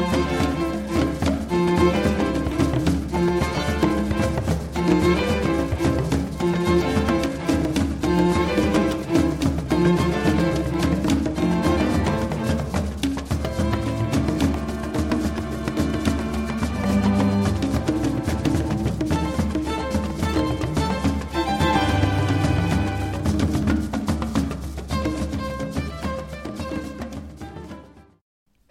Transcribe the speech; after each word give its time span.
Música 0.00 0.69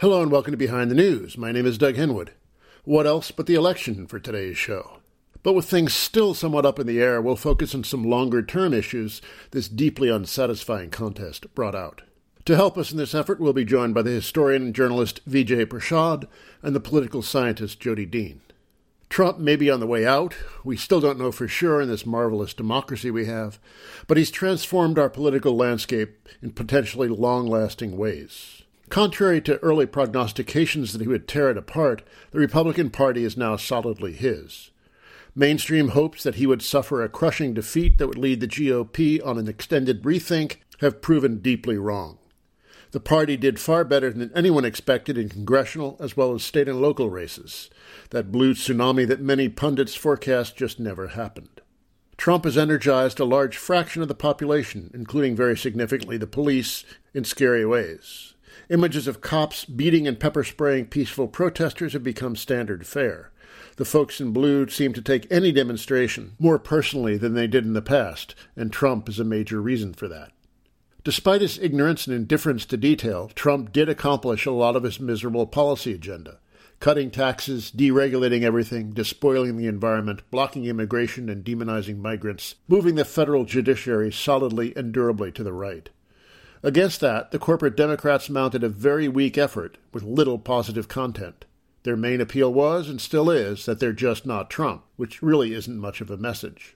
Hello 0.09 0.23
and 0.23 0.31
welcome 0.31 0.49
to 0.49 0.57
Behind 0.57 0.89
the 0.89 0.95
News. 0.95 1.37
My 1.37 1.51
name 1.51 1.67
is 1.67 1.77
Doug 1.77 1.93
Henwood. 1.93 2.29
What 2.83 3.05
else 3.05 3.29
but 3.29 3.45
the 3.45 3.53
election 3.53 4.07
for 4.07 4.19
today's 4.19 4.57
show? 4.57 5.01
But 5.43 5.53
with 5.53 5.69
things 5.69 5.93
still 5.93 6.33
somewhat 6.33 6.65
up 6.65 6.79
in 6.79 6.87
the 6.87 6.99
air, 6.99 7.21
we'll 7.21 7.35
focus 7.35 7.75
on 7.75 7.83
some 7.83 8.03
longer 8.03 8.41
term 8.41 8.73
issues 8.73 9.21
this 9.51 9.69
deeply 9.69 10.09
unsatisfying 10.09 10.89
contest 10.89 11.53
brought 11.53 11.75
out. 11.75 12.01
To 12.45 12.55
help 12.55 12.75
us 12.75 12.91
in 12.91 12.97
this 12.97 13.13
effort, 13.13 13.39
we'll 13.39 13.53
be 13.53 13.63
joined 13.63 13.93
by 13.93 14.01
the 14.01 14.09
historian 14.09 14.63
and 14.63 14.73
journalist 14.73 15.21
Vijay 15.29 15.67
Prashad 15.67 16.27
and 16.63 16.75
the 16.75 16.79
political 16.79 17.21
scientist 17.21 17.79
Jodi 17.79 18.07
Dean. 18.07 18.41
Trump 19.09 19.37
may 19.37 19.55
be 19.55 19.69
on 19.69 19.79
the 19.79 19.85
way 19.85 20.07
out. 20.07 20.35
We 20.63 20.75
still 20.75 21.01
don't 21.01 21.19
know 21.19 21.31
for 21.31 21.47
sure 21.47 21.81
in 21.81 21.87
this 21.87 22.07
marvelous 22.07 22.55
democracy 22.55 23.11
we 23.11 23.27
have, 23.27 23.59
but 24.07 24.17
he's 24.17 24.31
transformed 24.31 24.97
our 24.97 25.11
political 25.11 25.55
landscape 25.55 26.27
in 26.41 26.49
potentially 26.49 27.09
long 27.09 27.45
lasting 27.45 27.95
ways. 27.95 28.58
Contrary 28.89 29.39
to 29.39 29.59
early 29.59 29.85
prognostications 29.85 30.93
that 30.93 31.01
he 31.01 31.07
would 31.07 31.27
tear 31.27 31.51
it 31.51 31.57
apart, 31.57 32.01
the 32.31 32.39
Republican 32.39 32.89
Party 32.89 33.23
is 33.23 33.37
now 33.37 33.55
solidly 33.55 34.13
his. 34.13 34.71
Mainstream 35.35 35.89
hopes 35.89 36.23
that 36.23 36.35
he 36.35 36.47
would 36.47 36.63
suffer 36.63 37.03
a 37.03 37.09
crushing 37.09 37.53
defeat 37.53 37.97
that 37.97 38.07
would 38.07 38.17
lead 38.17 38.39
the 38.39 38.47
GOP 38.47 39.23
on 39.23 39.37
an 39.37 39.47
extended 39.47 40.01
rethink 40.01 40.57
have 40.79 41.01
proven 41.01 41.37
deeply 41.37 41.77
wrong. 41.77 42.17
The 42.91 42.99
party 42.99 43.37
did 43.37 43.59
far 43.59 43.83
better 43.83 44.11
than 44.11 44.31
anyone 44.33 44.65
expected 44.65 45.15
in 45.17 45.29
congressional 45.29 45.95
as 45.99 46.17
well 46.17 46.33
as 46.33 46.43
state 46.43 46.67
and 46.67 46.81
local 46.81 47.11
races. 47.11 47.69
That 48.09 48.31
blue 48.31 48.55
tsunami 48.55 49.07
that 49.07 49.21
many 49.21 49.47
pundits 49.49 49.93
forecast 49.93 50.57
just 50.57 50.79
never 50.79 51.09
happened. 51.09 51.61
Trump 52.17 52.45
has 52.45 52.57
energized 52.57 53.19
a 53.19 53.25
large 53.25 53.55
fraction 53.55 54.01
of 54.01 54.07
the 54.07 54.15
population, 54.15 54.89
including 54.95 55.35
very 55.35 55.55
significantly 55.55 56.17
the 56.17 56.25
police, 56.25 56.83
in 57.13 57.23
scary 57.23 57.65
ways. 57.65 58.33
Images 58.69 59.07
of 59.07 59.19
cops 59.19 59.65
beating 59.65 60.07
and 60.07 60.19
pepper 60.19 60.43
spraying 60.43 60.85
peaceful 60.85 61.27
protesters 61.27 61.93
have 61.93 62.03
become 62.03 62.35
standard 62.35 62.85
fare. 62.85 63.31
The 63.77 63.85
folks 63.85 64.21
in 64.21 64.31
blue 64.31 64.67
seem 64.69 64.93
to 64.93 65.01
take 65.01 65.25
any 65.31 65.51
demonstration 65.51 66.35
more 66.37 66.59
personally 66.59 67.17
than 67.17 67.33
they 67.33 67.47
did 67.47 67.65
in 67.65 67.73
the 67.73 67.81
past, 67.81 68.35
and 68.55 68.71
Trump 68.71 69.09
is 69.09 69.19
a 69.19 69.23
major 69.23 69.59
reason 69.59 69.95
for 69.95 70.07
that. 70.09 70.33
Despite 71.03 71.41
his 71.41 71.57
ignorance 71.57 72.05
and 72.05 72.15
indifference 72.15 72.63
to 72.67 72.77
detail, 72.77 73.31
Trump 73.33 73.71
did 73.71 73.89
accomplish 73.89 74.45
a 74.45 74.51
lot 74.51 74.75
of 74.75 74.83
his 74.83 74.99
miserable 74.99 75.47
policy 75.47 75.93
agenda 75.93 76.37
cutting 76.79 77.11
taxes, 77.11 77.71
deregulating 77.75 78.43
everything, 78.43 78.91
despoiling 78.91 79.57
the 79.57 79.67
environment, 79.67 80.21
blocking 80.31 80.65
immigration, 80.65 81.27
and 81.27 81.43
demonizing 81.43 81.97
migrants, 81.97 82.55
moving 82.67 82.95
the 82.95 83.03
federal 83.03 83.43
judiciary 83.43 84.11
solidly 84.11 84.73
and 84.77 84.93
durably 84.93 85.31
to 85.31 85.43
the 85.43 85.51
right. 85.51 85.89
Against 86.61 86.99
that, 86.99 87.31
the 87.31 87.39
corporate 87.39 87.77
Democrats 87.77 88.29
mounted 88.29 88.63
a 88.63 88.69
very 88.69 89.07
weak 89.07 89.37
effort 89.37 89.77
with 89.93 90.03
little 90.03 90.37
positive 90.37 90.87
content. 90.87 91.45
Their 91.83 91.95
main 91.95 92.19
appeal 92.19 92.53
was, 92.53 92.89
and 92.89 92.99
still 92.99 93.29
is, 93.29 93.65
that 93.65 93.79
they're 93.79 93.93
just 93.93 94.25
not 94.25 94.49
Trump, 94.49 94.83
which 94.97 95.21
really 95.21 95.53
isn't 95.53 95.77
much 95.77 96.01
of 96.01 96.11
a 96.11 96.17
message. 96.17 96.75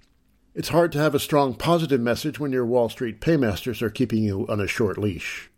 It's 0.56 0.70
hard 0.70 0.92
to 0.94 1.00
have 1.00 1.14
a 1.14 1.20
strong 1.20 1.56
positive 1.56 2.00
message 2.00 2.40
when 2.40 2.54
your 2.54 2.66
Wall 2.66 2.88
Street 2.88 3.20
paymasters 3.20 3.82
are 3.82 3.90
keeping 3.90 4.24
you 4.24 4.48
on 4.48 4.62
a 4.62 4.68
short 4.68 4.98
leash. 4.98 5.50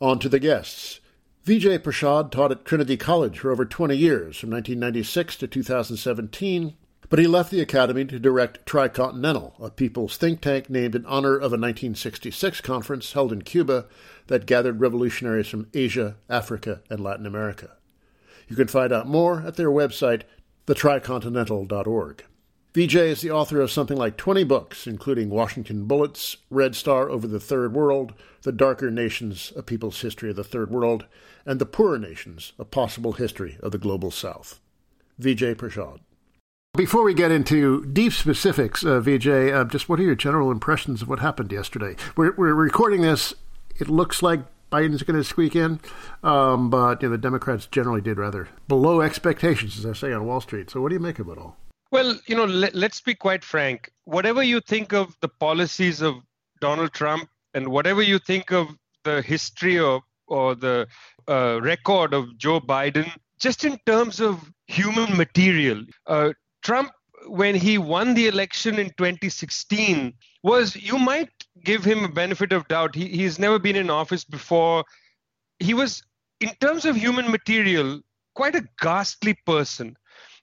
On 0.00 0.18
to 0.20 0.28
the 0.28 0.38
guests. 0.38 1.00
Vijay 1.44 1.78
Prashad 1.78 2.30
taught 2.30 2.52
at 2.52 2.64
Trinity 2.64 2.96
College 2.96 3.40
for 3.40 3.50
over 3.50 3.66
20 3.66 3.94
years, 3.94 4.38
from 4.38 4.50
1996 4.50 5.36
to 5.36 5.46
2017, 5.46 6.74
but 7.08 7.18
he 7.18 7.26
left 7.26 7.50
the 7.50 7.60
Academy 7.60 8.04
to 8.06 8.18
direct 8.18 8.64
Tricontinental, 8.66 9.52
a 9.60 9.70
people's 9.70 10.16
think 10.16 10.40
tank 10.40 10.70
named 10.70 10.94
in 10.94 11.06
honor 11.06 11.34
of 11.34 11.52
a 11.52 11.60
1966 11.60 12.60
conference 12.60 13.12
held 13.12 13.32
in 13.32 13.42
Cuba 13.42 13.86
that 14.26 14.46
gathered 14.46 14.80
revolutionaries 14.80 15.48
from 15.48 15.68
Asia, 15.74 16.16
Africa, 16.28 16.82
and 16.88 17.00
Latin 17.00 17.26
America. 17.26 17.76
You 18.48 18.56
can 18.56 18.68
find 18.68 18.92
out 18.92 19.06
more 19.06 19.42
at 19.42 19.56
their 19.56 19.70
website, 19.70 20.22
thetricontinental.org. 20.66 22.24
Vijay 22.74 23.06
is 23.06 23.20
the 23.20 23.30
author 23.30 23.60
of 23.60 23.70
something 23.70 23.96
like 23.96 24.16
20 24.16 24.42
books, 24.42 24.88
including 24.88 25.30
Washington 25.30 25.84
Bullets, 25.84 26.38
Red 26.50 26.74
Star 26.74 27.08
Over 27.08 27.28
the 27.28 27.38
Third 27.38 27.72
World, 27.72 28.14
The 28.42 28.50
Darker 28.50 28.90
Nations, 28.90 29.52
A 29.54 29.62
People's 29.62 30.00
History 30.00 30.30
of 30.30 30.36
the 30.36 30.42
Third 30.42 30.72
World, 30.72 31.06
and 31.46 31.60
The 31.60 31.66
Poorer 31.66 32.00
Nations, 32.00 32.52
A 32.58 32.64
Possible 32.64 33.12
History 33.12 33.58
of 33.62 33.70
the 33.70 33.78
Global 33.78 34.10
South. 34.10 34.58
Vijay 35.20 35.54
Prashad. 35.54 36.00
Before 36.76 37.04
we 37.04 37.14
get 37.14 37.30
into 37.30 37.84
deep 37.86 38.12
specifics, 38.12 38.84
uh, 38.84 39.00
Vijay, 39.00 39.54
uh, 39.54 39.62
just 39.62 39.88
what 39.88 40.00
are 40.00 40.02
your 40.02 40.16
general 40.16 40.50
impressions 40.50 41.02
of 41.02 41.08
what 41.08 41.20
happened 41.20 41.52
yesterday? 41.52 41.94
We're, 42.16 42.34
we're 42.34 42.52
recording 42.52 43.00
this. 43.00 43.32
It 43.78 43.88
looks 43.88 44.24
like 44.24 44.40
Biden's 44.72 45.04
going 45.04 45.16
to 45.16 45.22
squeak 45.22 45.54
in, 45.54 45.78
um, 46.24 46.70
but 46.70 47.00
you 47.00 47.08
know, 47.08 47.12
the 47.12 47.18
Democrats 47.18 47.66
generally 47.66 48.00
did 48.00 48.18
rather 48.18 48.48
below 48.66 49.02
expectations, 49.02 49.78
as 49.78 49.86
I 49.86 49.92
say 49.92 50.12
on 50.12 50.26
Wall 50.26 50.40
Street. 50.40 50.68
So, 50.68 50.80
what 50.80 50.88
do 50.88 50.96
you 50.96 51.00
make 51.00 51.20
of 51.20 51.28
it 51.28 51.38
all? 51.38 51.56
Well, 51.92 52.18
you 52.26 52.34
know, 52.34 52.44
let, 52.44 52.74
let's 52.74 53.00
be 53.00 53.14
quite 53.14 53.44
frank. 53.44 53.92
Whatever 54.02 54.42
you 54.42 54.60
think 54.60 54.92
of 54.92 55.14
the 55.20 55.28
policies 55.28 56.02
of 56.02 56.16
Donald 56.60 56.92
Trump, 56.92 57.28
and 57.54 57.68
whatever 57.68 58.02
you 58.02 58.18
think 58.18 58.50
of 58.50 58.66
the 59.04 59.22
history 59.22 59.78
or 59.78 60.02
or 60.26 60.56
the 60.56 60.88
uh, 61.28 61.60
record 61.62 62.14
of 62.14 62.36
Joe 62.36 62.58
Biden, 62.58 63.08
just 63.38 63.64
in 63.64 63.78
terms 63.86 64.18
of 64.18 64.50
human 64.66 65.16
material, 65.16 65.84
uh, 66.08 66.32
Trump, 66.64 66.90
when 67.26 67.54
he 67.54 67.78
won 67.78 68.14
the 68.14 68.26
election 68.26 68.78
in 68.78 68.90
2016, 68.98 70.12
was 70.42 70.74
you 70.74 70.98
might 70.98 71.30
give 71.62 71.84
him 71.84 72.04
a 72.04 72.08
benefit 72.08 72.52
of 72.52 72.66
doubt. 72.68 72.94
He, 72.94 73.08
he's 73.08 73.38
never 73.38 73.58
been 73.58 73.76
in 73.76 73.90
office 73.90 74.24
before. 74.24 74.84
He 75.58 75.74
was, 75.74 76.02
in 76.40 76.50
terms 76.60 76.84
of 76.84 76.96
human 76.96 77.30
material, 77.30 78.00
quite 78.34 78.56
a 78.56 78.66
ghastly 78.80 79.38
person. 79.46 79.96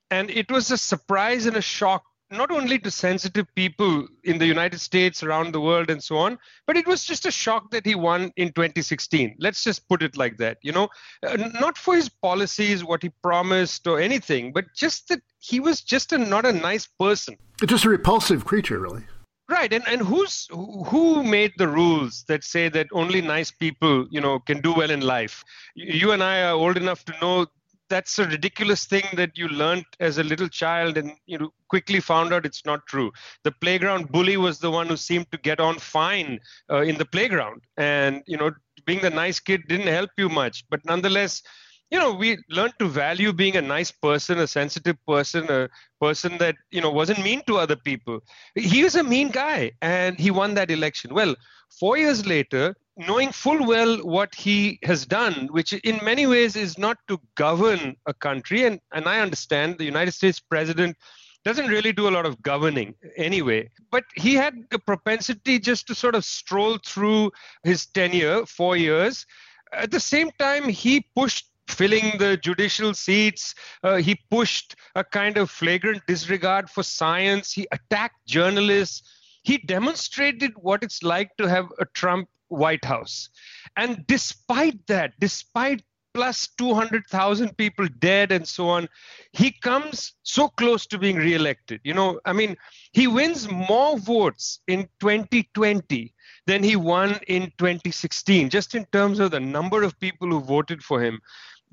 And 0.10 0.30
it 0.30 0.50
was 0.50 0.72
a 0.72 0.78
surprise 0.78 1.46
and 1.46 1.58
a 1.58 1.62
shock 1.62 2.04
not 2.32 2.52
only 2.52 2.80
to 2.80 2.90
sensitive 2.90 3.46
people 3.56 4.08
in 4.24 4.38
the 4.38 4.46
United 4.46 4.80
States, 4.80 5.22
around 5.24 5.54
the 5.54 5.62
world, 5.62 5.90
and 5.90 6.02
so 6.02 6.18
on, 6.18 6.38
but 6.66 6.78
it 6.78 6.88
was 6.88 7.04
just 7.04 7.26
a 7.26 7.32
shock 7.32 7.72
that 7.72 7.86
he 7.86 7.96
won 7.96 8.32
in 8.38 8.48
2016. 8.54 9.36
Let's 9.40 9.64
just 9.64 9.88
put 9.90 10.02
it 10.02 10.18
like 10.18 10.38
that. 10.38 10.58
You 10.62 10.72
know, 10.72 10.90
uh, 11.26 11.38
not 11.60 11.78
for 11.78 11.96
his 11.96 12.10
policies, 12.10 12.84
what 12.84 13.04
he 13.04 13.10
promised, 13.22 13.88
or 13.88 14.00
anything, 14.00 14.54
but 14.54 14.66
just 14.76 15.10
that 15.10 15.22
he 15.40 15.60
was 15.60 15.82
just 15.82 16.14
a, 16.14 16.18
not 16.18 16.46
a 16.46 16.54
nice 16.54 16.88
person. 16.88 17.36
Just 17.66 17.86
a 17.86 17.90
repulsive 17.90 18.46
creature, 18.46 18.80
really. 18.80 19.04
Right, 19.50 19.74
and 19.74 19.86
and 19.86 20.02
who's 20.02 20.48
who 20.52 21.24
made 21.24 21.52
the 21.58 21.68
rules 21.68 22.24
that 22.30 22.46
say 22.46 22.70
that 22.70 22.88
only 22.94 23.20
nice 23.20 23.52
people, 23.52 24.08
you 24.10 24.22
know, 24.22 24.40
can 24.40 24.62
do 24.62 24.74
well 24.74 24.90
in 24.90 25.02
life? 25.02 25.44
You 25.76 26.14
and 26.14 26.24
I 26.24 26.44
are 26.44 26.54
old 26.54 26.78
enough 26.78 27.04
to 27.04 27.14
know 27.20 27.48
that's 27.92 28.18
a 28.18 28.26
ridiculous 28.26 28.86
thing 28.86 29.04
that 29.14 29.38
you 29.38 29.48
learned 29.50 29.86
as 30.00 30.18
a 30.18 30.24
little 30.24 30.48
child 30.48 30.98
and 30.98 31.12
you 31.28 31.54
quickly 31.68 32.00
found 32.00 32.34
out 32.34 32.46
it's 32.46 32.66
not 32.66 32.88
true. 32.88 33.12
The 33.44 33.52
playground 33.52 34.12
bully 34.12 34.38
was 34.38 34.60
the 34.60 34.72
one 34.72 34.88
who 34.88 34.98
seemed 34.98 35.30
to 35.32 35.38
get 35.38 35.60
on 35.60 35.78
fine 35.78 36.40
uh, 36.72 36.82
in 36.82 36.98
the 36.98 37.06
playground. 37.06 37.62
And 37.78 38.24
you 38.26 38.38
know 38.38 38.52
being 38.86 39.02
the 39.02 39.12
nice 39.12 39.40
kid 39.40 39.62
didn't 39.68 39.94
help 40.00 40.12
you 40.18 40.30
much. 40.30 40.64
But 40.70 40.86
nonetheless 40.86 41.44
you 41.92 42.00
know 42.00 42.14
we 42.14 42.38
learned 42.50 42.74
to 42.80 42.88
value 42.88 43.34
being 43.34 43.58
a 43.58 43.62
nice 43.62 43.92
person 43.92 44.40
a 44.40 44.48
sensitive 44.48 44.98
person 45.06 45.52
a 45.52 45.70
person 46.00 46.38
that 46.38 46.56
you 46.72 46.82
know 46.82 46.92
wasn't 46.92 47.22
mean 47.30 47.42
to 47.48 47.58
other 47.58 47.76
people. 47.76 48.22
He 48.56 48.84
was 48.84 48.96
a 48.96 49.04
mean 49.04 49.30
guy 49.30 49.74
and 49.82 50.18
he 50.18 50.32
won 50.32 50.54
that 50.56 50.72
election. 50.72 51.14
Well 51.14 51.36
4 51.80 51.98
years 51.98 52.26
later 52.26 52.76
knowing 52.98 53.32
full 53.32 53.66
well 53.66 53.98
what 53.98 54.36
he 54.36 54.80
has 54.84 55.06
done, 55.06 55.48
which 55.52 55.74
in 55.74 56.04
many 56.04 56.28
ways 56.28 56.56
is 56.56 56.78
not 56.78 56.98
to 57.08 57.20
govern 57.36 57.96
a 58.06 58.14
country. 58.14 58.66
And, 58.66 58.80
and 58.94 59.08
I 59.08 59.20
understand 59.20 59.78
the 59.78 59.86
United 59.86 60.12
States 60.12 60.40
president 60.40 60.98
doesn't 61.44 61.68
really 61.68 61.92
do 61.92 62.08
a 62.08 62.12
lot 62.12 62.26
of 62.26 62.42
governing 62.42 62.94
anyway. 63.18 63.70
But 63.90 64.04
he 64.16 64.36
had 64.36 64.56
a 64.72 64.80
propensity 64.80 65.60
just 65.60 65.88
to 65.88 65.96
sort 65.96 66.16
of 66.16 66.24
stroll 66.24 66.78
through 66.86 67.32
his 67.64 67.88
tenure, 67.88 68.46
four 68.46 68.78
years. 68.78 69.26
At 69.74 69.92
the 69.92 70.00
same 70.00 70.30
time, 70.38 70.70
he 70.70 71.06
pushed 71.16 71.48
filling 71.68 72.18
the 72.20 72.38
judicial 72.38 72.94
seats. 72.94 73.56
Uh, 73.84 73.96
he 73.96 74.20
pushed 74.30 74.76
a 74.96 75.04
kind 75.04 75.38
of 75.38 75.50
flagrant 75.50 76.02
disregard 76.08 76.70
for 76.70 76.84
science. 76.84 77.52
He 77.52 77.66
attacked 77.72 78.26
journalists. 78.28 79.02
He 79.44 79.58
demonstrated 79.58 80.52
what 80.58 80.84
it's 80.84 81.02
like 81.02 81.36
to 81.38 81.48
have 81.48 81.68
a 81.80 81.86
Trump 81.86 82.30
White 82.52 82.86
House. 82.86 83.30
And 83.76 84.06
despite 84.08 84.86
that, 84.88 85.14
despite 85.20 85.84
plus 86.14 86.50
200,000 86.58 87.56
people 87.58 87.88
dead 88.00 88.32
and 88.32 88.48
so 88.48 88.68
on. 88.70 88.88
He 89.32 89.52
comes 89.52 90.14
so 90.24 90.50
close 90.50 90.86
to 90.88 90.98
being 90.98 91.16
reelected. 91.16 91.82
You 91.84 91.94
know, 91.94 92.20
I 92.26 92.34
mean, 92.34 92.58
he 92.92 93.08
wins 93.08 93.50
more 93.50 93.98
votes 93.98 94.60
in 94.68 94.90
2020 95.00 96.14
than 96.48 96.64
he 96.64 96.76
won 96.76 97.20
in 97.28 97.52
2016, 97.58 98.50
just 98.50 98.76
in 98.76 98.86
terms 98.92 99.20
of 99.20 99.32
the 99.32 99.40
number 99.40 99.84
of 99.84 100.00
people 100.00 100.28
who 100.30 100.42
voted 100.42 100.84
for 100.84 101.02
him 101.02 101.22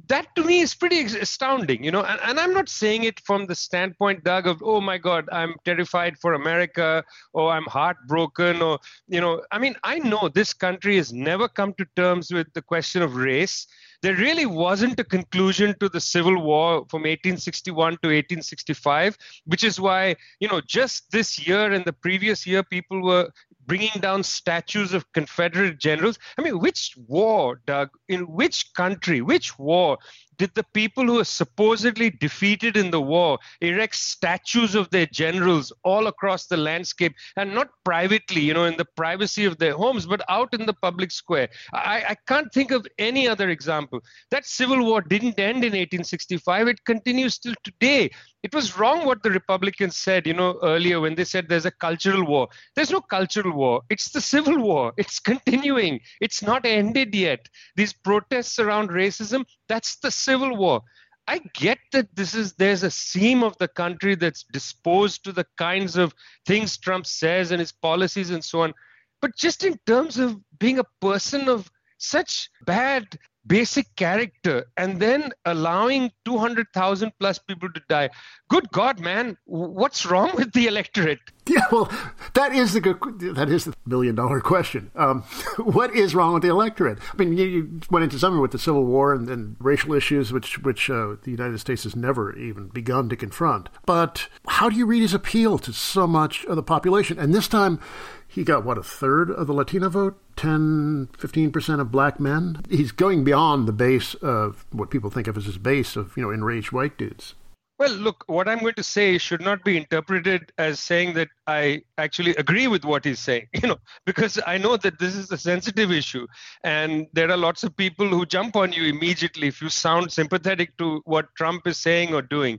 that 0.06 0.34
to 0.36 0.44
me 0.44 0.60
is 0.60 0.74
pretty 0.74 1.00
astounding, 1.00 1.82
you 1.82 1.90
know. 1.90 2.02
And, 2.02 2.20
and, 2.22 2.38
I'm 2.38 2.54
not 2.54 2.68
saying 2.68 3.04
it 3.04 3.18
from 3.20 3.46
the 3.46 3.54
standpoint, 3.54 4.24
Doug, 4.24 4.46
of 4.46 4.62
oh 4.62 4.80
my 4.80 4.96
God, 4.96 5.28
I'm 5.32 5.54
terrified 5.64 6.16
for 6.18 6.34
America, 6.34 7.04
or 7.32 7.50
I'm 7.50 7.64
heartbroken, 7.64 8.62
or 8.62 8.78
you 9.08 9.20
know. 9.20 9.42
I 9.50 9.58
mean, 9.58 9.74
I 9.82 9.98
know 9.98 10.28
this 10.28 10.52
country 10.52 10.96
has 10.96 11.12
never 11.12 11.48
come 11.48 11.74
to 11.74 11.86
terms 11.96 12.32
with 12.32 12.52
the 12.54 12.62
question 12.62 13.02
of 13.02 13.16
race. 13.16 13.66
There 14.00 14.14
really 14.14 14.46
wasn't 14.46 15.00
a 15.00 15.04
conclusion 15.04 15.74
to 15.80 15.88
the 15.88 16.00
Civil 16.00 16.40
War 16.40 16.86
from 16.88 17.02
1861 17.02 17.74
to 18.02 18.08
1865, 18.08 19.18
which 19.46 19.64
is 19.64 19.80
why 19.80 20.14
you 20.38 20.46
know 20.46 20.60
just 20.60 21.10
this 21.10 21.44
year 21.44 21.72
and 21.72 21.84
the 21.84 21.92
previous 21.92 22.46
year 22.46 22.62
people 22.62 23.02
were 23.02 23.28
bringing 23.68 24.00
down 24.00 24.24
statues 24.24 24.94
of 24.94 25.12
Confederate 25.12 25.78
generals. 25.78 26.18
I 26.36 26.42
mean, 26.42 26.58
which 26.58 26.96
war, 27.06 27.60
Doug, 27.66 27.90
in 28.08 28.22
which 28.22 28.72
country, 28.74 29.20
which 29.20 29.56
war 29.58 29.98
did 30.38 30.54
the 30.54 30.64
people 30.72 31.04
who 31.04 31.14
were 31.14 31.24
supposedly 31.24 32.10
defeated 32.10 32.76
in 32.76 32.90
the 32.90 33.00
war 33.00 33.38
erect 33.60 33.96
statues 33.96 34.74
of 34.74 34.88
their 34.90 35.06
generals 35.06 35.72
all 35.84 36.06
across 36.06 36.46
the 36.46 36.56
landscape 36.56 37.14
and 37.36 37.54
not 37.54 37.68
privately, 37.84 38.40
you 38.40 38.54
know, 38.54 38.64
in 38.64 38.76
the 38.76 38.84
privacy 38.96 39.44
of 39.44 39.58
their 39.58 39.74
homes, 39.74 40.06
but 40.06 40.22
out 40.28 40.54
in 40.54 40.66
the 40.66 40.74
public 40.74 41.10
square? 41.10 41.48
I, 41.72 42.04
I 42.10 42.16
can't 42.26 42.52
think 42.52 42.70
of 42.70 42.86
any 42.98 43.28
other 43.28 43.50
example. 43.50 44.00
That 44.30 44.46
civil 44.46 44.84
war 44.84 45.02
didn't 45.02 45.38
end 45.38 45.64
in 45.64 45.72
1865, 45.72 46.68
it 46.68 46.84
continues 46.84 47.38
till 47.38 47.54
today. 47.64 48.10
It 48.42 48.54
was 48.54 48.78
wrong 48.78 49.04
what 49.04 49.22
the 49.22 49.30
Republicans 49.30 49.96
said, 49.96 50.26
you 50.26 50.34
know, 50.34 50.58
earlier 50.62 51.00
when 51.00 51.16
they 51.16 51.24
said 51.24 51.48
there's 51.48 51.66
a 51.66 51.72
cultural 51.72 52.24
war. 52.24 52.48
There's 52.76 52.90
no 52.90 53.00
cultural 53.00 53.52
war. 53.52 53.82
It's 53.90 54.10
the 54.10 54.20
civil 54.20 54.58
war. 54.58 54.92
It's 54.96 55.18
continuing. 55.32 56.00
It's 56.20 56.40
not 56.42 56.64
ended 56.64 57.14
yet. 57.14 57.48
These 57.74 57.92
protests 57.92 58.60
around 58.60 58.90
racism, 58.90 59.44
that's 59.68 59.96
the 59.96 60.10
civil 60.28 60.56
war. 60.56 60.82
I 61.26 61.40
get 61.54 61.78
that 61.92 62.14
this 62.16 62.34
is 62.34 62.54
there's 62.54 62.82
a 62.82 62.90
seam 62.90 63.42
of 63.42 63.56
the 63.58 63.68
country 63.68 64.14
that's 64.14 64.44
disposed 64.52 65.24
to 65.24 65.32
the 65.32 65.46
kinds 65.58 65.96
of 65.96 66.14
things 66.46 66.78
Trump 66.78 67.06
says 67.06 67.50
and 67.50 67.60
his 67.60 67.72
policies 67.72 68.30
and 68.30 68.44
so 68.44 68.62
on. 68.62 68.72
But 69.20 69.36
just 69.36 69.64
in 69.64 69.78
terms 69.86 70.18
of 70.18 70.38
being 70.58 70.78
a 70.78 70.90
person 71.00 71.48
of 71.48 71.70
such 71.98 72.50
bad 72.64 73.18
basic 73.48 73.96
character 73.96 74.66
and 74.76 75.00
then 75.00 75.32
allowing 75.44 76.12
200,000 76.24 77.12
plus 77.18 77.38
people 77.38 77.70
to 77.72 77.80
die. 77.88 78.10
Good 78.48 78.70
God, 78.70 79.00
man, 79.00 79.36
what's 79.46 80.06
wrong 80.06 80.30
with 80.36 80.52
the 80.52 80.66
electorate? 80.66 81.18
Yeah, 81.46 81.64
well, 81.72 81.90
that 82.34 82.52
is 82.52 82.74
the 82.74 82.80
good, 82.80 83.20
that 83.34 83.48
is 83.48 83.64
the 83.64 83.74
million 83.86 84.14
dollar 84.14 84.40
question. 84.40 84.90
Um, 84.94 85.22
what 85.56 85.96
is 85.96 86.14
wrong 86.14 86.34
with 86.34 86.42
the 86.42 86.50
electorate? 86.50 86.98
I 87.12 87.16
mean, 87.16 87.36
you, 87.36 87.44
you 87.46 87.80
went 87.90 88.04
into 88.04 88.18
something 88.18 88.40
with 88.40 88.50
the 88.50 88.58
Civil 88.58 88.84
War 88.84 89.14
and, 89.14 89.28
and 89.30 89.56
racial 89.58 89.94
issues, 89.94 90.30
which 90.30 90.62
which 90.62 90.90
uh, 90.90 91.16
the 91.22 91.30
United 91.30 91.58
States 91.58 91.84
has 91.84 91.96
never 91.96 92.36
even 92.36 92.68
begun 92.68 93.08
to 93.08 93.16
confront. 93.16 93.70
But 93.86 94.28
how 94.46 94.68
do 94.68 94.76
you 94.76 94.84
read 94.84 95.00
his 95.00 95.14
appeal 95.14 95.58
to 95.60 95.72
so 95.72 96.06
much 96.06 96.44
of 96.44 96.56
the 96.56 96.62
population? 96.62 97.18
And 97.18 97.34
this 97.34 97.48
time, 97.48 97.80
he 98.28 98.44
got 98.44 98.64
what 98.64 98.78
a 98.78 98.82
third 98.82 99.30
of 99.30 99.46
the 99.46 99.54
Latino 99.54 99.88
vote? 99.88 100.20
10 100.36 101.08
15% 101.18 101.80
of 101.80 101.90
black 101.90 102.20
men? 102.20 102.62
He's 102.68 102.92
going 102.92 103.24
beyond 103.24 103.66
the 103.66 103.72
base 103.72 104.14
of 104.14 104.66
what 104.70 104.90
people 104.90 105.10
think 105.10 105.26
of 105.26 105.36
as 105.36 105.46
his 105.46 105.58
base 105.58 105.96
of 105.96 106.16
you 106.16 106.22
know 106.22 106.30
enraged 106.30 106.70
white 106.70 106.96
dudes. 106.98 107.34
Well 107.78 107.92
look 107.92 108.24
what 108.26 108.48
i'm 108.48 108.58
going 108.58 108.74
to 108.74 108.82
say 108.82 109.18
should 109.18 109.40
not 109.40 109.62
be 109.64 109.76
interpreted 109.76 110.52
as 110.58 110.80
saying 110.80 111.14
that 111.14 111.28
i 111.46 111.80
actually 111.96 112.34
agree 112.34 112.66
with 112.66 112.84
what 112.84 113.04
he's 113.04 113.20
saying 113.20 113.46
you 113.54 113.68
know 113.68 113.78
because 114.04 114.40
i 114.48 114.58
know 114.58 114.76
that 114.76 114.98
this 114.98 115.14
is 115.14 115.30
a 115.30 115.38
sensitive 115.38 115.92
issue 115.92 116.26
and 116.64 117.06
there 117.12 117.30
are 117.30 117.36
lots 117.36 117.62
of 117.62 117.76
people 117.76 118.08
who 118.08 118.26
jump 118.26 118.56
on 118.56 118.72
you 118.72 118.82
immediately 118.82 119.46
if 119.46 119.62
you 119.62 119.68
sound 119.68 120.10
sympathetic 120.10 120.76
to 120.78 121.00
what 121.04 121.32
trump 121.36 121.68
is 121.68 121.78
saying 121.78 122.12
or 122.12 122.20
doing 122.20 122.58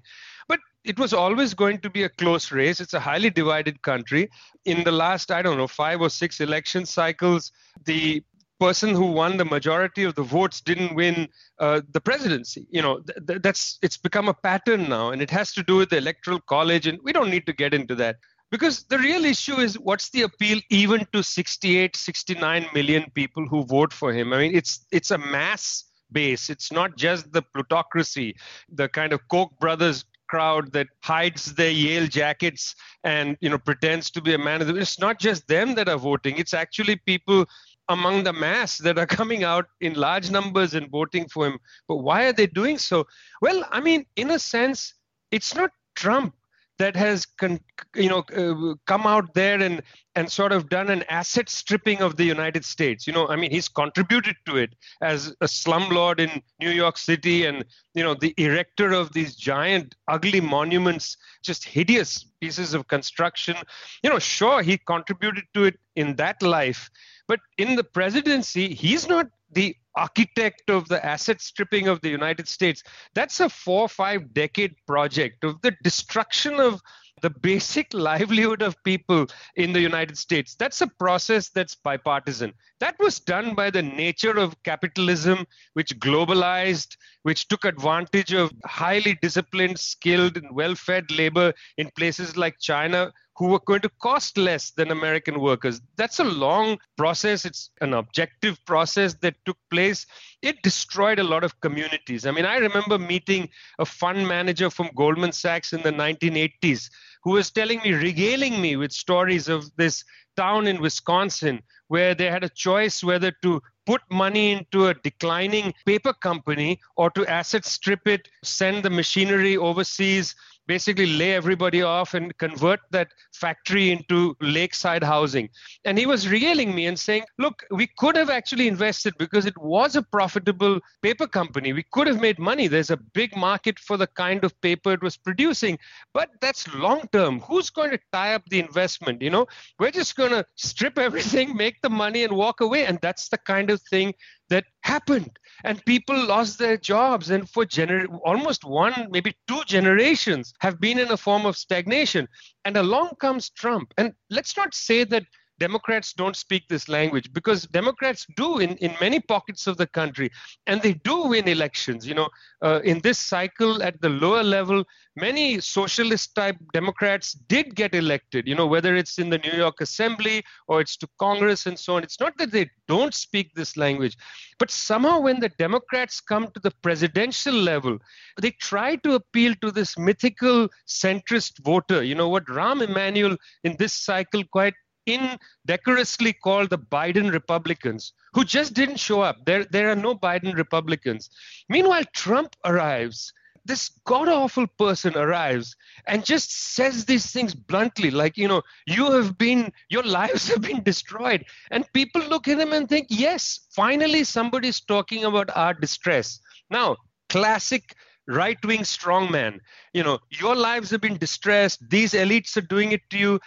it 0.84 0.98
was 0.98 1.14
always 1.14 1.54
going 1.54 1.80
to 1.80 1.90
be 1.90 2.04
a 2.04 2.10
close 2.10 2.52
race. 2.52 2.80
It's 2.80 2.94
a 2.94 3.00
highly 3.00 3.30
divided 3.30 3.82
country. 3.82 4.30
In 4.66 4.84
the 4.84 4.92
last, 4.92 5.32
I 5.32 5.42
don't 5.42 5.58
know, 5.58 5.68
five 5.68 6.02
or 6.02 6.10
six 6.10 6.40
election 6.40 6.86
cycles, 6.86 7.52
the 7.86 8.24
person 8.60 8.94
who 8.94 9.12
won 9.12 9.38
the 9.38 9.46
majority 9.46 10.04
of 10.04 10.16
the 10.16 10.24
votes 10.24 10.62
didn't 10.62 10.96
win 10.96 11.28
uh, 11.60 11.82
the 11.92 12.02
presidency. 12.02 12.68
You 12.70 12.82
know, 12.82 13.00
th- 13.00 13.28
th- 13.28 13.42
that's 13.42 13.80
it's 13.82 13.98
become 13.98 14.28
a 14.28 14.34
pattern 14.34 14.90
now, 14.90 15.12
and 15.12 15.22
it 15.22 15.30
has 15.30 15.54
to 15.54 15.64
do 15.64 15.78
with 15.78 15.90
the 15.90 15.98
electoral 15.98 16.42
college, 16.42 16.88
and 16.88 17.00
we 17.04 17.14
don't 17.14 17.30
need 17.30 17.46
to 17.46 17.54
get 17.54 17.74
into 17.74 17.96
that 17.96 18.18
because 18.52 18.84
the 18.84 18.98
real 18.98 19.26
issue 19.26 19.56
is 19.56 19.78
what's 19.80 20.10
the 20.10 20.24
appeal 20.24 20.60
even 20.70 21.06
to 21.14 21.24
68 21.24 21.96
69 21.96 22.66
million 22.74 23.06
people 23.14 23.46
who 23.48 23.64
vote 23.64 23.94
for 23.94 24.12
him 24.12 24.34
i 24.34 24.40
mean 24.40 24.56
it's 24.56 24.86
it's 24.92 25.12
a 25.12 25.18
mass 25.18 25.86
base 26.12 26.50
it's 26.50 26.72
not 26.72 26.98
just 26.98 27.32
the 27.32 27.42
plutocracy 27.42 28.36
the 28.74 28.90
kind 28.90 29.14
of 29.14 29.20
koch 29.28 29.52
brothers 29.60 30.06
crowd 30.30 30.72
that 30.74 30.88
hides 31.04 31.54
their 31.56 31.72
Yale 31.72 32.08
jackets 32.08 32.76
and 33.04 33.38
you 33.42 33.50
know 33.50 33.58
pretends 33.58 34.10
to 34.12 34.22
be 34.22 34.34
a 34.34 34.38
man 34.38 34.62
of 34.62 34.68
the. 34.68 34.76
It's 34.76 35.00
not 35.00 35.20
just 35.20 35.48
them 35.48 35.76
that 35.76 35.90
are 35.90 35.98
voting. 35.98 36.38
It's 36.38 36.54
actually 36.54 36.98
people 37.06 37.46
among 37.90 38.24
the 38.24 38.34
mass 38.34 38.78
that 38.78 38.98
are 38.98 39.06
coming 39.20 39.44
out 39.44 39.66
in 39.82 39.94
large 39.94 40.32
numbers 40.32 40.74
and 40.76 40.90
voting 40.90 41.28
for 41.28 41.48
him. 41.48 41.60
But 41.88 41.98
why 41.98 42.26
are 42.26 42.34
they 42.34 42.48
doing 42.48 42.78
so? 42.78 43.06
Well, 43.42 43.66
I 43.72 43.82
mean, 43.82 44.06
in 44.16 44.32
a 44.32 44.40
sense, 44.40 44.94
it's 45.32 45.56
not 45.56 45.72
Trump 45.96 46.34
that 46.80 46.96
has 46.96 47.26
con, 47.26 47.60
you 47.96 48.10
know 48.10 48.24
uh, 48.36 48.74
come 48.88 49.06
out 49.06 49.34
there 49.34 49.62
and 49.62 49.84
and 50.16 50.30
sort 50.30 50.52
of 50.52 50.70
done 50.70 50.90
an 50.90 51.04
asset 51.04 51.48
stripping 51.50 52.02
of 52.02 52.18
the 52.18 52.24
United 52.24 52.66
States. 52.66 53.06
You 53.06 53.14
know, 53.14 53.28
I 53.30 53.36
mean, 53.36 53.52
he's 53.52 53.70
contributed 53.70 54.36
to 54.48 54.58
it 54.58 54.74
as 55.02 55.36
a 55.40 55.46
slumlord 55.46 56.20
in 56.20 56.42
New 56.60 56.72
York 56.72 56.98
City, 56.98 57.46
and 57.46 57.64
you 57.94 58.04
know, 58.04 58.16
the 58.16 58.34
erector 58.38 58.92
of 58.92 59.14
these 59.14 59.36
giant, 59.36 59.96
ugly 60.08 60.42
monuments, 60.42 61.16
just 61.44 61.64
hideous 61.64 62.26
pieces 62.42 62.74
of 62.74 62.88
construction. 62.88 63.56
You 64.04 64.10
know, 64.10 64.20
sure, 64.20 64.62
he 64.62 64.78
contributed 64.78 65.46
to 65.54 65.66
it 65.66 65.80
in 65.96 66.16
that 66.16 66.42
life, 66.42 66.90
but 67.28 67.40
in 67.58 67.76
the 67.76 67.84
presidency, 67.84 68.74
he's 68.74 69.08
not 69.08 69.28
the 69.52 69.76
architect 69.96 70.70
of 70.70 70.88
the 70.88 71.04
asset 71.06 71.42
stripping 71.42 71.88
of 71.88 72.02
the 72.02 72.10
United 72.10 72.48
States. 72.48 72.84
That's 73.14 73.40
a 73.40 73.50
four 73.50 73.84
or 73.84 73.90
five 73.90 74.34
decade 74.34 74.76
project 74.86 75.44
of 75.44 75.62
the 75.62 75.76
destruction 75.84 76.60
of 76.60 76.82
the 77.22 77.30
basic 77.30 77.94
livelihood 77.94 78.62
of 78.62 78.82
people 78.84 79.28
in 79.56 79.74
the 79.74 79.82
United 79.82 80.18
States. 80.18 80.56
That's 80.56 80.82
a 80.82 80.88
process 80.88 81.50
that's 81.50 81.76
bipartisan. 81.76 82.54
That 82.80 82.96
was 83.00 83.20
done 83.20 83.56
by 83.56 83.70
the 83.70 83.82
nature 83.82 84.38
of 84.38 84.62
capitalism, 84.64 85.46
which 85.74 86.00
globalized, 86.00 86.96
which 87.24 87.48
took 87.48 87.66
advantage 87.66 88.34
of 88.34 88.52
highly 88.66 89.18
disciplined, 89.22 89.80
skilled, 89.80 90.38
and 90.38 90.56
well 90.56 90.76
fed 90.76 91.12
labor 91.12 91.54
in 91.78 91.92
places 91.96 92.38
like 92.38 92.60
China 92.60 93.12
who 93.40 93.48
were 93.48 93.60
going 93.60 93.80
to 93.80 93.90
cost 94.02 94.38
less 94.38 94.72
than 94.72 94.92
American 94.92 95.40
workers. 95.40 95.80
That's 95.96 96.20
a 96.20 96.26
long 96.26 96.78
process. 96.98 97.46
It's 97.46 97.72
an 97.80 97.94
objective 97.94 98.64
process 98.66 99.14
that 99.22 99.36
took 99.46 99.58
place. 99.72 100.06
It 100.42 100.62
destroyed 100.62 101.20
a 101.20 101.24
lot 101.24 101.46
of 101.46 101.60
communities. 101.62 102.26
I 102.26 102.32
mean, 102.32 102.46
I 102.46 102.58
remember 102.58 103.00
meeting 103.00 103.48
a 103.80 103.86
fund 103.86 104.28
manager 104.28 104.70
from 104.70 104.90
Goldman 104.94 105.32
Sachs 105.32 105.72
in 105.72 105.82
the 105.84 105.92
1980s 105.92 106.90
who 107.24 107.32
was 107.32 107.50
telling 107.50 107.80
me, 107.82 107.94
regaling 107.94 108.62
me 108.62 108.76
with 108.76 108.92
stories 108.92 109.48
of 109.48 109.74
this 109.78 110.04
town 110.36 110.68
in 110.68 110.82
Wisconsin 110.82 111.62
where 111.88 112.14
they 112.14 112.30
had 112.30 112.44
a 112.44 112.50
choice 112.50 113.04
whether 113.04 113.32
to 113.42 113.62
put 113.86 114.02
money 114.12 114.52
into 114.52 114.88
a 114.88 114.94
declining 114.94 115.74
paper 115.86 116.14
company 116.14 116.80
or 116.96 117.10
to 117.10 117.26
asset 117.26 117.66
strip 117.66 118.08
it, 118.08 118.28
send 118.44 118.84
the 118.84 118.90
machinery 118.90 119.58
overseas, 119.58 120.36
basically 120.70 121.08
lay 121.08 121.34
everybody 121.34 121.82
off 121.82 122.14
and 122.14 122.38
convert 122.38 122.80
that 122.92 123.08
factory 123.34 123.90
into 123.90 124.38
lakeside 124.40 125.04
housing. 125.04 125.50
And 125.84 125.98
he 125.98 126.06
was 126.06 126.30
regaling 126.30 126.76
me 126.76 126.86
and 126.86 126.98
saying, 126.98 127.24
look, 127.40 127.66
we 127.72 127.88
could 127.98 128.16
have 128.16 128.30
actually 128.30 128.68
invested 128.68 129.16
because 129.18 129.48
it 129.48 129.58
was 129.58 129.96
a 129.96 130.04
profitable 130.04 130.80
paper 131.02 131.26
company. 131.26 131.74
We 131.74 131.86
could 131.92 132.06
have 132.06 132.22
made 132.22 132.38
money. 132.38 132.68
There's 132.68 132.92
a 132.92 132.98
big 132.98 133.36
market 133.36 133.80
for 133.80 133.98
the 133.98 134.06
kind 134.06 134.44
of 134.44 134.54
paper 134.62 134.92
it 134.92 135.02
was 135.02 135.18
producing, 135.18 135.80
but 136.14 136.30
that's 136.40 136.72
long 136.76 137.10
term. 137.12 137.40
Who's 137.40 137.72
going 137.72 137.90
to 137.90 138.00
tie 138.14 138.36
up 138.36 138.44
the 138.50 138.60
investment? 138.60 139.24
You 139.24 139.32
know, 139.32 139.48
we're 139.80 139.98
just 140.02 140.16
going 140.16 140.32
to 140.38 140.46
strip 140.54 141.00
everything, 141.08 141.58
make 141.58 141.82
the 141.82 141.90
money, 141.90 142.24
and 142.24 142.34
walk 142.34 142.62
away. 142.62 142.86
And 142.86 143.00
that's 143.02 143.30
the 143.30 143.40
kind 143.40 143.72
of 143.72 143.82
thing 143.82 144.14
that 144.50 144.66
happened. 144.82 145.32
And 145.64 145.84
people 145.86 146.26
lost 146.26 146.58
their 146.58 146.78
jobs. 146.78 147.30
And 147.30 147.50
for 147.50 147.66
gener- 147.66 148.08
almost 148.26 148.64
one 148.64 149.08
maybe 149.10 149.36
two 149.48 149.64
generations 149.66 150.54
have 150.60 150.80
been 150.80 151.00
in 151.00 151.12
a 151.12 151.18
form 151.18 151.46
of 151.46 151.58
stagnation. 151.58 152.28
And 152.66 152.78
along 152.78 153.12
comes 153.20 153.50
trump. 153.50 153.94
And 153.98 154.14
let's 154.30 154.56
not 154.58 154.74
say 154.74 155.04
that 155.06 155.24
Democrats 155.60 156.14
don't 156.14 156.36
speak 156.36 156.68
this 156.68 156.88
language 156.90 157.32
because 157.34 157.64
Democrats 157.68 158.26
do 158.36 158.60
in, 158.60 158.72
in 158.78 158.96
many 159.00 159.20
pockets 159.20 159.68
of 159.68 159.78
the 159.78 159.88
country, 159.88 160.30
and 160.68 160.82
they 160.82 160.94
do 160.94 161.28
win 161.28 161.48
elections. 161.48 162.08
You 162.08 162.16
know, 162.16 162.30
uh, 162.62 162.80
in 162.84 163.00
this 163.02 163.20
cycle 163.20 163.84
at 163.84 164.02
the 164.02 164.10
lower 164.10 164.44
level, 164.44 164.84
many 165.16 165.60
socialist 165.60 166.36
type 166.36 166.58
Democrats 166.74 167.34
did 167.34 167.76
get 167.76 167.94
elected. 167.94 168.48
You 168.48 168.56
know, 168.56 168.68
whether 168.68 168.96
it's 168.96 169.20
in 169.20 169.30
the 169.30 169.38
New 169.38 169.58
York 169.58 169.82
Assembly 169.82 170.44
or 170.68 170.82
it's 170.82 170.98
to 170.98 171.08
Congress 171.20 171.66
and 171.66 171.78
so 171.78 171.96
on. 171.96 172.04
It's 172.04 172.20
not 172.20 172.38
that 172.38 172.52
they 172.52 172.70
don't 172.88 173.14
speak 173.14 173.54
this 173.54 173.78
language, 173.78 174.18
but 174.58 174.72
somehow 174.72 175.20
when 175.20 175.40
the 175.40 175.50
Democrats 175.50 176.22
come 176.22 176.48
to 176.54 176.60
the 176.60 176.72
presidential 176.82 177.54
level, 177.54 177.98
they 178.42 178.52
try 178.52 178.96
to 178.98 179.16
appeal 179.16 179.54
to 179.62 179.72
this 179.72 179.98
mythical 179.98 180.70
centrist 180.88 181.60
voter. 181.64 182.04
You 182.04 182.16
know 182.16 182.30
what 182.30 182.46
Rahm 182.46 182.82
Emanuel 182.82 183.38
in 183.64 183.76
this 183.78 183.94
cycle 183.94 184.44
quite 184.52 184.74
indecorously 185.18 186.34
called 186.44 186.70
the 186.70 186.78
Biden 186.78 187.32
Republicans, 187.32 188.14
who 188.34 188.44
just 188.44 188.74
didn't 188.74 189.00
show 189.00 189.22
up. 189.22 189.46
There, 189.46 189.66
there 189.66 189.90
are 189.90 189.96
no 189.96 190.16
Biden 190.16 190.56
Republicans. 190.56 191.30
Meanwhile, 191.70 192.04
Trump 192.14 192.56
arrives. 192.66 193.34
This 193.66 193.90
god 194.06 194.30
awful 194.30 194.68
person 194.68 195.16
arrives 195.16 195.76
and 196.08 196.26
just 196.26 196.74
says 196.76 197.06
these 197.06 197.32
things 197.32 197.54
bluntly, 197.54 198.10
like, 198.10 198.38
you 198.38 198.48
know, 198.48 198.64
you 198.88 199.12
have 199.12 199.38
been, 199.38 199.72
your 199.90 200.04
lives 200.04 200.48
have 200.48 200.62
been 200.62 200.82
destroyed. 200.84 201.46
And 201.70 201.92
people 201.94 202.22
look 202.22 202.48
at 202.48 202.60
him 202.60 202.74
and 202.74 202.88
think, 202.88 203.08
yes, 203.10 203.68
finally 203.72 204.24
somebody's 204.24 204.80
talking 204.82 205.26
about 205.26 205.50
our 205.56 205.74
distress. 205.74 206.40
Now, 206.72 206.98
classic 207.28 207.96
right 208.28 208.64
wing 208.64 208.82
strongman. 208.82 209.60
You 209.94 210.04
know, 210.04 210.20
your 210.30 210.56
lives 210.56 210.90
have 210.92 211.02
been 211.02 211.18
distressed. 211.18 211.88
These 211.90 212.14
elites 212.14 212.56
are 212.58 212.62
doing 212.62 212.92
it 212.92 213.02
to 213.10 213.18
you 213.18 213.40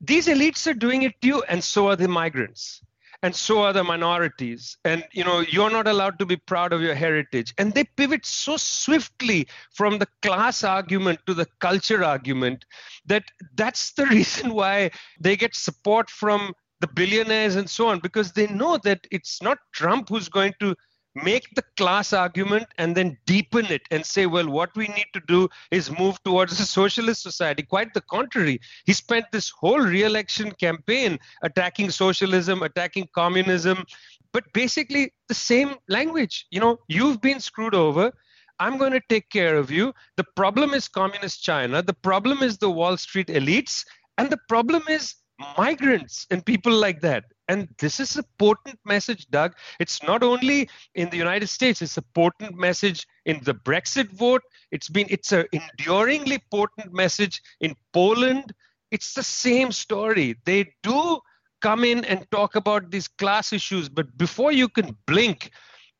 these 0.00 0.26
elites 0.26 0.66
are 0.66 0.74
doing 0.74 1.02
it 1.02 1.20
to 1.22 1.28
you 1.28 1.42
and 1.48 1.62
so 1.62 1.88
are 1.88 1.96
the 1.96 2.08
migrants 2.08 2.82
and 3.22 3.34
so 3.34 3.62
are 3.62 3.72
the 3.72 3.82
minorities. 3.82 4.76
And 4.84 5.04
you 5.12 5.24
know 5.24 5.40
you're 5.40 5.70
not 5.70 5.88
allowed 5.88 6.18
to 6.20 6.26
be 6.26 6.36
proud 6.36 6.72
of 6.72 6.80
your 6.80 6.94
heritage. 6.94 7.54
And 7.58 7.72
they 7.74 7.84
pivot 7.84 8.24
so 8.24 8.56
swiftly 8.56 9.48
from 9.74 9.98
the 9.98 10.06
class 10.22 10.62
argument 10.64 11.20
to 11.26 11.34
the 11.34 11.46
culture 11.58 12.04
argument 12.04 12.64
that 13.06 13.24
that's 13.54 13.92
the 13.92 14.06
reason 14.16 14.54
why 14.54 14.90
they 15.20 15.36
get 15.36 15.54
support 15.54 16.10
from 16.10 16.52
the 16.80 16.86
billionaires 16.86 17.56
and 17.56 17.68
so 17.68 17.88
on 17.88 17.98
because 17.98 18.32
they 18.32 18.46
know 18.46 18.78
that 18.84 19.04
it's 19.10 19.42
not 19.42 19.58
trump 19.72 20.08
who's 20.08 20.28
going 20.28 20.54
to 20.60 20.76
make 21.24 21.54
the 21.54 21.64
class 21.76 22.12
argument 22.12 22.66
and 22.78 22.96
then 22.96 23.16
deepen 23.26 23.66
it 23.66 23.82
and 23.90 24.04
say, 24.04 24.26
well, 24.26 24.48
what 24.48 24.74
we 24.76 24.88
need 24.88 25.06
to 25.12 25.20
do 25.26 25.48
is 25.70 25.90
move 25.98 26.22
towards 26.22 26.58
a 26.60 26.66
socialist 26.66 27.22
society. 27.22 27.62
Quite 27.62 27.94
the 27.94 28.00
contrary. 28.02 28.60
He 28.84 28.92
spent 28.92 29.26
this 29.32 29.50
whole 29.50 29.80
re 29.80 30.02
election 30.02 30.52
campaign 30.52 31.18
attacking 31.42 31.90
socialism, 31.90 32.62
attacking 32.62 33.08
communism, 33.14 33.84
but 34.32 34.44
basically 34.52 35.12
the 35.28 35.34
same 35.34 35.74
language. 35.88 36.46
You 36.50 36.60
know, 36.60 36.78
you've 36.88 37.20
been 37.20 37.40
screwed 37.40 37.74
over. 37.74 38.12
I'm 38.60 38.76
going 38.76 38.92
to 38.92 39.02
take 39.08 39.30
care 39.30 39.56
of 39.56 39.70
you. 39.70 39.94
The 40.16 40.24
problem 40.34 40.74
is 40.74 40.88
communist 40.88 41.42
China. 41.42 41.82
The 41.82 41.94
problem 41.94 42.42
is 42.42 42.58
the 42.58 42.70
Wall 42.70 42.96
Street 42.96 43.28
elites. 43.28 43.84
And 44.18 44.30
the 44.30 44.38
problem 44.48 44.82
is 44.88 45.14
migrants 45.56 46.26
and 46.30 46.44
people 46.44 46.72
like 46.72 47.00
that. 47.00 47.24
And 47.48 47.68
this 47.78 47.98
is 48.00 48.16
a 48.16 48.24
potent 48.38 48.78
message, 48.84 49.26
Doug. 49.30 49.54
It's 49.80 50.02
not 50.02 50.22
only 50.22 50.68
in 50.94 51.08
the 51.10 51.16
United 51.16 51.48
States, 51.48 51.80
it's 51.80 51.96
a 51.96 52.02
potent 52.02 52.56
message 52.56 53.06
in 53.24 53.40
the 53.42 53.54
Brexit 53.54 54.10
vote. 54.10 54.42
It's 54.70 54.88
been 54.88 55.06
it's 55.08 55.32
an 55.32 55.46
enduringly 55.52 56.42
potent 56.50 56.92
message 56.92 57.40
in 57.60 57.74
Poland. 57.92 58.52
It's 58.90 59.14
the 59.14 59.22
same 59.22 59.72
story. 59.72 60.36
They 60.44 60.74
do 60.82 61.20
come 61.60 61.84
in 61.84 62.04
and 62.04 62.30
talk 62.30 62.54
about 62.54 62.90
these 62.90 63.08
class 63.08 63.52
issues, 63.52 63.88
but 63.88 64.16
before 64.16 64.52
you 64.52 64.68
can 64.68 64.96
blink, 65.06 65.50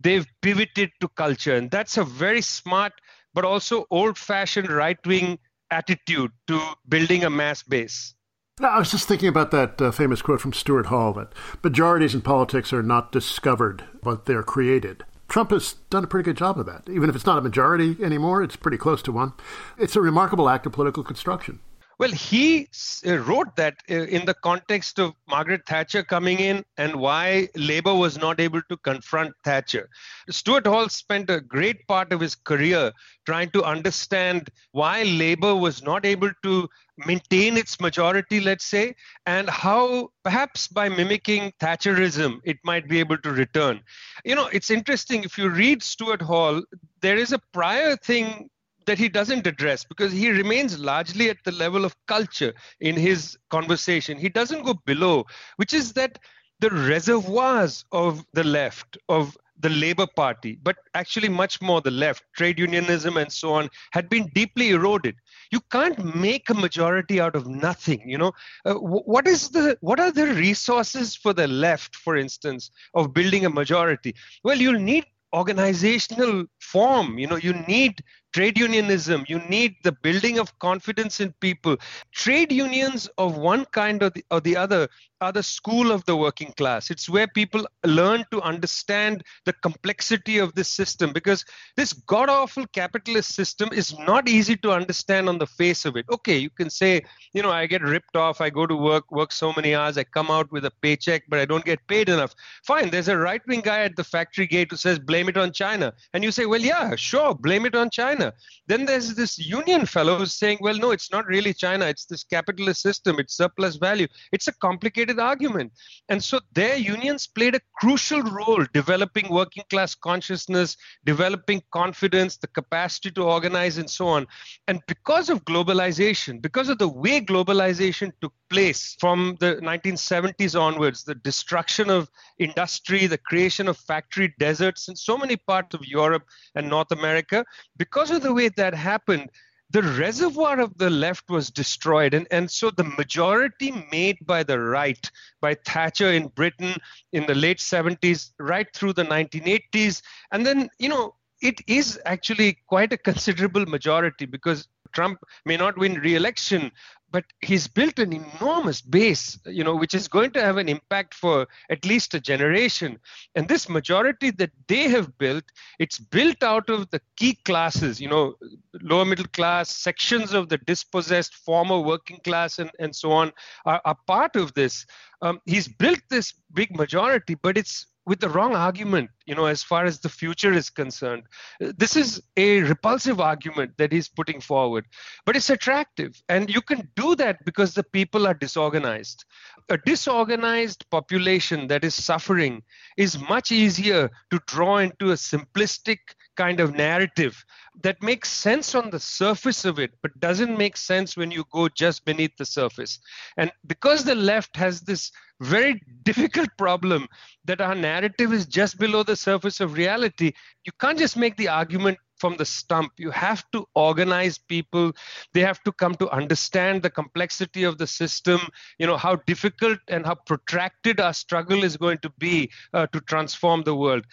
they've 0.00 0.26
pivoted 0.42 0.90
to 1.00 1.09
culture. 1.09 1.57
And 1.57 1.71
that's 1.71 1.97
a 1.97 2.04
very 2.04 2.42
smart 2.42 2.92
but 3.35 3.45
also 3.45 3.87
old-fashioned 3.90 4.71
right-wing 4.71 5.38
attitude 5.71 6.33
to 6.47 6.61
building 6.88 7.25
a 7.25 7.30
mass 7.30 7.62
base. 7.62 8.14
I 8.61 8.79
was 8.79 8.91
just 8.91 9.07
thinking 9.07 9.29
about 9.29 9.50
that 9.53 9.81
uh, 9.81 9.91
famous 9.93 10.21
quote 10.21 10.41
from 10.41 10.53
Stuart 10.53 10.87
Hall 10.87 11.12
that 11.12 11.33
majorities 11.62 12.15
in 12.15 12.23
politics 12.23 12.73
are 12.73 12.83
not 12.83 13.12
discovered, 13.12 13.85
but 14.03 14.27
they're 14.27 14.43
created. 14.43 15.05
Trump 15.29 15.50
has 15.50 15.75
done 15.91 16.05
a 16.05 16.07
pretty 16.07 16.25
good 16.25 16.37
job 16.37 16.59
of 16.59 16.67
that. 16.67 16.88
Even 16.88 17.09
if 17.09 17.15
it's 17.15 17.27
not 17.27 17.38
a 17.38 17.43
majority 17.43 17.97
anymore, 18.03 18.43
it's 18.43 18.57
pretty 18.57 18.79
close 18.79 19.03
to 19.03 19.12
one. 19.12 19.33
It's 19.77 19.95
a 19.95 20.00
remarkable 20.00 20.49
act 20.49 20.67
of 20.67 20.73
political 20.73 21.05
construction. 21.05 21.61
Well, 21.99 22.12
he 22.12 22.69
uh, 23.05 23.19
wrote 23.19 23.57
that 23.57 23.75
uh, 23.91 23.95
in 23.95 24.25
the 24.25 24.35
context 24.35 25.00
of 25.00 25.15
Margaret 25.29 25.62
Thatcher 25.67 26.05
coming 26.05 26.38
in 26.38 26.65
and 26.77 26.95
why 26.95 27.49
Labour 27.57 27.95
was 27.95 28.17
not 28.17 28.38
able 28.38 28.62
to 28.69 28.77
confront 28.77 29.35
Thatcher. 29.45 29.91
Stuart 30.31 30.69
Hall 30.69 30.88
spent 30.88 31.29
a 31.29 31.41
great 31.41 31.87
part 31.88 32.12
of 32.12 32.21
his 32.21 32.37
career 32.37 32.93
trying 33.27 33.50
to 33.50 33.65
understand 33.65 34.49
why 34.71 35.03
Labour 35.03 35.57
was 35.57 35.83
not 35.83 36.07
able 36.07 36.31
to 36.45 36.69
maintain 37.07 37.57
its 37.57 37.81
majority, 37.81 38.40
let's 38.40 38.64
say, 38.64 38.95
and 39.26 39.49
how 39.49 40.11
perhaps 40.25 40.69
by 40.69 40.88
mimicking 40.88 41.52
Thatcherism, 41.61 42.40
it 42.45 42.59
might 42.64 42.88
be 42.88 42.99
able 42.99 43.19
to 43.19 43.31
return. 43.31 43.81
You 44.25 44.35
know, 44.35 44.49
it's 44.52 44.71
interesting 44.71 45.25
if 45.25 45.38
you 45.38 45.49
read 45.49 45.83
Stuart 45.83 46.23
Hall, 46.23 46.62
there 47.00 47.17
is 47.17 47.33
a 47.33 47.40
prior 47.52 47.97
thing 47.97 48.50
that 48.87 48.99
he 48.99 49.09
doesn't 49.09 49.47
address 49.47 49.85
because 49.85 50.12
he 50.12 50.31
remains 50.31 50.78
largely 50.78 51.28
at 51.28 51.37
the 51.45 51.52
level 51.52 51.85
of 51.85 51.95
culture 52.07 52.55
in 52.81 52.97
his 52.97 53.38
conversation. 53.50 54.19
He 54.19 54.31
doesn't 54.31 54.64
go 54.64 54.75
below, 54.87 55.26
which 55.57 55.75
is 55.75 55.93
that 55.93 56.19
the 56.61 56.71
reservoirs 56.71 57.85
of 57.93 58.25
the 58.33 58.45
left, 58.45 58.97
of 59.09 59.37
the 59.61 59.69
Labour 59.69 60.07
Party, 60.07 60.59
but 60.62 60.77
actually 60.95 61.29
much 61.29 61.61
more 61.61 61.81
the 61.81 61.91
left, 61.91 62.23
trade 62.37 62.59
unionism 62.59 63.17
and 63.17 63.33
so 63.33 63.53
on, 63.53 63.69
had 63.93 64.09
been 64.09 64.31
deeply 64.35 64.71
eroded. 64.71 65.17
You 65.50 65.61
can't 65.73 66.17
make 66.17 66.49
a 66.50 66.55
majority 66.55 67.21
out 67.21 67.35
of 67.35 67.47
nothing. 67.49 68.09
You 68.09 68.19
know, 68.19 68.33
uh, 68.65 68.75
what 68.75 69.27
is 69.27 69.49
the 69.50 69.77
what 69.81 70.00
are 70.00 70.12
the 70.12 70.27
resources 70.27 71.17
for 71.17 71.33
the 71.33 71.49
left, 71.49 71.97
for 71.97 72.17
instance, 72.17 72.71
of 72.95 73.15
building 73.15 73.45
a 73.45 73.50
majority? 73.50 74.15
Well, 74.45 74.59
you'll 74.59 74.81
need 74.81 75.07
organizational 75.35 76.45
form. 76.61 77.19
You 77.19 77.27
know, 77.27 77.37
you 77.37 77.53
need 77.53 78.03
trade 78.32 78.58
unionism 78.58 79.25
you 79.28 79.38
need 79.49 79.76
the 79.82 79.92
building 79.92 80.38
of 80.38 80.56
confidence 80.58 81.20
in 81.20 81.32
people. 81.40 81.76
Trade 82.12 82.52
unions 82.52 83.08
of 83.18 83.37
one 83.37 83.64
kind 83.66 84.02
or 84.02 84.11
the, 84.11 84.25
or 84.30 84.40
the 84.40 84.56
other 84.56 84.88
are 85.20 85.32
the 85.32 85.42
school 85.42 85.90
of 85.90 86.04
the 86.04 86.16
working 86.16 86.52
class. 86.56 86.90
It's 86.90 87.08
where 87.08 87.26
people 87.26 87.66
learn 87.85 88.25
to 88.30 88.40
understand 88.42 89.25
the 89.44 89.52
complexity 89.52 90.38
of 90.38 90.54
this 90.54 90.68
system 90.68 91.12
because 91.12 91.44
this 91.76 91.92
god 91.92 92.28
awful 92.28 92.66
capitalist 92.68 93.35
system 93.35 93.70
is 93.73 93.99
not 93.99 94.28
easy 94.28 94.56
to 94.58 94.70
understand 94.70 95.28
on 95.28 95.38
the 95.38 95.47
face 95.47 95.85
of 95.85 95.97
it. 95.97 96.06
Okay 96.11 96.38
you 96.38 96.50
can 96.50 96.70
say 96.70 97.02
you 97.32 97.42
know 97.42 97.50
i 97.50 97.66
get 97.66 97.82
ripped 97.82 98.16
off 98.16 98.40
i 98.40 98.49
go 98.49 98.66
to 98.66 98.76
work 98.76 99.11
work 99.11 99.32
so 99.32 99.52
many 99.56 99.75
hours 99.75 99.99
i 99.99 100.04
come 100.04 100.30
out 100.30 100.50
with 100.52 100.64
a 100.64 100.73
paycheck 100.82 101.25
but 101.28 101.38
i 101.38 101.44
don't 101.44 101.64
get 101.64 101.85
paid 101.88 102.08
enough. 102.08 102.35
Fine 102.64 102.90
there's 102.90 103.08
a 103.08 103.16
right 103.16 103.42
wing 103.49 103.61
guy 103.61 103.80
at 103.80 103.97
the 103.97 104.04
factory 104.04 104.47
gate 104.47 104.70
who 104.70 104.76
says 104.76 104.99
blame 104.99 105.28
it 105.28 105.37
on 105.37 105.52
china. 105.52 105.92
And 106.12 106.23
you 106.23 106.30
say 106.30 106.47
well 106.47 106.61
yeah 106.61 106.94
sure 106.94 107.35
blame 107.35 107.66
it 107.66 107.75
on 107.75 107.90
china 107.90 108.17
China. 108.18 108.32
Then 108.66 108.84
there's 108.84 109.14
this 109.14 109.38
union 109.38 109.87
fellow 109.87 110.25
saying, 110.25 110.58
well, 110.60 110.76
no, 110.76 110.90
it's 110.90 111.10
not 111.10 111.26
really 111.26 111.54
China. 111.54 111.87
It's 111.87 112.04
this 112.04 112.25
capitalist 112.25 112.82
system. 112.82 113.18
It's 113.18 113.37
surplus 113.37 113.76
value. 113.76 114.06
It's 114.32 114.48
a 114.48 114.52
complicated 114.52 115.18
argument. 115.18 115.72
And 116.08 116.22
so 116.22 116.40
their 116.52 116.76
unions 116.76 117.26
played 117.26 117.54
a 117.54 117.60
crucial 117.76 118.22
role 118.22 118.64
developing 118.72 119.32
working 119.32 119.64
class 119.70 119.94
consciousness, 119.94 120.76
developing 121.04 121.62
confidence, 121.72 122.37
the 122.37 122.48
capacity 122.48 123.10
to 123.12 123.22
organize, 123.22 123.78
and 123.78 123.88
so 123.88 124.08
on. 124.08 124.26
And 124.66 124.80
because 124.87 125.30
of 125.30 125.44
globalization, 125.44 126.42
because 126.42 126.68
of 126.68 126.78
the 126.78 126.88
way 126.88 127.20
globalization 127.20 128.12
took 128.20 128.32
place 128.50 128.96
from 128.98 129.37
the 129.40 129.56
1970s 129.56 130.58
onwards, 130.58 131.04
the 131.04 131.14
destruction 131.16 131.90
of 131.90 132.08
industry, 132.38 133.06
the 133.06 133.18
creation 133.18 133.68
of 133.68 133.76
factory 133.76 134.34
deserts 134.38 134.88
in 134.88 134.96
so 134.96 135.16
many 135.16 135.37
parts 135.37 135.75
of 135.75 135.84
Europe 135.84 136.25
and 136.54 136.68
North 136.68 136.90
America, 136.90 137.44
because 137.76 138.08
because 138.09 138.17
of 138.17 138.23
the 138.23 138.35
way 138.35 138.49
that 138.49 138.75
happened, 138.75 139.29
the 139.71 139.83
reservoir 139.83 140.61
of 140.61 140.79
the 140.79 140.88
left 140.88 141.29
was 141.29 141.50
destroyed. 141.50 142.15
And, 142.15 142.27
and 142.31 142.50
so 142.50 142.71
the 142.71 142.85
majority 142.85 143.71
made 143.93 144.17
by 144.25 144.43
the 144.43 144.59
right, 144.59 145.11
by 145.43 145.55
Thatcher 145.55 146.11
in 146.11 146.29
Britain 146.29 146.75
in 147.12 147.27
the 147.27 147.35
late 147.35 147.59
70s, 147.59 148.33
right 148.38 148.67
through 148.75 148.95
the 148.95 149.05
1980s. 149.05 150.00
And 150.33 150.47
then, 150.47 150.71
you 150.79 150.88
know, 150.88 151.17
it 151.43 151.61
is 151.67 152.00
actually 152.07 152.57
quite 152.67 152.95
a 152.95 152.97
considerable 152.97 153.67
majority 153.67 154.25
because 154.25 154.67
Trump 154.93 155.19
may 155.45 155.59
not 155.59 155.77
win 155.77 155.95
re 155.97 156.15
election, 156.15 156.73
but 157.11 157.25
he's 157.41 157.67
built 157.67 157.99
an 157.99 158.12
enormous 158.12 158.81
base 158.81 159.38
you 159.47 159.65
know 159.65 159.75
which 159.75 159.95
is 159.95 160.09
going 160.09 160.31
to 160.31 160.43
have 160.43 160.57
an 160.57 160.69
impact 160.69 161.15
for 161.15 161.47
at 161.71 161.85
least 161.85 162.15
a 162.15 162.21
generation. 162.21 162.99
And 163.35 163.49
this 163.49 163.69
majority 163.69 164.31
that 164.33 164.50
they 164.69 164.88
have 164.88 165.17
built 165.19 165.45
it's 165.79 165.99
built 165.99 166.43
out 166.43 166.69
of 166.69 166.91
the 166.91 167.00
key 167.17 167.38
classes 167.45 168.00
you 168.00 168.09
know 168.09 168.35
lower 168.81 169.05
middle 169.05 169.29
class 169.33 169.75
sections 169.75 170.33
of 170.33 170.49
the 170.49 170.59
dispossessed 170.59 171.35
former 171.35 171.81
working 171.81 172.21
class 172.25 172.59
and, 172.59 172.71
and 172.79 172.95
so 172.95 173.12
on 173.12 173.33
are, 173.65 173.81
are 173.85 173.97
part 174.07 174.37
of 174.37 174.55
this. 174.55 174.87
Um, 175.21 175.41
he's 175.47 175.67
built 175.67 176.00
this 176.11 176.33
big 176.53 176.77
majority 176.77 177.35
but 177.35 177.59
it's 177.59 177.87
with 178.09 178.21
the 178.21 178.29
wrong 178.29 178.55
argument 178.55 179.11
you 179.27 179.35
know 179.35 179.47
as 179.47 179.62
far 179.62 179.85
as 179.85 180.00
the 180.00 180.09
future 180.09 180.53
is 180.53 180.71
concerned 180.71 181.23
this 181.61 181.95
is 181.97 182.23
a 182.37 182.61
repulsive 182.62 183.21
argument 183.21 183.71
that 183.77 183.93
he's 183.93 184.09
putting 184.09 184.41
forward 184.41 184.85
but 185.27 185.37
it's 185.37 185.50
attractive. 185.50 186.23
And 186.29 186.49
you 186.49 186.62
can 186.62 186.88
do 186.97 187.15
that 187.17 187.45
because 187.45 187.75
the 187.75 187.83
people 187.83 188.27
are 188.27 188.35
disorganized. 188.35 189.25
A 189.69 189.77
disorganized 189.77 190.88
population 190.91 191.67
that 191.69 191.85
is 191.85 191.95
suffering 191.95 192.62
is 192.97 193.19
much 193.19 193.53
easier 193.53 194.11
to 194.31 194.41
draw 194.47 194.79
into 194.79 195.11
a 195.11 195.15
simplistic 195.15 195.99
kind 196.38 196.61
of 196.61 196.75
narrative 196.75 197.45
that 197.83 198.00
makes 198.02 198.30
sense 198.30 198.75
on 198.75 198.90
the 198.90 199.00
surface 199.00 199.64
of 199.64 199.78
it, 199.78 199.90
but 200.02 200.21
doesn't 200.21 200.57
make 200.57 200.76
sense 200.76 201.16
when 201.16 201.30
you 201.30 201.45
go 201.52 201.68
just 201.68 202.04
beneath 202.04 202.37
the 202.38 202.45
surface. 202.45 203.00
And 203.37 203.50
because 203.66 204.04
the 204.04 204.14
left 204.14 204.57
has 204.57 204.80
this 204.80 205.11
very 205.40 205.83
difficult 206.04 206.49
problem 206.57 207.09
that 207.45 207.61
our 207.61 207.75
narrative 207.75 208.33
is 208.33 208.47
just 208.47 208.78
below 208.78 209.02
the 209.02 209.16
surface 209.16 209.61
of 209.61 209.75
reality, 209.75 210.33
you 210.64 210.73
can't 210.80 210.99
just 210.99 211.16
make 211.16 211.37
the 211.37 211.49
argument 211.49 211.99
from 212.18 212.37
the 212.37 212.44
stump. 212.44 212.92
You 212.98 213.10
have 213.10 213.44
to 213.52 213.66
organize 213.75 214.38
people. 214.38 214.92
They 215.34 215.40
have 215.40 215.62
to 215.64 215.72
come 215.72 215.94
to 215.96 216.08
understand 216.10 216.82
the 216.82 216.90
complexity 216.90 217.64
of 217.64 217.78
the 217.78 217.87
system, 217.87 218.40
you 218.78 218.87
know, 218.87 218.96
how 218.96 219.16
difficult 219.26 219.78
and 219.88 220.06
how 220.06 220.16
protracted 220.26 221.00
our 221.00 221.14
struggle 221.14 221.64
is 221.64 221.76
going 221.76 221.98
to 221.98 222.10
be 222.18 222.50
uh, 222.75 222.87
to 222.88 223.00
transform 223.00 223.62
the 223.62 223.75
world 223.75 224.04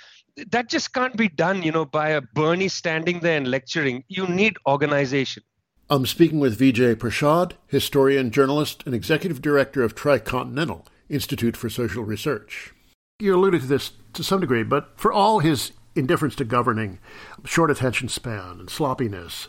that 0.52 0.70
just 0.70 0.94
can't 0.94 1.16
be 1.16 1.30
done, 1.30 1.64
you 1.64 1.72
know, 1.72 1.86
by 1.86 2.10
a 2.10 2.22
Bernie 2.22 2.68
standing 2.68 3.20
there 3.22 3.38
and 3.38 3.48
lecturing. 3.48 4.04
You 4.08 4.28
need 4.28 4.58
organization. 4.68 5.44
I'm 5.90 6.06
speaking 6.06 6.40
with 6.40 6.60
Vijay 6.60 6.96
Prashad, 6.96 7.54
historian, 7.68 8.32
journalist, 8.32 8.84
and 8.86 8.96
executive 8.96 9.42
director 9.42 9.84
of 9.84 9.96
Tricontinental 9.96 10.86
Institute 11.10 11.56
for 11.56 11.70
Social 11.70 12.04
Research. 12.04 12.74
You 13.20 13.36
alluded 13.36 13.62
to 13.62 13.68
this 13.68 13.92
to 14.14 14.24
some 14.24 14.42
degree, 14.42 14.64
but 14.64 15.00
for 15.00 15.14
all 15.14 15.40
his 15.40 15.72
indifference 15.96 16.36
to 16.36 16.46
governing, 16.46 17.00
short 17.46 17.72
attention 17.72 18.10
span, 18.10 18.58
and 18.60 18.70
sloppiness, 18.70 19.48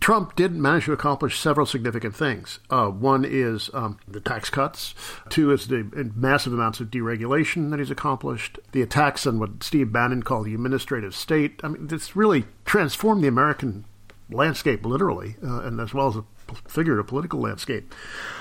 Trump 0.00 0.34
did 0.34 0.52
manage 0.52 0.86
to 0.86 0.92
accomplish 0.92 1.38
several 1.38 1.66
significant 1.66 2.16
things. 2.16 2.60
Uh, 2.70 2.88
one 2.88 3.24
is 3.24 3.70
um, 3.74 3.98
the 4.08 4.20
tax 4.20 4.48
cuts. 4.48 4.94
Two 5.28 5.52
is 5.52 5.68
the 5.68 6.10
massive 6.16 6.52
amounts 6.52 6.80
of 6.80 6.90
deregulation 6.90 7.70
that 7.70 7.78
he's 7.78 7.90
accomplished. 7.90 8.58
The 8.72 8.82
attacks 8.82 9.26
on 9.26 9.38
what 9.38 9.62
Steve 9.62 9.92
Bannon 9.92 10.22
called 10.22 10.46
the 10.46 10.54
administrative 10.54 11.14
state. 11.14 11.60
I 11.62 11.68
mean, 11.68 11.88
it's 11.90 12.16
really 12.16 12.44
transformed 12.64 13.22
the 13.22 13.28
American 13.28 13.84
landscape, 14.30 14.86
literally, 14.86 15.36
uh, 15.44 15.60
and 15.60 15.80
as 15.80 15.92
well 15.92 16.08
as 16.08 16.16
a 16.52 16.68
figurative 16.68 17.06
political 17.06 17.40
landscape. 17.40 17.94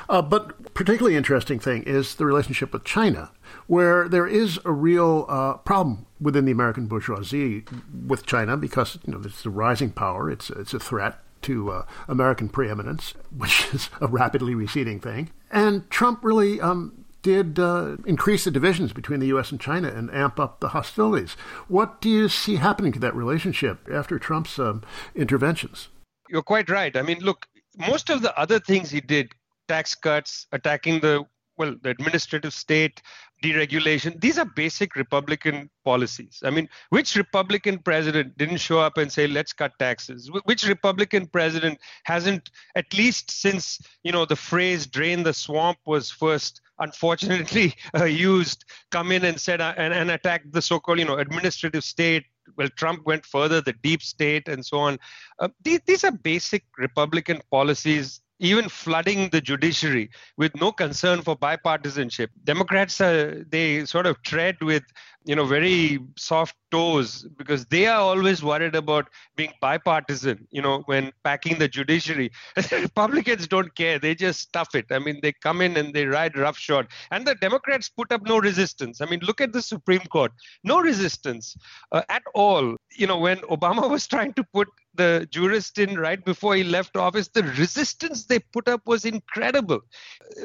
Uh, 0.09 0.21
but 0.21 0.73
particularly 0.73 1.15
interesting 1.15 1.59
thing 1.59 1.83
is 1.83 2.15
the 2.15 2.25
relationship 2.25 2.73
with 2.73 2.83
China, 2.83 3.31
where 3.67 4.07
there 4.07 4.27
is 4.27 4.59
a 4.65 4.71
real 4.71 5.25
uh, 5.29 5.53
problem 5.55 6.05
within 6.19 6.45
the 6.45 6.51
American 6.51 6.87
bourgeoisie 6.87 7.63
with 8.05 8.25
China 8.25 8.57
because 8.57 8.97
you 9.05 9.13
know 9.13 9.21
it's 9.23 9.45
a 9.45 9.49
rising 9.49 9.91
power. 9.91 10.29
It's 10.29 10.49
it's 10.49 10.73
a 10.73 10.79
threat 10.79 11.19
to 11.43 11.71
uh, 11.71 11.85
American 12.07 12.49
preeminence, 12.49 13.13
which 13.35 13.73
is 13.73 13.89
a 13.99 14.07
rapidly 14.07 14.55
receding 14.55 14.99
thing. 14.99 15.29
And 15.49 15.89
Trump 15.89 16.23
really 16.23 16.61
um, 16.61 17.05
did 17.21 17.59
uh, 17.59 17.97
increase 18.05 18.45
the 18.45 18.51
divisions 18.51 18.93
between 18.93 19.19
the 19.19 19.27
U.S. 19.27 19.51
and 19.51 19.59
China 19.59 19.89
and 19.89 20.11
amp 20.13 20.39
up 20.39 20.59
the 20.59 20.69
hostilities. 20.69 21.33
What 21.67 22.01
do 22.01 22.09
you 22.09 22.29
see 22.29 22.55
happening 22.55 22.91
to 22.93 22.99
that 22.99 23.15
relationship 23.15 23.87
after 23.91 24.17
Trump's 24.17 24.57
um, 24.59 24.83
interventions? 25.15 25.89
You're 26.29 26.41
quite 26.41 26.69
right. 26.69 26.95
I 26.95 27.01
mean, 27.01 27.19
look, 27.19 27.47
most 27.77 28.09
of 28.09 28.21
the 28.21 28.37
other 28.37 28.59
things 28.59 28.89
he 28.89 29.01
did 29.01 29.31
tax 29.67 29.95
cuts, 29.95 30.47
attacking 30.51 30.99
the 30.99 31.25
well, 31.57 31.75
the 31.83 31.89
administrative 31.89 32.53
state, 32.53 33.01
deregulation. 33.43 34.19
These 34.19 34.39
are 34.39 34.45
basic 34.45 34.95
Republican 34.95 35.69
policies. 35.83 36.41
I 36.43 36.49
mean, 36.49 36.69
which 36.89 37.15
Republican 37.15 37.79
president 37.79 38.37
didn't 38.37 38.57
show 38.57 38.79
up 38.79 38.97
and 38.97 39.11
say, 39.11 39.27
let's 39.27 39.53
cut 39.53 39.73
taxes? 39.77 40.31
Which 40.46 40.67
Republican 40.67 41.27
president 41.27 41.79
hasn't, 42.03 42.50
at 42.75 42.91
least 42.93 43.29
since, 43.29 43.79
you 44.03 44.11
know, 44.11 44.25
the 44.25 44.35
phrase 44.35 44.87
drain 44.87 45.24
the 45.24 45.33
swamp 45.33 45.77
was 45.85 46.09
first 46.09 46.61
unfortunately 46.79 47.75
uh, 48.00 48.05
used, 48.05 48.65
come 48.89 49.11
in 49.11 49.25
and 49.25 49.39
said, 49.39 49.61
uh, 49.61 49.74
and, 49.77 49.93
and 49.93 50.11
attacked 50.11 50.51
the 50.51 50.61
so-called, 50.61 51.00
you 51.00 51.05
know, 51.05 51.17
administrative 51.17 51.83
state, 51.83 52.25
well, 52.57 52.69
Trump 52.75 53.05
went 53.05 53.25
further, 53.25 53.61
the 53.61 53.73
deep 53.73 54.01
state, 54.01 54.47
and 54.47 54.65
so 54.65 54.79
on. 54.79 54.99
Uh, 55.39 55.49
these, 55.63 55.79
these 55.85 56.03
are 56.03 56.11
basic 56.11 56.63
Republican 56.77 57.41
policies 57.49 58.21
even 58.41 58.67
flooding 58.67 59.29
the 59.29 59.39
judiciary 59.39 60.09
with 60.35 60.53
no 60.59 60.71
concern 60.71 61.21
for 61.21 61.37
bipartisanship. 61.37 62.29
Democrats, 62.43 62.99
uh, 62.99 63.43
they 63.47 63.85
sort 63.85 64.07
of 64.07 64.21
tread 64.23 64.57
with 64.61 64.83
you 65.24 65.36
know 65.36 65.46
very 65.46 66.00
soft 66.18 66.55
toes 66.72 67.27
because 67.38 67.66
they 67.66 67.86
are 67.86 68.00
always 68.00 68.42
worried 68.44 68.75
about 68.75 69.10
being 69.36 69.51
bipartisan 69.62 70.48
you 70.51 70.62
know 70.62 70.81
when 70.86 71.12
packing 71.24 71.60
the 71.60 71.68
judiciary. 71.68 72.31
Republicans 72.72 73.48
don't 73.48 73.74
care. 73.75 74.00
They 74.00 74.16
just 74.16 74.40
stuff 74.40 74.74
it. 74.74 74.86
I 74.92 75.00
mean 75.00 75.20
they 75.22 75.31
come 75.31 75.62
in 75.62 75.77
and 75.77 75.94
they 75.94 76.05
ride 76.05 76.38
roughshod 76.38 76.88
and 77.12 77.25
the 77.25 77.36
democrats 77.36 77.90
put 77.90 78.12
up 78.12 78.24
no 78.25 78.40
resistance. 78.40 79.01
I 79.01 79.05
mean 79.05 79.20
look 79.22 79.42
at 79.42 79.53
the 79.53 79.62
supreme 79.62 80.01
court. 80.01 80.31
No 80.64 80.81
resistance 80.81 81.55
uh, 81.92 82.01
at 82.10 82.24
all. 82.34 82.75
You 82.98 83.07
know 83.07 83.18
when 83.18 83.38
obama 83.40 83.90
was 83.96 84.07
trying 84.07 84.34
to 84.34 84.44
put 84.53 84.68
the 84.96 85.27
jurist 85.31 85.77
in 85.77 85.98
right 85.98 86.24
before 86.25 86.55
he 86.55 86.64
left 86.64 86.98
office 86.98 87.29
the 87.29 87.44
resistance 87.44 88.25
they 88.25 88.40
put 88.40 88.68
up 88.68 88.81
was 88.86 89.05
incredible. 89.05 89.81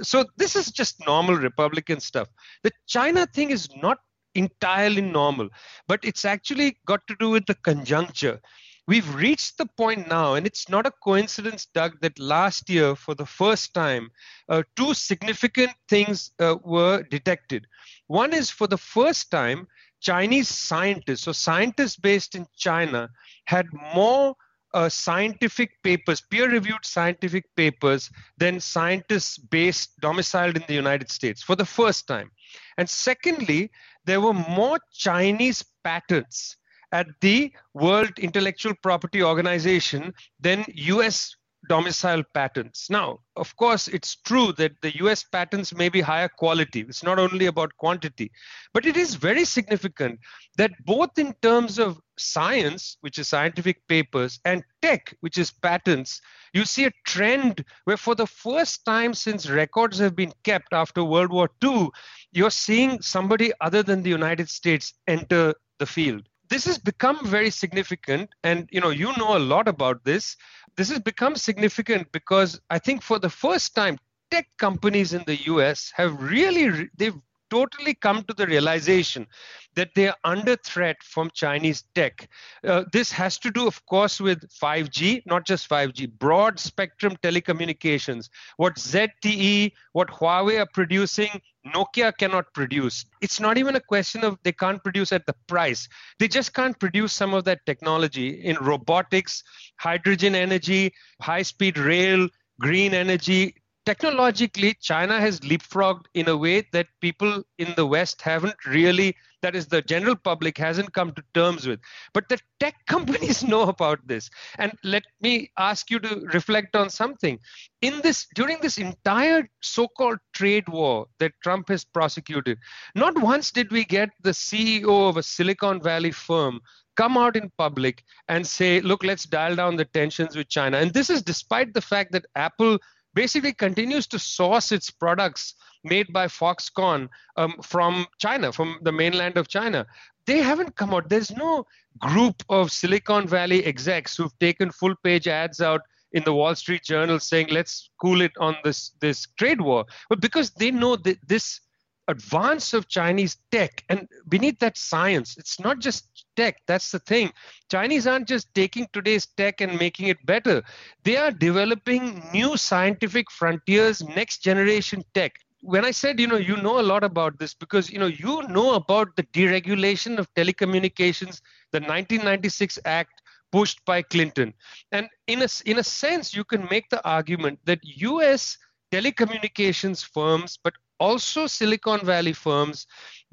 So 0.03 0.25
this 0.37 0.55
is 0.55 0.71
just 0.71 1.05
normal 1.07 1.37
republican 1.37 2.01
stuff. 2.01 2.29
The 2.63 2.73
china 2.87 3.27
thing 3.27 3.51
is 3.51 3.69
not 3.77 3.99
entirely 4.37 5.03
normal. 5.03 5.49
But 5.89 6.05
it's 6.05 6.25
actually 6.25 6.79
got 6.87 7.07
to 7.09 7.17
do 7.19 7.31
with 7.31 7.47
the 7.47 7.55
conjuncture. 7.55 8.41
We've 8.89 9.15
reached 9.17 9.59
the 9.59 9.67
point 9.67 10.07
now, 10.07 10.35
and 10.35 10.47
it's 10.47 10.69
not 10.69 10.87
a 10.87 10.93
coincidence, 11.03 11.67
Doug, 11.67 12.01
that 12.03 12.19
last 12.21 12.71
year, 12.71 12.95
for 12.95 13.17
the 13.17 13.27
first 13.27 13.75
time, 13.75 14.11
uh, 14.49 14.63
two 14.77 14.95
significant 14.95 15.73
things 15.89 16.31
uh, 16.39 16.57
were 16.63 17.03
detected. 17.03 17.67
One 18.07 18.33
is 18.33 18.49
for 18.49 18.69
the 18.69 18.79
first 18.79 19.33
time, 19.33 19.67
Chinese 20.01 20.49
scientists, 20.49 21.23
so 21.23 21.33
scientists 21.33 21.97
based 21.97 22.37
in 22.37 22.47
China, 22.57 23.09
had 23.47 23.67
more 23.95 24.37
uh, 24.73 24.89
scientific 24.89 25.83
papers, 25.83 26.21
peer 26.21 26.49
reviewed 26.49 26.85
scientific 26.85 27.45
papers, 27.57 28.11
than 28.37 28.61
scientists 28.61 29.39
based 29.39 29.99
domiciled 30.01 30.57
in 30.57 30.65
the 30.69 30.75
United 30.75 31.11
States 31.11 31.43
for 31.43 31.57
the 31.57 31.65
first 31.65 32.07
time. 32.07 32.31
And 32.77 32.89
secondly, 32.89 33.71
there 34.05 34.21
were 34.21 34.33
more 34.33 34.79
Chinese 34.93 35.65
patents 35.83 36.57
at 36.93 37.07
the 37.21 37.53
World 37.75 38.19
Intellectual 38.19 38.75
Property 38.83 39.23
Organization 39.23 40.13
than 40.41 40.65
US 40.69 41.37
domicile 41.69 42.23
patents. 42.35 42.89
Now, 42.91 43.21
of 43.37 43.55
course, 43.57 43.89
it's 43.89 44.17
true 44.17 44.53
that 44.53 44.73
the 44.83 44.97
US 45.05 45.25
patents 45.25 45.75
may 45.75 45.89
be 45.89 46.01
higher 46.01 46.29
quality. 46.29 46.81
It's 46.81 47.03
not 47.03 47.19
only 47.19 47.47
about 47.47 47.77
quantity, 47.77 48.31
but 48.73 48.87
it 48.87 48.97
is 48.97 49.15
very 49.15 49.45
significant 49.45 50.21
that 50.57 50.73
both 50.85 51.19
in 51.19 51.35
terms 51.43 51.79
of 51.79 52.01
science, 52.19 52.97
which 53.01 53.19
is 53.19 53.29
scientific 53.29 53.87
papers, 53.89 54.41
and 54.45 54.63
tech, 54.83 55.15
which 55.21 55.39
is 55.39 55.51
patents, 55.51 56.21
you 56.53 56.65
see 56.65 56.85
a 56.87 56.93
trend 57.05 57.65
where 57.85 57.97
for 57.97 58.15
the 58.15 58.27
first 58.27 58.85
time 58.85 59.13
since 59.13 59.49
records 59.49 59.99
have 59.99 60.17
been 60.17 60.33
kept 60.45 60.73
after 60.73 61.05
World 61.05 61.31
War 61.31 61.51
II, 61.63 61.89
you're 62.33 62.51
seeing 62.51 63.01
somebody 63.03 63.53
other 63.61 63.83
than 63.83 64.03
the 64.03 64.11
United 64.11 64.49
States 64.49 64.95
enter 65.07 65.55
the 65.79 65.87
field. 65.87 66.29
This 66.49 66.65
has 66.67 66.79
become 66.79 67.27
very 67.27 67.51
significant, 67.51 68.31
and 68.45 68.69
you 68.71 68.81
know 68.81 68.91
you 68.91 69.13
know 69.17 69.37
a 69.37 69.41
lot 69.53 69.67
about 69.69 70.05
this. 70.05 70.37
This 70.77 70.91
has 70.91 71.01
become 71.01 71.37
significant 71.37 72.13
because 72.13 72.61
I 72.71 72.79
think 72.79 73.03
for 73.03 73.19
the 73.19 73.31
first 73.31 73.75
time, 73.75 73.99
tech 74.31 74.49
companies 74.59 75.13
in 75.13 75.23
the 75.27 75.37
U.S. 75.45 75.93
have 75.97 76.21
really 76.21 76.89
they've 76.97 77.15
totally 77.51 77.95
come 77.95 78.23
to 78.25 78.35
the 78.35 78.47
realization 78.47 79.27
that 79.75 79.91
they 79.95 80.09
are 80.09 80.17
under 80.25 80.57
threat 80.57 80.97
from 81.03 81.31
Chinese 81.33 81.85
tech. 81.95 82.29
Uh, 82.65 82.85
this 82.93 83.13
has 83.13 83.39
to 83.39 83.51
do, 83.51 83.67
of 83.67 83.85
course, 83.87 84.21
with 84.21 84.41
5G, 84.49 85.23
not 85.27 85.47
just 85.47 85.69
5G, 85.69 86.11
broad 86.19 86.59
spectrum 86.59 87.17
telecommunications. 87.23 88.29
What 88.57 88.77
ZTE, 88.77 89.73
what 89.93 90.09
Huawei 90.09 90.61
are 90.61 90.69
producing, 90.73 91.41
Nokia 91.75 92.17
cannot 92.17 92.53
produce. 92.55 93.05
It's 93.21 93.41
not 93.41 93.59
even 93.59 93.77
a 93.77 93.81
question 93.81 94.25
of 94.25 94.39
they 94.45 94.53
can't 94.53 94.83
produce 94.83 95.13
at 95.13 95.27
the 95.27 95.35
price. 95.47 95.89
They 96.19 96.29
just 96.29 96.55
can't 96.55 96.79
produce 96.79 97.13
some 97.13 97.35
of 97.35 97.45
that 97.45 97.65
technology 97.67 98.29
in 98.45 98.57
robotics, 98.57 99.43
hydrogen 99.79 100.35
energy, 100.35 100.93
high 101.21 101.43
speed 101.43 101.79
rail, 101.79 102.29
green 102.61 102.95
energy, 102.95 103.55
technologically, 103.87 104.75
China 104.81 105.21
has 105.21 105.41
leapfrogged 105.41 106.07
in 106.15 106.29
a 106.29 106.37
way 106.37 106.67
that 106.73 106.89
people 107.01 107.43
in 107.59 107.73
the 107.77 107.87
West 107.87 108.21
haven't 108.21 108.57
really, 108.67 109.17
that 109.43 109.55
is, 109.55 109.69
the 109.69 109.81
general 109.81 110.17
public 110.17 110.59
hasn't 110.59 110.93
come 110.93 111.13
to 111.13 111.23
terms 111.33 111.67
with. 111.67 111.81
But 112.13 112.29
the 112.29 112.39
tech 112.59 112.75
companies 112.87 113.45
know 113.45 113.63
about 113.63 114.01
this. 114.07 114.29
And 114.59 114.73
let 114.83 115.05
me 115.21 115.51
ask 115.57 115.91
you 115.91 116.01
to 116.01 116.21
reflect 116.35 116.75
on 116.75 116.91
something. 116.91 117.39
In 117.81 118.01
this, 118.03 118.27
during 118.35 118.59
this 118.61 118.77
entire 118.77 119.49
so 119.63 119.87
called 119.87 120.19
trade 120.35 120.69
war 120.69 121.07
that 121.21 121.33
Trump 121.43 121.69
has 121.69 121.85
prosecuted, 121.85 122.59
not 122.97 123.17
once 123.17 123.53
did 123.53 123.71
we 123.71 123.85
get 123.85 124.11
the 124.23 124.31
CEO 124.31 125.09
of 125.09 125.17
a 125.17 125.23
Silicon 125.23 125.81
Valley 125.81 126.11
firm 126.11 126.61
come 126.97 127.17
out 127.17 127.37
in 127.37 127.53
public 127.59 128.03
and 128.29 128.47
say, 128.47 128.81
look, 128.81 129.05
let's 129.05 129.25
dial 129.25 129.55
down 129.55 129.77
the 129.77 129.85
tensions 129.85 130.35
with 130.35 130.49
China. 130.49 130.79
And 130.79 130.93
this 130.93 131.11
is 131.11 131.23
despite 131.23 131.75
the 131.75 131.81
fact 131.81 132.13
that 132.13 132.25
Apple 132.35 132.79
basically 133.17 133.53
continues 133.53 134.07
to 134.07 134.19
source 134.19 134.71
its 134.71 134.91
products 134.91 135.55
made 135.83 136.13
by 136.13 136.27
Foxconn 136.27 137.09
um, 137.37 137.55
from 137.63 138.07
China, 138.19 138.53
from 138.53 138.79
the 138.83 138.93
mainland 138.93 139.37
of 139.39 139.49
China. 139.49 139.87
They 140.27 140.39
haven't 140.39 140.77
come 140.77 140.93
out. 140.93 141.09
There's 141.09 141.31
no 141.31 141.67
group 141.99 142.43
of 142.49 142.71
Silicon 142.71 143.27
Valley 143.27 143.65
execs 143.65 144.17
who've 144.17 144.39
taken 144.39 144.71
full 144.71 144.95
page 145.03 145.27
ads 145.27 145.61
out 145.61 145.81
in 146.13 146.23
the 146.25 146.35
Wall 146.35 146.55
Street 146.55 146.85
Journal 146.85 147.19
saying, 147.19 147.49
let's 147.51 147.91
cool 148.01 148.21
it 148.21 148.33
on 148.39 148.57
this, 148.65 148.93
this 149.01 149.27
trade 149.39 149.61
war. 149.61 149.87
But 150.11 150.21
because 150.21 150.51
they 150.51 150.71
know 150.71 150.97
that 150.97 151.19
this 151.27 151.61
advance 152.09 152.73
of 152.73 152.89
Chinese 152.89 153.37
tech 153.51 153.85
and 153.89 154.09
beneath 154.29 154.59
that 154.61 154.77
science, 154.77 155.37
it's 155.37 155.59
not 155.59 155.79
just 155.81 156.25
tech. 156.37 156.57
That's 156.67 156.91
the 156.91 156.99
thing. 157.01 157.33
Chinese 157.71 158.07
aren't 158.07 158.29
just 158.29 158.55
taking 158.55 158.87
today's 158.93 159.27
tech 159.37 159.61
and 159.61 159.79
making 159.79 160.09
it 160.09 160.25
better. 160.25 160.63
They 161.05 161.17
are 161.17 161.31
developing 161.31 162.23
new 162.33 162.57
scientific 162.57 163.31
frontiers, 163.31 164.03
next 164.03 164.39
generation 164.43 165.05
tech. 165.15 165.33
When 165.63 165.85
I 165.85 165.91
said, 165.91 166.21
you 166.21 166.27
know, 166.27 166.37
you 166.37 166.57
know 166.57 166.81
a 166.81 166.83
lot 166.83 167.03
about 167.03 167.39
this 167.39 167.55
because, 167.55 167.91
you 167.91 167.99
know, 167.99 168.07
you 168.07 168.43
know 168.49 168.75
about 168.75 169.17
the 169.17 169.25
deregulation 169.25 170.19
of 170.19 170.33
telecommunications, 170.35 171.41
the 171.73 171.81
1996 171.81 172.79
Act 172.85 173.23
pushed 173.51 173.85
by 173.85 174.03
Clinton. 174.03 174.53
And 174.93 175.09
in 175.27 175.43
a, 175.43 175.49
in 175.65 175.79
a 175.79 175.85
sense, 175.85 176.35
you 176.35 176.45
can 176.45 176.69
make 176.71 176.89
the 176.91 177.05
argument 177.09 177.59
that 177.65 177.81
US 177.83 178.59
telecommunications 178.93 180.05
firms, 180.05 180.59
but 180.63 180.75
also 180.99 181.47
Silicon 181.47 182.05
Valley 182.05 182.33
firms 182.33 182.87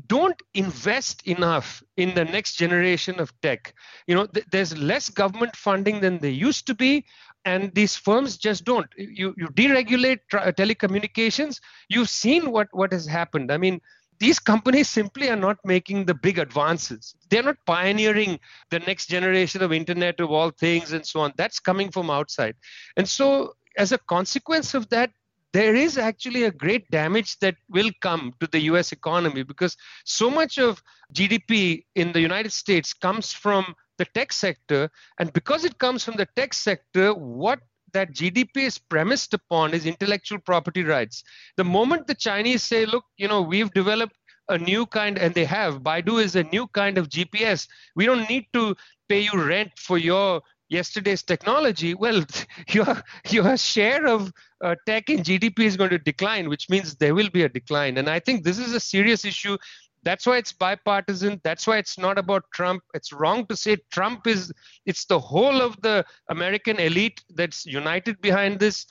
don't 0.07 0.41
invest 0.53 1.25
enough 1.27 1.83
in 1.97 2.13
the 2.15 2.25
next 2.25 2.55
generation 2.55 3.19
of 3.19 3.31
tech. 3.41 3.73
You 4.07 4.15
know, 4.15 4.25
th- 4.25 4.45
there's 4.51 4.77
less 4.77 5.09
government 5.09 5.55
funding 5.55 6.01
than 6.01 6.19
there 6.19 6.31
used 6.31 6.67
to 6.67 6.75
be, 6.75 7.05
and 7.45 7.73
these 7.75 7.95
firms 7.95 8.37
just 8.37 8.65
don't. 8.65 8.87
You 8.97 9.33
you 9.37 9.47
deregulate 9.49 10.19
tra- 10.29 10.53
telecommunications. 10.53 11.59
You've 11.89 12.09
seen 12.09 12.51
what 12.51 12.67
what 12.71 12.91
has 12.93 13.05
happened. 13.05 13.51
I 13.51 13.57
mean. 13.57 13.81
These 14.19 14.39
companies 14.39 14.87
simply 14.87 15.29
are 15.29 15.35
not 15.35 15.57
making 15.65 16.05
the 16.05 16.13
big 16.13 16.37
advances. 16.39 17.13
They're 17.29 17.43
not 17.43 17.57
pioneering 17.65 18.39
the 18.69 18.79
next 18.79 19.07
generation 19.07 19.61
of 19.61 19.73
Internet 19.73 20.21
of 20.21 20.31
all 20.31 20.51
things 20.51 20.93
and 20.93 21.05
so 21.05 21.19
on. 21.21 21.33
That's 21.35 21.59
coming 21.59 21.91
from 21.91 22.09
outside. 22.09 22.55
And 22.95 23.09
so, 23.09 23.55
as 23.75 23.91
a 23.91 23.97
consequence 23.97 24.75
of 24.75 24.87
that, 24.89 25.11
there 25.53 25.75
is 25.75 25.97
actually 25.97 26.43
a 26.43 26.51
great 26.51 26.89
damage 26.89 27.37
that 27.39 27.55
will 27.69 27.91
come 28.01 28.33
to 28.39 28.47
the 28.47 28.59
US 28.71 28.91
economy 28.91 29.43
because 29.43 29.77
so 30.03 30.29
much 30.29 30.57
of 30.57 30.81
GDP 31.13 31.85
in 31.95 32.11
the 32.11 32.19
United 32.19 32.51
States 32.51 32.93
comes 32.93 33.31
from 33.31 33.75
the 33.99 34.05
tech 34.05 34.33
sector. 34.33 34.89
And 35.19 35.31
because 35.31 35.63
it 35.63 35.77
comes 35.77 36.03
from 36.03 36.15
the 36.15 36.27
tech 36.35 36.53
sector, 36.53 37.13
what 37.13 37.59
that 37.93 38.13
GDP 38.13 38.57
is 38.57 38.79
premised 38.79 39.35
upon 39.35 39.75
is 39.75 39.85
intellectual 39.85 40.39
property 40.39 40.83
rights. 40.83 41.23
The 41.57 41.63
moment 41.63 42.07
the 42.07 42.15
Chinese 42.15 42.63
say, 42.63 42.87
look, 42.87 43.05
you 43.17 43.27
know, 43.27 43.41
we've 43.41 43.71
developed 43.71 44.15
a 44.49 44.57
new 44.57 44.85
kind, 44.87 45.17
and 45.17 45.33
they 45.33 45.45
have, 45.45 45.81
BeiDou 45.83 46.21
is 46.21 46.35
a 46.35 46.43
new 46.43 46.67
kind 46.67 46.97
of 46.97 47.07
GPS. 47.07 47.67
We 47.95 48.05
don't 48.05 48.27
need 48.27 48.47
to 48.53 48.75
pay 49.07 49.21
you 49.21 49.41
rent 49.41 49.71
for 49.77 49.97
your 49.97 50.41
yesterday's 50.69 51.23
technology, 51.23 51.93
well, 51.93 52.23
your 52.69 53.01
your 53.29 53.57
share 53.57 54.07
of 54.07 54.31
uh, 54.63 54.75
tech 54.85 55.09
in 55.09 55.19
GDP 55.19 55.59
is 55.61 55.77
going 55.77 55.91
to 55.91 55.99
decline, 55.99 56.49
which 56.49 56.69
means 56.69 56.95
there 56.95 57.15
will 57.15 57.29
be 57.29 57.43
a 57.43 57.49
decline. 57.49 57.97
And 57.97 58.09
I 58.09 58.19
think 58.19 58.43
this 58.43 58.59
is 58.59 58.73
a 58.73 58.79
serious 58.79 59.25
issue. 59.25 59.57
That's 60.03 60.25
why 60.25 60.37
it's 60.37 60.51
bipartisan. 60.51 61.39
That's 61.43 61.65
why 61.65 61.77
it's 61.77 61.97
not 61.97 62.17
about 62.17 62.43
Trump. 62.53 62.83
It's 62.93 63.13
wrong 63.13 63.45
to 63.47 63.55
say 63.55 63.77
Trump 63.91 64.27
is. 64.27 64.51
It's 64.85 65.05
the 65.05 65.19
whole 65.19 65.61
of 65.61 65.79
the 65.81 66.05
American 66.29 66.77
elite 66.77 67.21
that's 67.29 67.65
united 67.65 68.19
behind 68.21 68.59
this. 68.59 68.85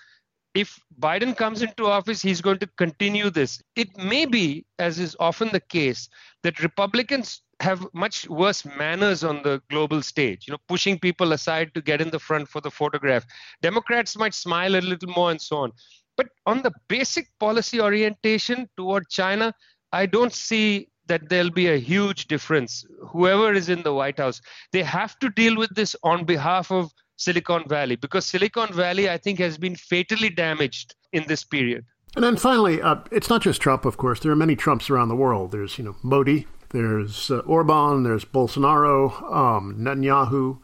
If 0.54 0.78
Biden 1.00 1.34
comes 1.34 1.62
into 1.62 1.86
office, 1.86 2.20
he's 2.20 2.42
going 2.42 2.58
to 2.58 2.66
continue 2.76 3.30
this. 3.30 3.62
It 3.74 3.96
may 3.96 4.26
be, 4.26 4.66
as 4.78 4.98
is 4.98 5.16
often 5.18 5.48
the 5.50 5.60
case, 5.60 6.10
that 6.42 6.62
Republicans 6.62 7.40
have 7.62 7.86
much 7.92 8.28
worse 8.28 8.64
manners 8.64 9.22
on 9.24 9.42
the 9.42 9.62
global 9.70 10.02
stage, 10.02 10.46
you 10.46 10.52
know, 10.52 10.58
pushing 10.68 10.98
people 10.98 11.32
aside 11.32 11.72
to 11.74 11.80
get 11.80 12.00
in 12.00 12.10
the 12.10 12.18
front 12.18 12.48
for 12.48 12.60
the 12.60 12.70
photograph. 12.70 13.24
Democrats 13.62 14.16
might 14.16 14.34
smile 14.34 14.74
a 14.74 14.80
little 14.80 15.08
more 15.10 15.30
and 15.30 15.40
so 15.40 15.58
on. 15.58 15.72
But 16.16 16.28
on 16.44 16.62
the 16.62 16.72
basic 16.88 17.28
policy 17.38 17.80
orientation 17.80 18.68
toward 18.76 19.08
China, 19.08 19.54
I 19.92 20.06
don't 20.06 20.32
see 20.32 20.88
that 21.06 21.28
there'll 21.28 21.50
be 21.50 21.68
a 21.68 21.78
huge 21.78 22.26
difference. 22.26 22.84
Whoever 23.08 23.52
is 23.52 23.68
in 23.68 23.82
the 23.82 23.94
White 23.94 24.18
House, 24.18 24.40
they 24.72 24.82
have 24.82 25.18
to 25.20 25.30
deal 25.30 25.56
with 25.56 25.74
this 25.74 25.96
on 26.02 26.24
behalf 26.24 26.70
of 26.70 26.92
Silicon 27.16 27.68
Valley 27.68 27.96
because 27.96 28.26
Silicon 28.26 28.72
Valley, 28.72 29.08
I 29.08 29.18
think, 29.18 29.38
has 29.38 29.56
been 29.58 29.76
fatally 29.76 30.30
damaged 30.30 30.94
in 31.12 31.24
this 31.28 31.44
period. 31.44 31.84
And 32.14 32.24
then 32.24 32.36
finally, 32.36 32.82
uh, 32.82 32.96
it's 33.10 33.30
not 33.30 33.42
just 33.42 33.60
Trump, 33.60 33.84
of 33.84 33.96
course. 33.96 34.20
There 34.20 34.32
are 34.32 34.36
many 34.36 34.54
Trumps 34.54 34.90
around 34.90 35.08
the 35.08 35.16
world. 35.16 35.50
There's, 35.50 35.78
you 35.78 35.84
know, 35.84 35.96
Modi, 36.02 36.46
there's 36.72 37.30
uh, 37.30 37.38
Orban, 37.40 38.02
there's 38.02 38.24
Bolsonaro, 38.24 39.22
um, 39.32 39.76
Netanyahu. 39.78 40.58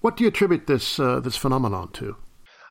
What 0.00 0.16
do 0.16 0.24
you 0.24 0.28
attribute 0.28 0.66
this 0.66 1.00
uh, 1.00 1.20
this 1.20 1.36
phenomenon 1.36 1.90
to? 1.94 2.16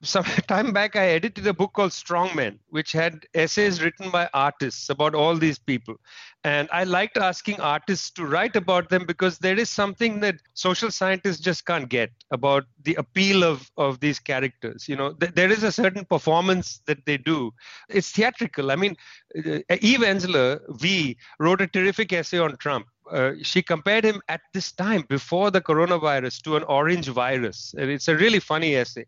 Some 0.01 0.23
time 0.47 0.73
back, 0.73 0.95
I 0.95 1.07
edited 1.07 1.47
a 1.47 1.53
book 1.53 1.73
called 1.73 1.93
Strong 1.93 2.15
Strongmen, 2.25 2.59
which 2.69 2.91
had 2.91 3.25
essays 3.33 3.81
written 3.81 4.09
by 4.09 4.29
artists 4.33 4.89
about 4.89 5.15
all 5.15 5.35
these 5.35 5.59
people. 5.59 5.95
And 6.43 6.69
I 6.71 6.83
liked 6.83 7.17
asking 7.17 7.59
artists 7.59 8.11
to 8.11 8.25
write 8.25 8.55
about 8.55 8.89
them 8.89 9.05
because 9.05 9.39
there 9.39 9.57
is 9.57 9.69
something 9.69 10.19
that 10.19 10.35
social 10.53 10.91
scientists 10.91 11.39
just 11.39 11.65
can't 11.65 11.89
get 11.89 12.11
about 12.31 12.65
the 12.83 12.95
appeal 12.95 13.43
of, 13.43 13.69
of 13.77 13.99
these 13.99 14.19
characters. 14.19 14.87
You 14.87 14.95
know, 14.95 15.13
th- 15.13 15.33
there 15.33 15.51
is 15.51 15.63
a 15.63 15.71
certain 15.71 16.05
performance 16.05 16.81
that 16.85 17.05
they 17.05 17.17
do. 17.17 17.51
It's 17.89 18.11
theatrical. 18.11 18.71
I 18.71 18.75
mean, 18.75 18.95
uh, 19.35 19.59
Eve 19.81 20.01
Ensler, 20.01 20.59
V, 20.69 21.17
wrote 21.39 21.61
a 21.61 21.67
terrific 21.67 22.13
essay 22.13 22.37
on 22.37 22.55
Trump. 22.57 22.87
Uh, 23.09 23.33
she 23.41 23.61
compared 23.61 24.03
him 24.03 24.21
at 24.29 24.41
this 24.53 24.71
time 24.71 25.03
before 25.09 25.51
the 25.51 25.61
coronavirus 25.61 26.41
to 26.41 26.55
an 26.57 26.63
orange 26.63 27.07
virus. 27.07 27.73
And 27.77 27.89
it's 27.89 28.07
a 28.07 28.15
really 28.15 28.39
funny 28.39 28.75
essay. 28.75 29.05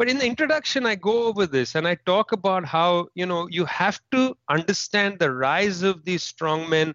But 0.00 0.08
in 0.08 0.16
the 0.16 0.24
introduction, 0.24 0.86
I 0.86 0.94
go 0.94 1.24
over 1.24 1.44
this 1.46 1.74
and 1.74 1.86
I 1.86 1.94
talk 1.94 2.32
about 2.32 2.64
how, 2.64 3.08
you 3.14 3.26
know, 3.26 3.46
you 3.50 3.66
have 3.66 4.00
to 4.12 4.34
understand 4.48 5.18
the 5.18 5.30
rise 5.30 5.82
of 5.82 6.06
these 6.06 6.24
strongmen 6.24 6.94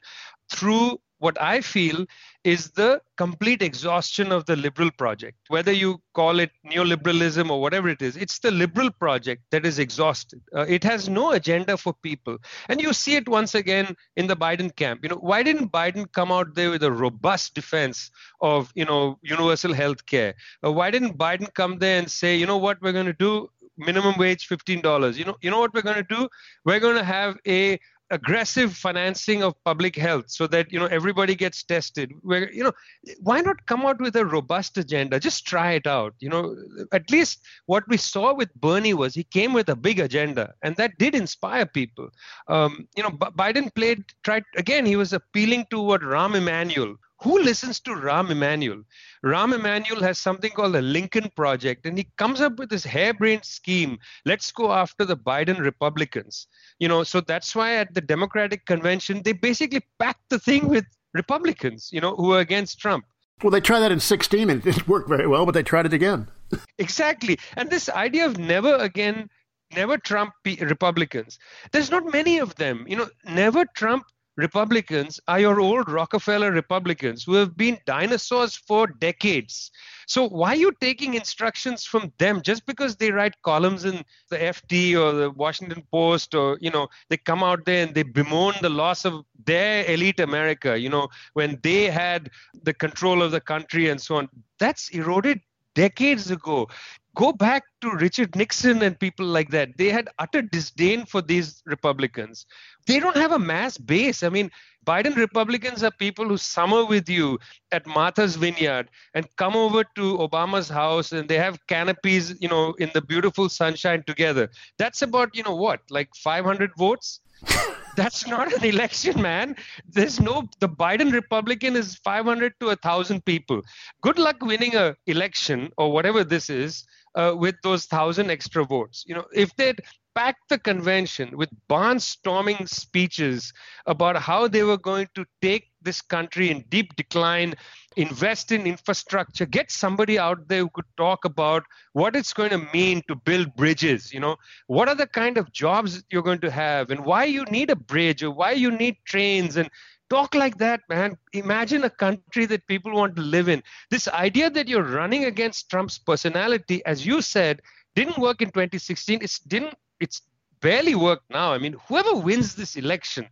through 0.52 1.00
what 1.20 1.42
I 1.42 1.62
feel 1.62 2.06
is 2.44 2.72
the 2.72 3.02
complete 3.18 3.62
exhaustion 3.62 4.32
of 4.32 4.46
the 4.46 4.56
liberal 4.56 4.92
project. 4.92 5.38
Whether 5.48 5.72
you 5.72 6.02
call 6.14 6.40
it 6.40 6.52
neoliberalism 6.66 7.50
or 7.50 7.62
whatever 7.62 7.90
it 7.90 8.02
is, 8.02 8.18
it's 8.18 8.40
the 8.40 8.52
liberal 8.52 8.92
project 8.92 9.44
that 9.52 9.66
is 9.66 9.80
exhausted. 9.80 10.42
Uh, 10.56 10.66
it 10.68 10.84
has 10.84 11.10
no 11.10 11.32
agenda 11.32 11.78
for 11.78 11.94
people. 11.94 12.38
And 12.70 12.82
you 12.82 12.94
see 12.94 13.16
it 13.16 13.28
once 13.28 13.56
again 13.56 13.96
in 14.16 14.28
the 14.28 14.36
Biden 14.36 14.76
camp. 14.76 15.00
You 15.04 15.10
know, 15.10 15.16
why 15.16 15.42
didn't 15.42 15.72
Biden 15.72 16.12
come 16.12 16.32
out 16.32 16.54
there 16.54 16.70
with 16.70 16.84
a 16.84 16.92
robust 16.92 17.56
defense 17.56 18.12
of, 18.42 18.72
you 18.76 18.86
know, 18.86 19.18
universal 19.22 19.74
health 19.74 20.06
care? 20.06 20.36
Uh, 20.64 20.72
why 20.72 20.92
didn't 20.92 21.18
Biden 21.18 21.52
come 21.54 21.80
there 21.80 21.98
and 21.98 22.12
say, 22.12 22.36
you 22.36 22.46
know 22.46 22.58
what, 22.58 22.82
we're 22.82 22.92
going 22.92 23.06
to 23.06 23.14
do 23.14 23.50
minimum 23.78 24.16
wage 24.18 24.48
$15. 24.48 25.18
You 25.18 25.26
know, 25.26 25.36
you 25.42 25.52
know 25.52 25.60
what 25.60 25.74
we're 25.74 25.82
going 25.82 25.98
to 25.98 26.16
do? 26.16 26.30
We're 26.64 26.80
going 26.80 26.98
to 26.98 27.04
have 27.04 27.38
a 27.48 27.80
aggressive 28.12 28.76
financing 28.76 29.42
of 29.42 29.56
public 29.64 29.96
health 29.96 30.26
so 30.28 30.46
that 30.48 30.72
you 30.72 30.80
know 30.80 30.86
everybody 30.86 31.36
gets 31.36 31.64
tested. 31.64 32.12
Where 32.22 32.52
you 32.52 32.64
know 32.64 32.72
why 33.20 33.42
not 33.42 33.66
come 33.66 33.86
out 33.86 34.00
with 34.00 34.16
a 34.16 34.26
robust 34.26 34.78
agenda? 34.78 35.20
Just 35.20 35.46
try 35.48 35.74
it 35.74 35.88
out. 35.88 36.14
You 36.20 36.30
know 36.30 36.56
at 36.92 37.10
least 37.10 37.42
what 37.66 37.88
we 37.88 37.98
saw 37.98 38.34
with 38.34 38.54
bernie 38.56 38.94
was 38.94 39.14
he 39.16 39.24
came 39.24 39.54
with 39.54 39.70
a 39.70 39.76
big 39.76 40.00
agenda 40.00 40.54
and 40.64 40.76
that 40.78 40.98
did 40.98 41.16
inspire 41.16 41.66
people. 41.66 42.10
Um, 42.48 42.88
you 42.96 43.04
know 43.04 43.10
B- 43.10 43.34
biden 43.36 43.74
played 43.74 44.04
tried 44.24 44.44
again 44.56 44.86
he 44.86 44.96
was 44.96 45.14
appealing 45.14 45.66
to 45.72 45.82
what 45.82 46.02
rahm 46.02 46.36
emanuel 46.36 46.96
who 47.26 47.42
listens 47.42 47.80
to 47.80 47.90
Rahm 47.90 48.30
Emanuel? 48.30 48.84
Rahm 49.26 49.56
Emanuel 49.56 50.00
has 50.04 50.20
something 50.20 50.52
called 50.52 50.76
the 50.76 50.82
Lincoln 50.84 51.32
Project, 51.36 51.88
and 51.88 51.98
he 51.98 52.08
comes 52.18 52.40
up 52.40 52.60
with 52.60 52.70
this 52.70 52.84
harebrained 52.86 53.44
scheme. 53.44 53.98
Let's 54.26 54.52
go 54.52 54.72
after 54.72 55.06
the 55.06 55.18
Biden 55.18 55.60
Republicans. 55.60 56.46
You 56.78 56.88
know, 56.88 57.04
so 57.04 57.22
that's 57.22 57.56
why 57.56 57.78
at 57.78 57.96
the 57.96 58.02
Democratic 58.02 58.68
convention 58.68 59.24
they 59.24 59.34
basically 59.34 59.82
packed 59.98 60.30
the 60.30 60.38
thing 60.38 60.68
with 60.68 60.86
Republicans. 61.16 61.90
You 61.92 62.00
know, 62.00 62.16
who 62.16 62.34
are 62.34 62.42
against 62.42 62.80
Trump. 62.80 63.06
Well, 63.42 63.50
they 63.50 63.60
tried 63.60 63.80
that 63.80 63.92
in 63.92 64.00
16 64.00 64.52
and 64.52 64.60
it 64.66 64.72
didn't 64.72 64.88
work 64.88 65.08
very 65.08 65.26
well, 65.26 65.48
but 65.48 65.56
they 65.56 65.64
tried 65.64 65.88
it 65.88 65.94
again. 65.94 66.28
exactly. 66.78 67.40
And 67.58 67.72
this 67.72 67.90
idea 67.90 68.28
of 68.28 68.38
never 68.38 68.76
again 68.76 69.30
never 69.76 69.98
Trump 69.98 70.34
Republicans. 70.46 71.40
There's 71.72 71.90
not 71.90 72.14
many 72.14 72.38
of 72.38 72.54
them. 72.56 72.86
You 72.88 72.98
know, 72.98 73.10
never 73.26 73.66
Trump 73.76 74.06
Republicans 74.38 75.20
are 75.28 75.40
your 75.40 75.60
old 75.62 75.90
Rockefeller 75.90 76.52
Republicans 76.52 77.24
who 77.24 77.36
have 77.36 77.56
been 77.56 77.78
dinosaurs 77.86 78.56
for 78.56 78.88
decades. 78.88 79.72
So 80.08 80.28
why 80.28 80.50
are 80.50 80.56
you 80.58 80.72
taking 80.82 81.14
instructions 81.14 81.86
from 81.86 82.12
them 82.18 82.42
just 82.42 82.66
because 82.66 82.96
they 82.96 83.12
write 83.12 83.42
columns 83.44 83.86
in 83.86 84.04
the 84.30 84.38
FT 84.38 84.96
or 84.96 85.14
the 85.14 85.32
Washington 85.32 85.84
Post 85.92 86.36
or 86.36 86.58
you 86.62 86.70
know 86.70 86.88
they 87.10 87.18
come 87.18 87.44
out 87.44 87.66
there 87.66 87.86
and 87.86 87.96
they 87.96 88.04
bemoan 88.04 88.54
the 88.62 88.70
loss 88.70 89.06
of 89.06 89.24
their 89.46 89.86
elite 89.86 90.20
America, 90.20 90.78
you 90.78 90.90
know, 90.90 91.08
when 91.34 91.60
they 91.64 91.86
had 91.86 92.30
the 92.64 92.74
control 92.74 93.22
of 93.22 93.32
the 93.32 93.42
country 93.42 93.90
and 93.90 94.02
so 94.02 94.16
on. 94.18 94.30
That's 94.60 94.90
eroded 94.90 95.40
decades 95.76 96.32
ago. 96.32 96.68
Go 97.16 97.32
back 97.32 97.64
to 97.82 97.92
Richard 97.92 98.36
Nixon 98.36 98.82
and 98.82 99.00
people 99.00 99.26
like 99.26 99.50
that. 99.52 99.78
They 99.78 99.90
had 99.90 100.10
utter 100.20 100.42
disdain 100.42 101.06
for 101.06 101.22
these 101.22 101.64
Republicans. 101.66 102.46
They 102.88 103.00
don't 103.00 103.16
have 103.16 103.32
a 103.32 103.40
mass 103.40 103.78
base. 103.78 104.22
I 104.22 104.30
mean, 104.30 104.52
Biden 104.86 105.16
Republicans 105.16 105.82
are 105.82 105.92
people 105.92 106.28
who 106.28 106.38
summer 106.38 106.86
with 106.86 107.10
you 107.10 107.40
at 107.72 107.88
Martha's 107.88 108.36
Vineyard 108.36 108.90
and 109.14 109.26
come 109.38 109.56
over 109.56 109.84
to 109.96 110.18
Obama's 110.18 110.70
house 110.70 111.14
and 111.14 111.28
they 111.28 111.38
have 111.38 111.66
canopies, 111.68 112.36
you 112.42 112.50
know, 112.50 112.74
in 112.74 112.92
the 112.94 113.02
beautiful 113.02 113.50
sunshine 113.50 114.04
together. 114.06 114.50
That's 114.78 115.02
about, 115.02 115.36
you 115.36 115.44
know, 115.44 115.56
what, 115.56 115.80
like 115.90 116.10
500 116.16 116.72
votes? 116.78 117.22
That's 117.96 118.28
not 118.28 118.54
an 118.54 118.64
election, 118.64 119.22
man. 119.22 119.56
There's 119.88 120.20
no, 120.20 120.48
the 120.60 120.70
Biden 120.70 121.12
Republican 121.14 121.76
is 121.76 121.96
500 121.98 122.54
to 122.60 122.68
1,000 122.68 123.24
people. 123.26 123.62
Good 124.02 124.20
luck 124.20 124.42
winning 124.42 124.76
a 124.76 124.96
election 125.08 125.72
or 125.78 125.92
whatever 125.92 126.24
this 126.24 126.50
is 126.50 126.86
uh, 127.16 127.34
with 127.38 127.56
those 127.64 127.86
thousand 127.86 128.30
extra 128.30 128.66
votes. 128.66 129.04
You 129.08 129.16
know, 129.16 129.26
if 129.34 129.56
they'd 129.56 129.80
packed 130.16 130.50
the 130.50 130.58
convention 130.58 131.36
with 131.38 131.50
barnstorming 131.70 132.68
speeches 132.68 133.52
about 133.86 134.18
how 134.18 134.48
they 134.48 134.64
were 134.64 134.78
going 134.78 135.08
to 135.16 135.26
take 135.42 135.70
this 135.86 136.02
country 136.02 136.52
in 136.52 136.66
deep 136.68 136.96
decline, 136.98 137.56
invest 137.96 138.52
in 138.52 138.68
infrastructure, 138.68 139.46
get 139.46 139.72
somebody 139.72 140.20
out 140.20 140.48
there 140.50 140.62
who 140.62 140.70
could 140.70 140.86
talk 140.98 141.24
about 141.24 141.64
what 141.94 142.16
it's 142.16 142.34
going 142.34 142.50
to 142.50 142.68
mean 142.74 143.02
to 143.08 143.16
build 143.16 143.56
bridges. 143.56 144.14
You 144.14 144.20
know, 144.20 144.36
what 144.68 144.90
are 144.90 144.96
the 144.96 145.08
kind 145.08 145.38
of 145.38 145.54
jobs 145.54 146.04
you're 146.10 146.22
going 146.22 146.42
to 146.42 146.52
have, 146.52 146.92
and 146.92 147.06
why 147.06 147.24
you 147.24 147.46
need 147.46 147.70
a 147.70 147.76
bridge, 147.76 148.22
or 148.24 148.32
why 148.32 148.52
you 148.52 148.72
need 148.72 148.98
trains, 149.06 149.56
and 149.56 149.70
talk 150.10 150.36
like 150.36 150.58
that, 150.58 150.82
man. 150.90 151.18
Imagine 151.34 151.84
a 151.86 151.90
country 151.90 152.46
that 152.48 152.68
people 152.68 152.94
want 152.94 153.16
to 153.16 153.22
live 153.22 153.48
in. 153.48 153.64
This 153.90 154.08
idea 154.08 154.50
that 154.50 154.68
you're 154.68 154.84
running 154.84 155.26
against 155.26 155.70
Trump's 155.70 155.98
personality, 155.98 156.86
as 156.86 157.06
you 157.06 157.22
said, 157.22 157.62
didn't 157.96 158.18
work 158.18 158.42
in 158.42 158.50
2016. 158.50 159.20
It 159.22 159.40
didn't. 159.48 159.76
It's 160.00 160.22
barely 160.62 160.96
work 160.96 161.22
now. 161.30 161.54
I 161.54 161.58
mean, 161.58 161.76
whoever 161.88 162.16
wins 162.16 162.56
this 162.56 162.76
election, 162.76 163.28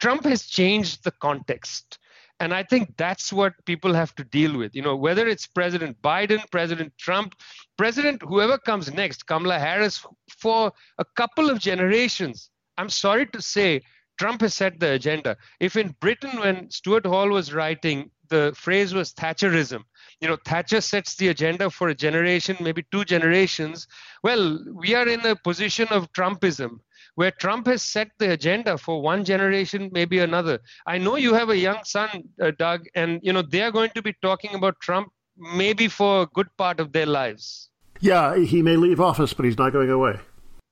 Trump 0.00 0.24
has 0.24 0.46
changed 0.46 1.04
the 1.04 1.12
context. 1.12 1.98
And 2.40 2.54
I 2.54 2.62
think 2.62 2.96
that's 2.96 3.32
what 3.32 3.52
people 3.66 3.92
have 3.94 4.14
to 4.14 4.24
deal 4.24 4.56
with. 4.56 4.74
You 4.74 4.82
know, 4.82 4.94
whether 4.94 5.26
it's 5.26 5.46
President 5.46 6.00
Biden, 6.02 6.40
President 6.52 6.92
Trump, 6.96 7.34
President 7.76 8.22
whoever 8.22 8.58
comes 8.58 8.92
next, 8.92 9.26
Kamala 9.26 9.58
Harris, 9.58 10.06
for 10.38 10.72
a 10.98 11.04
couple 11.16 11.50
of 11.50 11.58
generations, 11.58 12.50
I'm 12.76 12.88
sorry 12.88 13.26
to 13.26 13.42
say, 13.42 13.82
Trump 14.18 14.40
has 14.42 14.54
set 14.54 14.78
the 14.78 14.92
agenda. 14.92 15.36
If 15.58 15.76
in 15.76 15.94
Britain, 16.00 16.38
when 16.40 16.70
Stuart 16.70 17.06
Hall 17.06 17.28
was 17.28 17.52
writing, 17.52 18.10
the 18.28 18.52
phrase 18.56 18.94
was 18.94 19.12
Thatcherism, 19.12 19.84
you 20.20 20.28
know, 20.28 20.36
Thatcher 20.44 20.80
sets 20.80 21.14
the 21.16 21.28
agenda 21.28 21.70
for 21.70 21.88
a 21.88 21.94
generation, 21.94 22.56
maybe 22.60 22.84
two 22.90 23.04
generations. 23.04 23.86
Well, 24.22 24.58
we 24.74 24.94
are 24.94 25.06
in 25.06 25.24
a 25.24 25.36
position 25.36 25.88
of 25.90 26.12
Trumpism, 26.12 26.80
where 27.14 27.30
Trump 27.30 27.66
has 27.66 27.82
set 27.82 28.10
the 28.18 28.32
agenda 28.32 28.78
for 28.78 29.00
one 29.00 29.24
generation, 29.24 29.90
maybe 29.92 30.18
another. 30.18 30.58
I 30.86 30.98
know 30.98 31.16
you 31.16 31.34
have 31.34 31.50
a 31.50 31.56
young 31.56 31.84
son, 31.84 32.24
uh, 32.42 32.52
Doug, 32.58 32.86
and 32.94 33.20
you 33.22 33.32
know 33.32 33.42
they 33.42 33.62
are 33.62 33.70
going 33.70 33.90
to 33.94 34.02
be 34.02 34.14
talking 34.22 34.54
about 34.54 34.80
Trump 34.80 35.12
maybe 35.36 35.88
for 35.88 36.22
a 36.22 36.26
good 36.26 36.48
part 36.56 36.80
of 36.80 36.92
their 36.92 37.06
lives. 37.06 37.70
Yeah, 38.00 38.36
he 38.36 38.62
may 38.62 38.76
leave 38.76 39.00
office, 39.00 39.32
but 39.32 39.44
he's 39.44 39.58
not 39.58 39.72
going 39.72 39.90
away. 39.90 40.18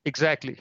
Exactly. 0.04 0.58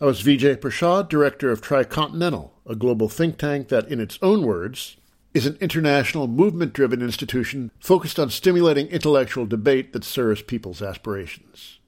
I 0.00 0.06
was 0.06 0.22
Vijay 0.22 0.56
Prashad, 0.56 1.10
director 1.10 1.50
of 1.50 1.60
Tricontinental, 1.60 2.52
a 2.66 2.74
global 2.74 3.08
think 3.08 3.36
tank 3.36 3.68
that, 3.68 3.88
in 3.88 4.00
its 4.00 4.18
own 4.22 4.46
words, 4.46 4.96
is 5.32 5.46
an 5.46 5.56
international 5.60 6.26
movement 6.26 6.72
driven 6.72 7.00
institution 7.00 7.70
focused 7.78 8.18
on 8.18 8.30
stimulating 8.30 8.88
intellectual 8.88 9.46
debate 9.46 9.92
that 9.92 10.02
serves 10.02 10.42
people's 10.42 10.82
aspirations. 10.82 11.78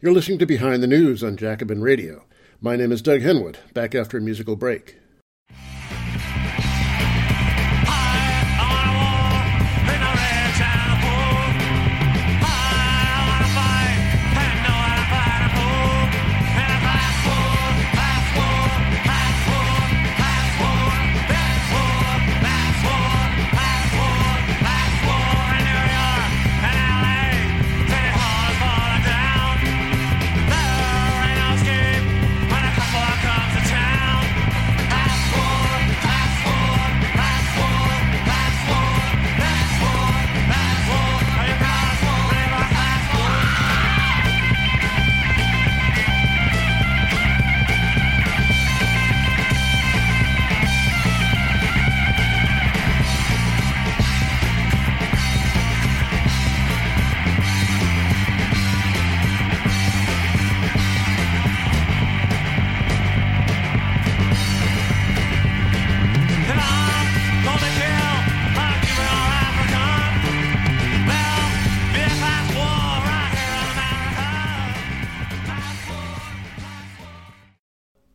You're 0.00 0.12
listening 0.12 0.40
to 0.40 0.46
Behind 0.46 0.82
the 0.82 0.88
News 0.88 1.22
on 1.22 1.36
Jacobin 1.36 1.82
Radio. 1.82 2.24
My 2.60 2.74
name 2.74 2.90
is 2.90 3.00
Doug 3.00 3.20
Henwood, 3.20 3.56
back 3.74 3.94
after 3.94 4.18
a 4.18 4.20
musical 4.20 4.56
break. 4.56 4.96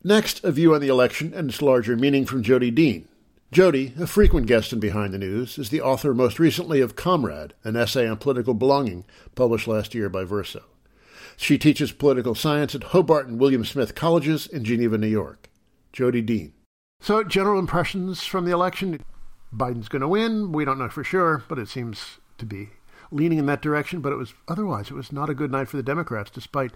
Next, 0.08 0.44
a 0.44 0.52
view 0.52 0.76
on 0.76 0.82
the 0.82 0.88
election 0.88 1.34
and 1.34 1.50
its 1.50 1.64
larger 1.64 1.98
meaning 1.98 2.28
from 2.28 2.44
Jodi 2.44 2.70
Dean. 2.70 3.08
Jodi, 3.52 3.92
a 4.00 4.06
frequent 4.06 4.46
guest 4.46 4.72
in 4.72 4.80
Behind 4.80 5.12
the 5.12 5.18
News, 5.18 5.58
is 5.58 5.70
the 5.70 5.82
author 5.82 6.14
most 6.14 6.38
recently 6.38 6.80
of 6.80 6.96
Comrade, 6.96 7.56
an 7.64 7.76
essay 7.76 8.08
on 8.08 8.18
political 8.18 8.54
belonging 8.54 9.04
published 9.34 9.68
last 9.68 9.96
year 9.96 10.08
by 10.08 10.24
Verso. 10.24 10.62
She 11.38 11.58
teaches 11.58 11.92
political 11.92 12.36
science 12.36 12.76
at 12.76 12.84
Hobart 12.84 13.26
and 13.26 13.40
William 13.40 13.66
Smith 13.66 13.96
Colleges 13.96 14.46
in 14.46 14.64
Geneva, 14.64 15.00
New 15.00 15.08
York. 15.08 15.50
Jodi 15.92 16.22
Dean. 16.22 16.54
So, 17.02 17.24
general 17.24 17.58
impressions 17.58 18.24
from 18.24 18.46
the 18.46 18.52
election? 18.52 19.04
Biden's 19.52 19.90
going 19.90 20.04
to 20.04 20.08
win. 20.08 20.52
We 20.52 20.66
don't 20.66 20.78
know 20.78 20.90
for 20.90 21.04
sure, 21.04 21.44
but 21.48 21.58
it 21.58 21.68
seems 21.68 22.20
to 22.38 22.46
be 22.46 22.70
leaning 23.10 23.40
in 23.40 23.48
that 23.48 23.64
direction. 23.64 24.02
But 24.02 24.14
it 24.14 24.18
was 24.18 24.36
otherwise, 24.48 24.92
it 24.92 24.96
was 24.96 25.12
not 25.12 25.32
a 25.32 25.34
good 25.34 25.52
night 25.52 25.68
for 25.68 25.78
the 25.78 25.84
Democrats, 25.84 26.30
despite 26.30 26.74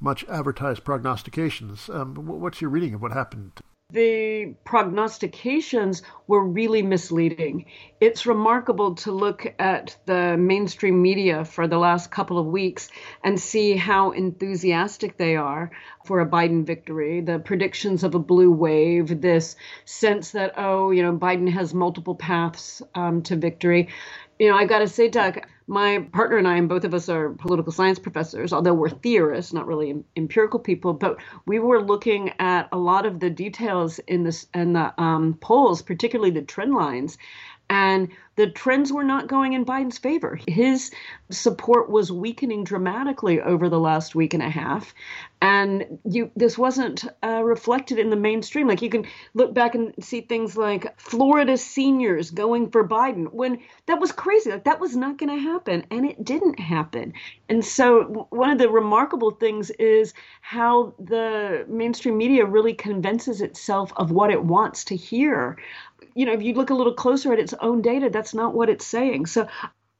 much 0.00 0.24
advertised 0.28 0.84
prognostications. 0.84 1.88
Um, 1.88 2.14
what's 2.14 2.60
your 2.60 2.70
reading 2.70 2.94
of 2.94 3.02
what 3.02 3.12
happened? 3.12 3.60
The 3.90 4.54
prognostications 4.64 6.02
were 6.26 6.44
really 6.44 6.82
misleading. 6.82 7.64
It's 8.02 8.26
remarkable 8.26 8.96
to 8.96 9.12
look 9.12 9.46
at 9.58 9.96
the 10.04 10.36
mainstream 10.36 11.00
media 11.00 11.46
for 11.46 11.66
the 11.66 11.78
last 11.78 12.10
couple 12.10 12.38
of 12.38 12.44
weeks 12.44 12.90
and 13.24 13.40
see 13.40 13.76
how 13.76 14.10
enthusiastic 14.10 15.16
they 15.16 15.36
are 15.36 15.70
for 16.04 16.20
a 16.20 16.28
Biden 16.28 16.66
victory. 16.66 17.22
The 17.22 17.38
predictions 17.38 18.04
of 18.04 18.14
a 18.14 18.18
blue 18.18 18.50
wave, 18.50 19.22
this 19.22 19.56
sense 19.86 20.32
that, 20.32 20.52
oh, 20.58 20.90
you 20.90 21.02
know, 21.02 21.16
Biden 21.16 21.48
has 21.48 21.72
multiple 21.72 22.14
paths 22.14 22.82
um, 22.94 23.22
to 23.22 23.36
victory. 23.36 23.88
You 24.38 24.50
know, 24.50 24.56
I 24.56 24.66
got 24.66 24.80
to 24.80 24.88
say, 24.88 25.08
Doug, 25.08 25.40
my 25.66 26.00
partner 26.12 26.38
and 26.38 26.48
I, 26.48 26.56
and 26.58 26.68
both 26.68 26.84
of 26.84 26.94
us 26.94 27.08
are 27.08 27.30
political 27.30 27.72
science 27.72 27.98
professors, 27.98 28.52
although 28.52 28.74
we're 28.74 28.90
theorists, 28.90 29.52
not 29.54 29.66
really 29.66 30.04
empirical 30.16 30.60
people, 30.60 30.94
but 30.94 31.18
we 31.46 31.58
were 31.58 31.82
looking 31.82 32.32
at 32.38 32.68
a 32.72 32.78
lot 32.78 33.06
of 33.06 33.20
the 33.20 33.30
details 33.30 33.98
in 34.00 34.24
this 34.24 34.46
and 34.54 34.76
the 34.76 34.94
um, 35.02 35.34
polls, 35.40 35.82
particularly 35.82 36.32
the 36.32 36.42
trend 36.42 36.74
lines. 36.74 37.18
And 37.70 38.10
the 38.38 38.46
trends 38.46 38.92
were 38.92 39.02
not 39.02 39.26
going 39.26 39.54
in 39.54 39.64
Biden's 39.64 39.98
favor. 39.98 40.38
His 40.46 40.92
support 41.28 41.90
was 41.90 42.12
weakening 42.12 42.62
dramatically 42.62 43.40
over 43.40 43.68
the 43.68 43.80
last 43.80 44.14
week 44.14 44.32
and 44.32 44.42
a 44.44 44.48
half. 44.48 44.94
And 45.42 45.98
you 46.04 46.30
this 46.36 46.56
wasn't 46.56 47.04
uh, 47.22 47.42
reflected 47.42 47.98
in 47.98 48.10
the 48.10 48.16
mainstream. 48.16 48.68
Like 48.68 48.80
you 48.80 48.90
can 48.90 49.06
look 49.34 49.54
back 49.54 49.74
and 49.74 49.92
see 50.00 50.20
things 50.20 50.56
like 50.56 50.98
florida 51.00 51.56
seniors 51.56 52.30
going 52.30 52.70
for 52.70 52.86
biden 52.86 53.32
when 53.32 53.58
that 53.86 54.00
was 54.00 54.12
crazy. 54.12 54.50
Like 54.50 54.64
that 54.64 54.80
was 54.80 54.96
not 54.96 55.18
going 55.18 55.36
to 55.36 55.42
happen 55.42 55.84
and 55.90 56.06
it 56.06 56.24
didn't 56.24 56.60
happen. 56.60 57.12
And 57.48 57.64
so 57.64 58.28
one 58.30 58.50
of 58.50 58.58
the 58.58 58.68
remarkable 58.68 59.32
things 59.32 59.70
is 59.72 60.14
how 60.42 60.94
the 60.98 61.66
mainstream 61.68 62.16
media 62.16 62.44
really 62.44 62.74
convinces 62.74 63.40
itself 63.40 63.92
of 63.96 64.12
what 64.12 64.30
it 64.30 64.44
wants 64.44 64.84
to 64.84 64.96
hear. 64.96 65.56
You 66.14 66.26
know, 66.26 66.32
if 66.32 66.42
you 66.42 66.54
look 66.54 66.70
a 66.70 66.74
little 66.74 66.94
closer 66.94 67.32
at 67.32 67.38
its 67.38 67.54
own 67.60 67.80
data, 67.80 68.10
that's 68.10 68.27
not 68.34 68.54
what 68.54 68.68
it's 68.68 68.86
saying. 68.86 69.26
So 69.26 69.48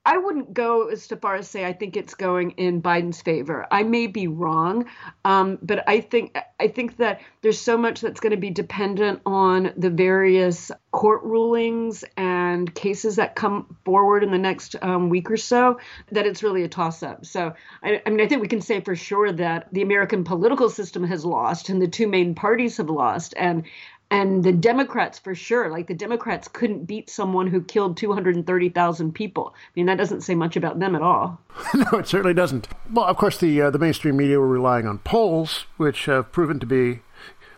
I 0.09 0.17
wouldn't 0.17 0.55
go 0.55 0.89
as 0.89 1.07
far 1.21 1.37
as 1.37 1.51
say 1.51 1.67
I 1.67 1.75
think 1.75 1.95
it's 1.95 2.15
going 2.15 2.53
in 2.53 2.81
Biden's 2.81 3.21
favor. 3.21 3.67
I 3.71 3.83
may 3.83 4.07
be 4.07 4.27
wrong, 4.27 4.87
um, 5.27 5.59
but 5.61 5.87
I 5.87 6.01
think 6.01 6.35
I 6.59 6.69
think 6.69 6.97
that 6.97 7.21
there's 7.43 7.61
so 7.61 7.77
much 7.77 8.01
that's 8.01 8.19
going 8.21 8.31
to 8.31 8.39
be 8.39 8.49
dependent 8.49 9.21
on 9.27 9.73
the 9.77 9.91
various 9.91 10.71
court 10.93 11.23
rulings 11.25 12.05
and 12.17 12.75
cases 12.75 13.17
that 13.17 13.35
come 13.35 13.77
forward 13.85 14.25
in 14.25 14.31
the 14.31 14.39
next 14.39 14.77
um, 14.81 15.11
week 15.11 15.31
or 15.31 15.37
so 15.37 15.79
that 16.11 16.27
it's 16.27 16.43
really 16.43 16.63
a 16.63 16.69
toss-up. 16.69 17.27
So 17.27 17.53
I, 17.83 18.01
I 18.07 18.09
mean, 18.09 18.23
I 18.23 18.27
think 18.27 18.41
we 18.41 18.49
can 18.49 18.63
say 18.63 18.81
for 18.81 18.97
sure 18.97 19.31
that 19.31 19.69
the 19.73 19.83
American 19.83 20.25
political 20.25 20.71
system 20.71 21.05
has 21.05 21.23
lost, 21.23 21.69
and 21.69 21.83
the 21.83 21.89
two 21.89 22.09
main 22.09 22.35
parties 22.35 22.79
have 22.79 22.89
lost, 22.89 23.35
and 23.37 23.65
and 24.11 24.43
the 24.43 24.53
Democrats 24.53 25.19
for 25.19 25.35
sure, 25.35 25.71
like 25.71 25.87
the 25.87 25.95
Democrats 25.95 26.49
couldn't 26.49 26.87
beat 26.87 27.11
someone 27.11 27.47
who 27.47 27.63
killed 27.63 27.97
230,000 27.97 29.13
people. 29.13 29.55
I 29.55 29.71
mean, 29.77 29.87
that 29.87 29.99
doesn't 29.99 30.23
say 30.23 30.35
much 30.35 30.57
about 30.57 30.79
them 30.79 30.95
at 30.95 31.03
all. 31.03 31.41
no, 31.75 31.99
it 31.99 32.09
certainly 32.09 32.35
doesn't. 32.35 32.69
Well, 32.91 33.05
of 33.05 33.17
course, 33.17 33.39
the 33.39 33.61
uh, 33.61 33.71
the 33.71 33.79
mainstream 33.79 34.17
media 34.17 34.39
were 34.39 34.49
relying 34.49 34.87
on 34.87 34.99
polls, 34.99 35.67
which 35.77 36.07
have 36.07 36.33
proven 36.33 36.59
to 36.61 36.67
be 36.67 37.01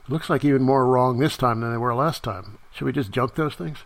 looks 0.09 0.29
like 0.29 0.45
even 0.45 0.63
more 0.63 0.87
wrong 0.87 1.19
this 1.19 1.37
time 1.37 1.61
than 1.61 1.71
they 1.71 1.79
were 1.79 1.95
last 1.95 2.25
time. 2.25 2.59
Should 2.73 2.85
we 2.85 2.93
just 2.93 3.13
junk 3.13 3.37
those 3.37 3.55
things? 3.55 3.85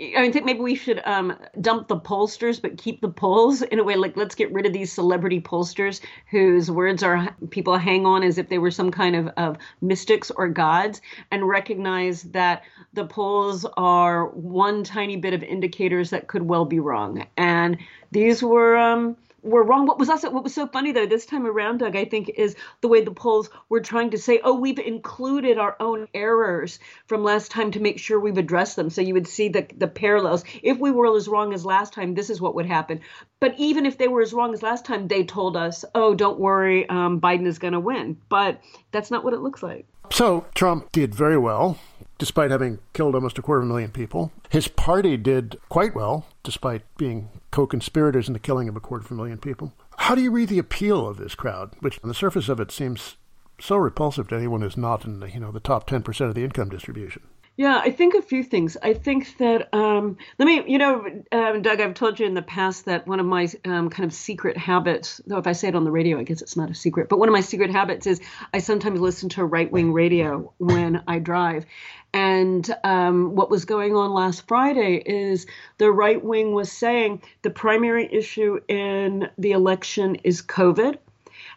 I 0.00 0.32
think 0.32 0.46
maybe 0.46 0.60
we 0.60 0.74
should 0.74 1.02
um, 1.04 1.36
dump 1.60 1.88
the 1.88 1.98
pollsters, 1.98 2.60
but 2.60 2.78
keep 2.78 3.02
the 3.02 3.10
polls 3.10 3.60
in 3.60 3.78
a 3.78 3.84
way. 3.84 3.94
Like, 3.94 4.16
let's 4.16 4.34
get 4.34 4.50
rid 4.50 4.64
of 4.64 4.72
these 4.72 4.90
celebrity 4.90 5.40
pollsters 5.40 6.00
whose 6.30 6.70
words 6.70 7.02
are 7.02 7.36
people 7.50 7.76
hang 7.76 8.06
on 8.06 8.22
as 8.22 8.38
if 8.38 8.48
they 8.48 8.58
were 8.58 8.70
some 8.70 8.90
kind 8.90 9.14
of, 9.14 9.28
of 9.36 9.58
mystics 9.82 10.30
or 10.30 10.48
gods, 10.48 11.02
and 11.30 11.46
recognize 11.46 12.22
that 12.22 12.62
the 12.94 13.04
polls 13.04 13.66
are 13.76 14.28
one 14.28 14.82
tiny 14.82 15.16
bit 15.16 15.34
of 15.34 15.42
indicators 15.42 16.08
that 16.10 16.26
could 16.26 16.42
well 16.42 16.64
be 16.64 16.80
wrong. 16.80 17.26
And 17.36 17.76
these 18.12 18.42
were 18.42 18.78
um, 18.78 19.16
were 19.42 19.62
wrong. 19.62 19.86
What 19.86 19.98
was 19.98 20.08
also 20.08 20.30
what 20.30 20.44
was 20.44 20.54
so 20.54 20.66
funny 20.66 20.92
though 20.92 21.06
this 21.06 21.26
time 21.26 21.46
around, 21.46 21.78
Doug, 21.78 21.96
I 21.96 22.04
think, 22.04 22.28
is 22.28 22.56
the 22.80 22.88
way 22.88 23.02
the 23.02 23.10
polls 23.10 23.50
were 23.68 23.80
trying 23.80 24.10
to 24.10 24.18
say, 24.18 24.40
"Oh, 24.42 24.54
we've 24.54 24.78
included 24.78 25.58
our 25.58 25.76
own 25.80 26.08
errors 26.14 26.78
from 27.06 27.24
last 27.24 27.50
time 27.50 27.72
to 27.72 27.80
make 27.80 27.98
sure 27.98 28.18
we've 28.18 28.38
addressed 28.38 28.76
them." 28.76 28.90
So 28.90 29.00
you 29.00 29.14
would 29.14 29.26
see 29.26 29.48
the 29.48 29.66
the 29.76 29.88
parallels. 29.88 30.44
If 30.62 30.78
we 30.78 30.90
were 30.90 31.14
as 31.16 31.28
wrong 31.28 31.52
as 31.52 31.66
last 31.66 31.92
time, 31.92 32.14
this 32.14 32.30
is 32.30 32.40
what 32.40 32.54
would 32.54 32.66
happen. 32.66 33.00
But 33.40 33.54
even 33.58 33.86
if 33.86 33.98
they 33.98 34.08
were 34.08 34.22
as 34.22 34.32
wrong 34.32 34.54
as 34.54 34.62
last 34.62 34.84
time, 34.84 35.08
they 35.08 35.24
told 35.24 35.56
us, 35.56 35.84
"Oh, 35.94 36.14
don't 36.14 36.38
worry, 36.38 36.88
um, 36.88 37.20
Biden 37.20 37.46
is 37.46 37.58
going 37.58 37.74
to 37.74 37.80
win." 37.80 38.16
But 38.28 38.60
that's 38.92 39.10
not 39.10 39.24
what 39.24 39.34
it 39.34 39.40
looks 39.40 39.62
like. 39.62 39.86
So 40.10 40.44
Trump 40.54 40.92
did 40.92 41.14
very 41.14 41.38
well, 41.38 41.78
despite 42.18 42.50
having 42.50 42.78
killed 42.92 43.14
almost 43.14 43.38
a 43.38 43.42
quarter 43.42 43.62
of 43.62 43.64
a 43.66 43.68
million 43.68 43.90
people. 43.90 44.30
His 44.50 44.68
party 44.68 45.16
did 45.16 45.58
quite 45.68 45.94
well, 45.94 46.26
despite 46.42 46.82
being 46.98 47.30
co 47.52 47.66
conspirators 47.66 48.26
in 48.26 48.32
the 48.32 48.40
killing 48.40 48.68
of 48.68 48.74
a 48.74 48.80
quarter 48.80 49.04
of 49.04 49.10
a 49.12 49.14
million 49.14 49.38
people. 49.38 49.72
How 49.98 50.16
do 50.16 50.22
you 50.22 50.32
read 50.32 50.48
the 50.48 50.58
appeal 50.58 51.06
of 51.06 51.18
this 51.18 51.36
crowd, 51.36 51.76
which 51.78 52.00
on 52.02 52.08
the 52.08 52.14
surface 52.14 52.48
of 52.48 52.58
it 52.58 52.72
seems 52.72 53.16
so 53.60 53.76
repulsive 53.76 54.26
to 54.28 54.34
anyone 54.34 54.62
who's 54.62 54.76
not 54.76 55.04
in 55.04 55.20
the, 55.20 55.30
you 55.30 55.38
know, 55.38 55.52
the 55.52 55.60
top 55.60 55.88
10% 55.88 56.28
of 56.28 56.34
the 56.34 56.42
income 56.42 56.68
distribution? 56.68 57.22
Yeah, 57.56 57.82
I 57.84 57.90
think 57.90 58.14
a 58.14 58.22
few 58.22 58.42
things. 58.42 58.78
I 58.82 58.94
think 58.94 59.36
that 59.36 59.68
um, 59.74 60.16
let 60.38 60.46
me, 60.46 60.64
you 60.66 60.78
know, 60.78 61.04
um, 61.32 61.60
Doug, 61.60 61.82
I've 61.82 61.92
told 61.92 62.18
you 62.18 62.24
in 62.24 62.32
the 62.32 62.40
past 62.40 62.86
that 62.86 63.06
one 63.06 63.20
of 63.20 63.26
my 63.26 63.46
um, 63.66 63.90
kind 63.90 64.06
of 64.06 64.14
secret 64.14 64.56
habits, 64.56 65.20
though 65.26 65.36
if 65.36 65.46
I 65.46 65.52
say 65.52 65.68
it 65.68 65.74
on 65.74 65.84
the 65.84 65.90
radio, 65.90 66.18
I 66.18 66.22
guess 66.22 66.40
it's 66.40 66.56
not 66.56 66.70
a 66.70 66.74
secret, 66.74 67.10
but 67.10 67.18
one 67.18 67.28
of 67.28 67.34
my 67.34 67.42
secret 67.42 67.70
habits 67.70 68.06
is 68.06 68.22
I 68.54 68.58
sometimes 68.58 69.00
listen 69.00 69.28
to 69.30 69.44
right 69.44 69.70
wing 69.70 69.92
radio 69.92 70.50
when 70.56 71.02
I 71.06 71.18
drive. 71.18 71.66
And 72.14 72.68
um, 72.84 73.34
what 73.34 73.50
was 73.50 73.64
going 73.64 73.96
on 73.96 74.12
last 74.12 74.46
Friday 74.46 74.96
is 74.96 75.46
the 75.78 75.90
right 75.90 76.22
wing 76.22 76.52
was 76.52 76.70
saying 76.70 77.22
the 77.42 77.50
primary 77.50 78.08
issue 78.12 78.60
in 78.68 79.30
the 79.38 79.52
election 79.52 80.16
is 80.16 80.42
COVID. 80.42 80.98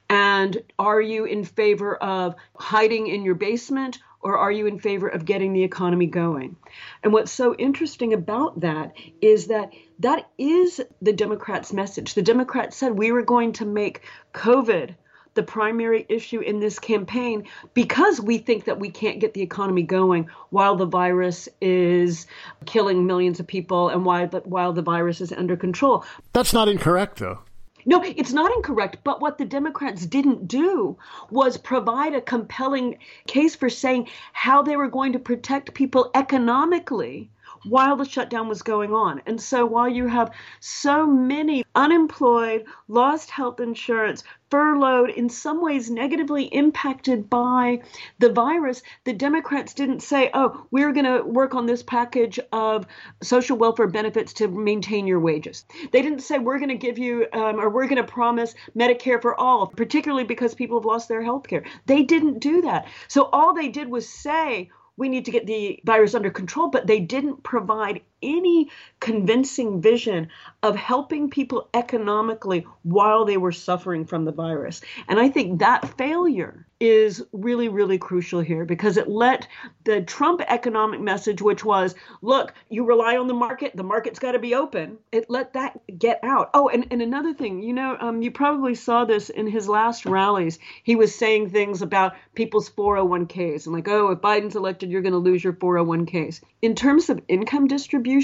And 0.09 0.61
are 0.79 1.01
you 1.01 1.25
in 1.25 1.43
favor 1.43 1.95
of 1.95 2.35
hiding 2.55 3.07
in 3.07 3.23
your 3.23 3.35
basement 3.35 3.99
or 4.21 4.37
are 4.37 4.51
you 4.51 4.65
in 4.65 4.79
favor 4.79 5.07
of 5.07 5.25
getting 5.25 5.53
the 5.53 5.63
economy 5.63 6.07
going? 6.07 6.55
And 7.03 7.13
what's 7.13 7.31
so 7.31 7.53
interesting 7.55 8.13
about 8.13 8.61
that 8.61 8.93
is 9.21 9.47
that 9.47 9.71
that 9.99 10.29
is 10.37 10.81
the 11.01 11.13
Democrats' 11.13 11.73
message. 11.73 12.15
The 12.15 12.21
Democrats 12.21 12.75
said 12.75 12.97
we 12.97 13.11
were 13.11 13.21
going 13.21 13.53
to 13.53 13.65
make 13.65 14.01
COVID 14.33 14.95
the 15.35 15.43
primary 15.43 16.05
issue 16.09 16.39
in 16.39 16.59
this 16.59 16.79
campaign 16.79 17.43
because 17.73 18.19
we 18.19 18.37
think 18.37 18.65
that 18.65 18.79
we 18.79 18.89
can't 18.89 19.19
get 19.19 19.33
the 19.33 19.41
economy 19.41 19.83
going 19.83 20.29
while 20.49 20.75
the 20.75 20.85
virus 20.85 21.47
is 21.61 22.25
killing 22.65 23.05
millions 23.05 23.39
of 23.39 23.45
people 23.47 23.89
and 23.89 24.05
while 24.05 24.27
the, 24.27 24.39
while 24.39 24.73
the 24.73 24.81
virus 24.81 25.21
is 25.21 25.31
under 25.31 25.55
control. 25.55 26.03
That's 26.33 26.53
not 26.53 26.67
incorrect, 26.67 27.19
though. 27.19 27.39
No, 27.87 28.01
it's 28.03 28.33
not 28.33 28.51
incorrect. 28.55 28.97
But 29.03 29.21
what 29.21 29.37
the 29.37 29.45
Democrats 29.45 30.05
didn't 30.07 30.47
do 30.47 30.97
was 31.29 31.57
provide 31.57 32.15
a 32.15 32.21
compelling 32.21 32.97
case 33.27 33.55
for 33.55 33.69
saying 33.69 34.07
how 34.33 34.63
they 34.63 34.75
were 34.75 34.87
going 34.87 35.13
to 35.13 35.19
protect 35.19 35.75
people 35.75 36.09
economically 36.15 37.29
while 37.65 37.95
the 37.95 38.05
shutdown 38.05 38.47
was 38.47 38.61
going 38.61 38.93
on. 38.93 39.21
And 39.25 39.41
so 39.41 39.65
while 39.65 39.89
you 39.89 40.07
have 40.07 40.31
so 40.59 41.05
many 41.05 41.65
unemployed, 41.75 42.65
lost 42.87 43.29
health 43.29 43.59
insurance, 43.59 44.23
furloughed, 44.55 45.09
in 45.09 45.27
some 45.27 45.61
ways 45.61 45.91
negatively 45.91 46.45
impacted 46.45 47.29
by 47.29 47.81
the 48.19 48.31
virus, 48.31 48.81
the 49.03 49.11
Democrats 49.11 49.73
didn't 49.73 49.99
say, 49.99 50.29
oh, 50.33 50.65
we're 50.71 50.93
going 50.93 51.03
to 51.05 51.23
work 51.23 51.55
on 51.55 51.65
this 51.65 51.83
package 51.83 52.39
of 52.53 52.87
social 53.21 53.57
welfare 53.57 53.87
benefits 53.87 54.31
to 54.31 54.47
maintain 54.47 55.07
your 55.07 55.19
wages. 55.19 55.65
They 55.91 56.01
didn't 56.01 56.21
say, 56.21 56.39
we're 56.39 56.59
going 56.59 56.69
to 56.69 56.75
give 56.75 56.97
you 56.97 57.27
um, 57.33 57.59
or 57.59 57.69
we're 57.69 57.89
going 57.89 57.97
to 57.97 58.09
promise 58.09 58.55
Medicare 58.77 59.21
for 59.21 59.37
all, 59.37 59.67
particularly 59.67 60.23
because 60.23 60.55
people 60.55 60.79
have 60.79 60.85
lost 60.85 61.09
their 61.09 61.21
health 61.21 61.49
care. 61.49 61.65
They 61.85 62.03
didn't 62.03 62.39
do 62.39 62.61
that. 62.61 62.87
So 63.09 63.23
all 63.33 63.53
they 63.53 63.67
did 63.67 63.89
was 63.89 64.07
say, 64.07 64.69
we 64.95 65.09
need 65.09 65.25
to 65.25 65.31
get 65.31 65.45
the 65.45 65.81
virus 65.83 66.15
under 66.15 66.29
control, 66.29 66.69
but 66.69 66.87
they 66.87 67.01
didn't 67.01 67.43
provide 67.43 68.03
any 68.25 68.69
convincing 68.99 69.81
vision 69.81 70.29
of 70.63 70.75
helping 70.75 71.29
people 71.29 71.69
economically 71.73 72.65
while 72.83 73.25
they 73.25 73.37
were 73.37 73.51
suffering 73.51 74.05
from 74.05 74.25
the 74.25 74.31
virus. 74.31 74.81
And 75.07 75.19
I 75.19 75.29
think 75.29 75.59
that 75.59 75.97
failure 75.97 76.65
is 76.79 77.23
really, 77.31 77.69
really 77.69 77.97
crucial 77.97 78.41
here 78.41 78.65
because 78.65 78.97
it 78.97 79.07
let 79.07 79.47
the 79.85 80.01
Trump 80.01 80.41
economic 80.47 80.99
message, 80.99 81.41
which 81.41 81.63
was, 81.63 81.95
look, 82.21 82.53
you 82.69 82.85
rely 82.85 83.15
on 83.15 83.27
the 83.27 83.33
market, 83.33 83.75
the 83.75 83.83
market's 83.83 84.19
got 84.19 84.33
to 84.33 84.39
be 84.39 84.55
open, 84.55 84.97
it 85.11 85.29
let 85.29 85.53
that 85.53 85.79
get 85.97 86.19
out. 86.23 86.49
Oh, 86.53 86.67
and, 86.67 86.85
and 86.91 87.01
another 87.01 87.33
thing, 87.33 87.61
you 87.61 87.73
know, 87.73 87.95
um, 87.99 88.21
you 88.21 88.31
probably 88.31 88.75
saw 88.75 89.05
this 89.05 89.29
in 89.29 89.47
his 89.47 89.69
last 89.69 90.05
rallies. 90.05 90.59
He 90.83 90.95
was 90.95 91.15
saying 91.15 91.49
things 91.49 91.81
about 91.81 92.15
people's 92.33 92.69
401ks 92.69 93.65
and 93.65 93.75
like, 93.75 93.87
oh, 93.87 94.11
if 94.11 94.19
Biden's 94.19 94.55
elected, 94.55 94.91
you're 94.91 95.01
going 95.01 95.13
to 95.13 95.17
lose 95.17 95.43
your 95.43 95.53
401ks. 95.53 96.41
In 96.61 96.75
terms 96.75 97.09
of 97.09 97.21
income 97.27 97.67
distribution, 97.67 98.14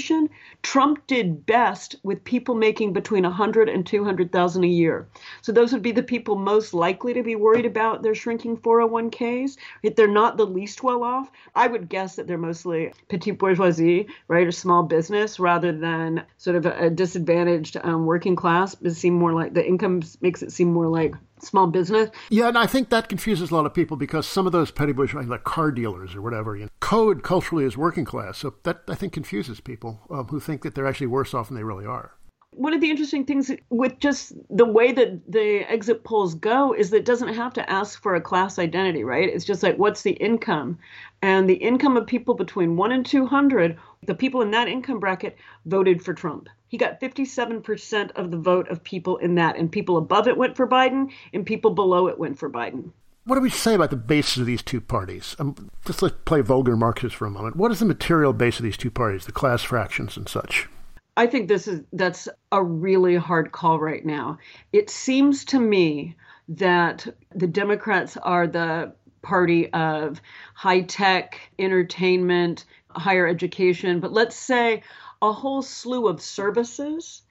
Trump 0.62 1.06
did 1.06 1.44
best 1.44 1.96
with 2.02 2.24
people 2.24 2.54
making 2.54 2.92
between 2.92 3.24
100 3.24 3.68
and 3.68 3.86
200,000 3.86 4.64
a 4.64 4.66
year. 4.66 5.08
So 5.40 5.52
those 5.52 5.72
would 5.72 5.82
be 5.82 5.92
the 5.92 6.02
people 6.02 6.36
most 6.36 6.72
likely 6.72 7.12
to 7.14 7.22
be 7.22 7.34
worried 7.36 7.66
about 7.66 8.02
their 8.02 8.14
shrinking 8.14 8.56
401ks. 8.58 9.56
If 9.82 9.96
they're 9.96 10.08
not 10.08 10.36
the 10.36 10.46
least 10.46 10.82
well 10.82 11.02
off, 11.02 11.30
I 11.54 11.66
would 11.66 11.88
guess 11.88 12.16
that 12.16 12.26
they're 12.26 12.38
mostly 12.38 12.92
petite 13.08 13.38
bourgeoisie, 13.38 14.06
right, 14.28 14.46
or 14.46 14.52
small 14.52 14.82
business 14.82 15.40
rather 15.40 15.72
than 15.72 16.24
sort 16.36 16.56
of 16.56 16.66
a, 16.66 16.90
disadvantaged 16.90 17.76
um, 17.82 18.06
working 18.06 18.36
class. 18.36 18.76
It 18.82 18.92
seem 18.92 19.14
more 19.14 19.32
like 19.32 19.54
the 19.54 19.66
income 19.66 20.02
makes 20.20 20.42
it 20.42 20.52
seem 20.52 20.72
more 20.72 20.88
like 20.88 21.14
small 21.42 21.66
business. 21.66 22.10
Yeah, 22.30 22.48
and 22.48 22.58
I 22.58 22.66
think 22.66 22.90
that 22.90 23.08
confuses 23.08 23.50
a 23.50 23.54
lot 23.54 23.66
of 23.66 23.74
people 23.74 23.96
because 23.96 24.26
some 24.26 24.46
of 24.46 24.52
those 24.52 24.70
petty 24.70 24.92
bourgeois, 24.92 25.22
like 25.22 25.44
car 25.44 25.70
dealers 25.70 26.14
or 26.14 26.22
whatever, 26.22 26.56
you 26.56 26.64
know, 26.64 26.70
code 26.80 27.22
culturally 27.22 27.64
is 27.64 27.76
working 27.76 28.04
class. 28.04 28.38
So 28.38 28.54
that 28.62 28.82
I 28.88 28.94
think 28.94 29.12
confuses 29.12 29.60
people 29.60 30.00
um, 30.10 30.26
who 30.28 30.40
think 30.40 30.62
that 30.62 30.74
they're 30.74 30.86
actually 30.86 31.08
worse 31.08 31.34
off 31.34 31.48
than 31.48 31.56
they 31.56 31.64
really 31.64 31.86
are. 31.86 32.12
One 32.54 32.74
of 32.74 32.82
the 32.82 32.90
interesting 32.90 33.24
things 33.24 33.50
with 33.70 33.98
just 33.98 34.34
the 34.50 34.66
way 34.66 34.92
that 34.92 35.22
the 35.26 35.60
exit 35.70 36.04
polls 36.04 36.34
go 36.34 36.74
is 36.74 36.90
that 36.90 36.98
it 36.98 37.04
doesn't 37.06 37.32
have 37.32 37.54
to 37.54 37.70
ask 37.70 38.02
for 38.02 38.14
a 38.14 38.20
class 38.20 38.58
identity, 38.58 39.04
right? 39.04 39.26
It's 39.26 39.46
just 39.46 39.62
like, 39.62 39.78
what's 39.78 40.02
the 40.02 40.12
income? 40.12 40.78
And 41.22 41.48
the 41.48 41.54
income 41.54 41.96
of 41.96 42.06
people 42.06 42.34
between 42.34 42.76
one 42.76 42.92
and 42.92 43.06
200, 43.06 43.78
the 44.04 44.14
people 44.14 44.42
in 44.42 44.50
that 44.50 44.68
income 44.68 45.00
bracket 45.00 45.36
voted 45.66 46.02
for 46.02 46.14
Trump. 46.14 46.48
He 46.68 46.78
got 46.78 47.00
57% 47.00 48.10
of 48.12 48.30
the 48.30 48.36
vote 48.36 48.68
of 48.68 48.82
people 48.82 49.18
in 49.18 49.34
that, 49.36 49.56
and 49.56 49.70
people 49.70 49.96
above 49.96 50.26
it 50.26 50.36
went 50.36 50.56
for 50.56 50.66
Biden, 50.66 51.12
and 51.32 51.46
people 51.46 51.72
below 51.72 52.08
it 52.08 52.18
went 52.18 52.38
for 52.38 52.50
Biden. 52.50 52.90
What 53.24 53.36
do 53.36 53.40
we 53.40 53.50
say 53.50 53.74
about 53.74 53.90
the 53.90 53.96
basis 53.96 54.38
of 54.38 54.46
these 54.46 54.62
two 54.62 54.80
parties? 54.80 55.36
Um, 55.38 55.70
just 55.84 56.02
let's 56.02 56.16
play 56.24 56.40
vulgar 56.40 56.76
Marxist 56.76 57.14
for 57.14 57.26
a 57.26 57.30
moment. 57.30 57.54
What 57.54 57.70
is 57.70 57.78
the 57.78 57.84
material 57.84 58.32
base 58.32 58.58
of 58.58 58.64
these 58.64 58.76
two 58.76 58.90
parties, 58.90 59.26
the 59.26 59.32
class 59.32 59.62
fractions 59.62 60.16
and 60.16 60.28
such? 60.28 60.68
I 61.16 61.26
think 61.26 61.46
this 61.46 61.68
is 61.68 61.82
that's 61.92 62.28
a 62.50 62.64
really 62.64 63.16
hard 63.16 63.52
call 63.52 63.78
right 63.78 64.04
now. 64.04 64.38
It 64.72 64.90
seems 64.90 65.44
to 65.46 65.60
me 65.60 66.16
that 66.48 67.06
the 67.34 67.46
Democrats 67.46 68.16
are 68.16 68.46
the 68.46 68.92
party 69.20 69.72
of 69.72 70.20
high 70.54 70.80
tech, 70.80 71.38
entertainment, 71.58 72.64
higher 72.96 73.26
education, 73.26 74.00
but 74.00 74.12
let's 74.12 74.36
say 74.36 74.82
a 75.20 75.32
whole 75.32 75.62
slew 75.62 76.08
of 76.08 76.20
services 76.20 77.22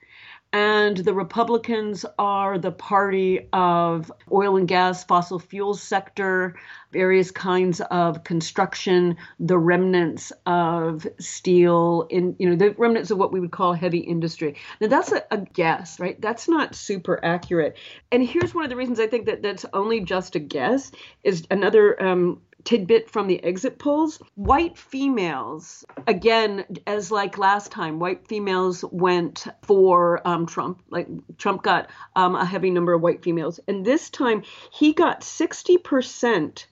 and 0.52 0.98
the 0.98 1.14
Republicans 1.14 2.04
are 2.18 2.58
the 2.58 2.70
party 2.70 3.48
of 3.54 4.12
oil 4.30 4.58
and 4.58 4.68
gas, 4.68 5.02
fossil 5.02 5.38
fuel 5.38 5.72
sector, 5.72 6.56
various 6.92 7.30
kinds 7.30 7.80
of 7.80 8.22
construction, 8.22 9.16
the 9.40 9.56
remnants 9.56 10.30
of 10.44 11.06
steel, 11.18 12.06
in 12.10 12.36
you 12.38 12.50
know 12.50 12.56
the 12.56 12.74
remnants 12.76 13.10
of 13.10 13.16
what 13.16 13.32
we 13.32 13.40
would 13.40 13.50
call 13.50 13.72
heavy 13.72 14.00
industry. 14.00 14.56
Now 14.78 14.88
that's 14.88 15.10
a, 15.10 15.22
a 15.30 15.38
guess, 15.38 15.98
right? 15.98 16.20
That's 16.20 16.48
not 16.48 16.74
super 16.74 17.18
accurate. 17.24 17.78
And 18.10 18.22
here's 18.22 18.54
one 18.54 18.64
of 18.64 18.70
the 18.70 18.76
reasons 18.76 19.00
I 19.00 19.06
think 19.06 19.26
that 19.26 19.42
that's 19.42 19.64
only 19.72 20.00
just 20.00 20.36
a 20.36 20.38
guess 20.38 20.92
is 21.24 21.46
another 21.50 22.00
um, 22.02 22.42
tidbit 22.64 23.10
from 23.10 23.26
the 23.26 23.42
exit 23.44 23.78
polls 23.78 24.20
white 24.34 24.76
females 24.78 25.84
again 26.06 26.64
as 26.86 27.10
like 27.10 27.38
last 27.38 27.70
time 27.72 27.98
white 27.98 28.26
females 28.28 28.84
went 28.90 29.46
for 29.62 30.26
um, 30.26 30.46
trump 30.46 30.80
like 30.90 31.08
trump 31.38 31.62
got 31.62 31.90
um, 32.16 32.34
a 32.34 32.44
heavy 32.44 32.70
number 32.70 32.92
of 32.92 33.02
white 33.02 33.22
females 33.22 33.58
and 33.68 33.84
this 33.84 34.10
time 34.10 34.42
he 34.72 34.92
got 34.92 35.20
60% 35.22 36.66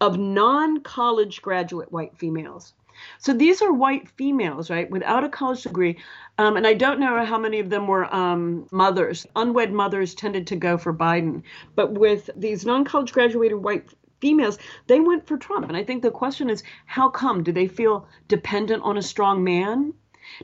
of 0.00 0.18
non-college 0.18 1.42
graduate 1.42 1.90
white 1.90 2.16
females 2.16 2.74
so 3.18 3.32
these 3.32 3.62
are 3.62 3.72
white 3.72 4.08
females, 4.08 4.70
right, 4.70 4.90
without 4.90 5.24
a 5.24 5.28
college 5.28 5.62
degree. 5.62 5.98
Um, 6.38 6.56
and 6.56 6.66
I 6.66 6.74
don't 6.74 7.00
know 7.00 7.24
how 7.24 7.38
many 7.38 7.60
of 7.60 7.70
them 7.70 7.86
were 7.86 8.12
um, 8.14 8.66
mothers. 8.70 9.26
Unwed 9.36 9.72
mothers 9.72 10.14
tended 10.14 10.46
to 10.48 10.56
go 10.56 10.78
for 10.78 10.92
Biden. 10.92 11.42
But 11.74 11.92
with 11.92 12.30
these 12.36 12.64
non 12.64 12.84
college 12.84 13.12
graduated 13.12 13.58
white 13.58 13.88
females, 14.20 14.58
they 14.86 15.00
went 15.00 15.26
for 15.26 15.36
Trump. 15.36 15.68
And 15.68 15.76
I 15.76 15.84
think 15.84 16.02
the 16.02 16.10
question 16.10 16.50
is 16.50 16.62
how 16.86 17.08
come? 17.08 17.42
Do 17.42 17.52
they 17.52 17.68
feel 17.68 18.08
dependent 18.28 18.82
on 18.82 18.96
a 18.96 19.02
strong 19.02 19.44
man? 19.44 19.92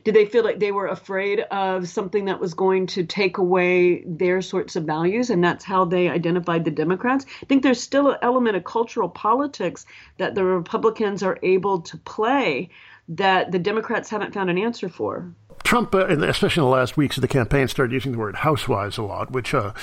Did 0.03 0.15
they 0.15 0.25
feel 0.25 0.43
like 0.43 0.59
they 0.59 0.71
were 0.71 0.87
afraid 0.87 1.41
of 1.41 1.89
something 1.89 2.25
that 2.25 2.39
was 2.39 2.53
going 2.53 2.87
to 2.87 3.03
take 3.03 3.37
away 3.37 4.03
their 4.05 4.41
sorts 4.41 4.75
of 4.75 4.85
values? 4.85 5.29
And 5.29 5.43
that's 5.43 5.65
how 5.65 5.85
they 5.85 6.09
identified 6.09 6.63
the 6.63 6.71
Democrats. 6.71 7.25
I 7.41 7.45
think 7.45 7.63
there's 7.63 7.81
still 7.81 8.11
an 8.11 8.17
element 8.21 8.55
of 8.55 8.63
cultural 8.63 9.09
politics 9.09 9.85
that 10.17 10.35
the 10.35 10.45
Republicans 10.45 11.21
are 11.21 11.37
able 11.43 11.81
to 11.81 11.97
play 11.97 12.69
that 13.09 13.51
the 13.51 13.59
Democrats 13.59 14.09
haven't 14.09 14.33
found 14.33 14.49
an 14.49 14.57
answer 14.57 14.87
for. 14.87 15.33
Trump, 15.63 15.93
uh, 15.95 16.07
especially 16.07 16.61
in 16.61 16.65
the 16.65 16.75
last 16.75 16.97
weeks 16.97 17.17
of 17.17 17.21
the 17.21 17.27
campaign, 17.27 17.67
started 17.67 17.93
using 17.93 18.11
the 18.11 18.17
word 18.17 18.35
housewives 18.35 18.97
a 18.97 19.03
lot, 19.03 19.31
which 19.31 19.53
uh, 19.53 19.73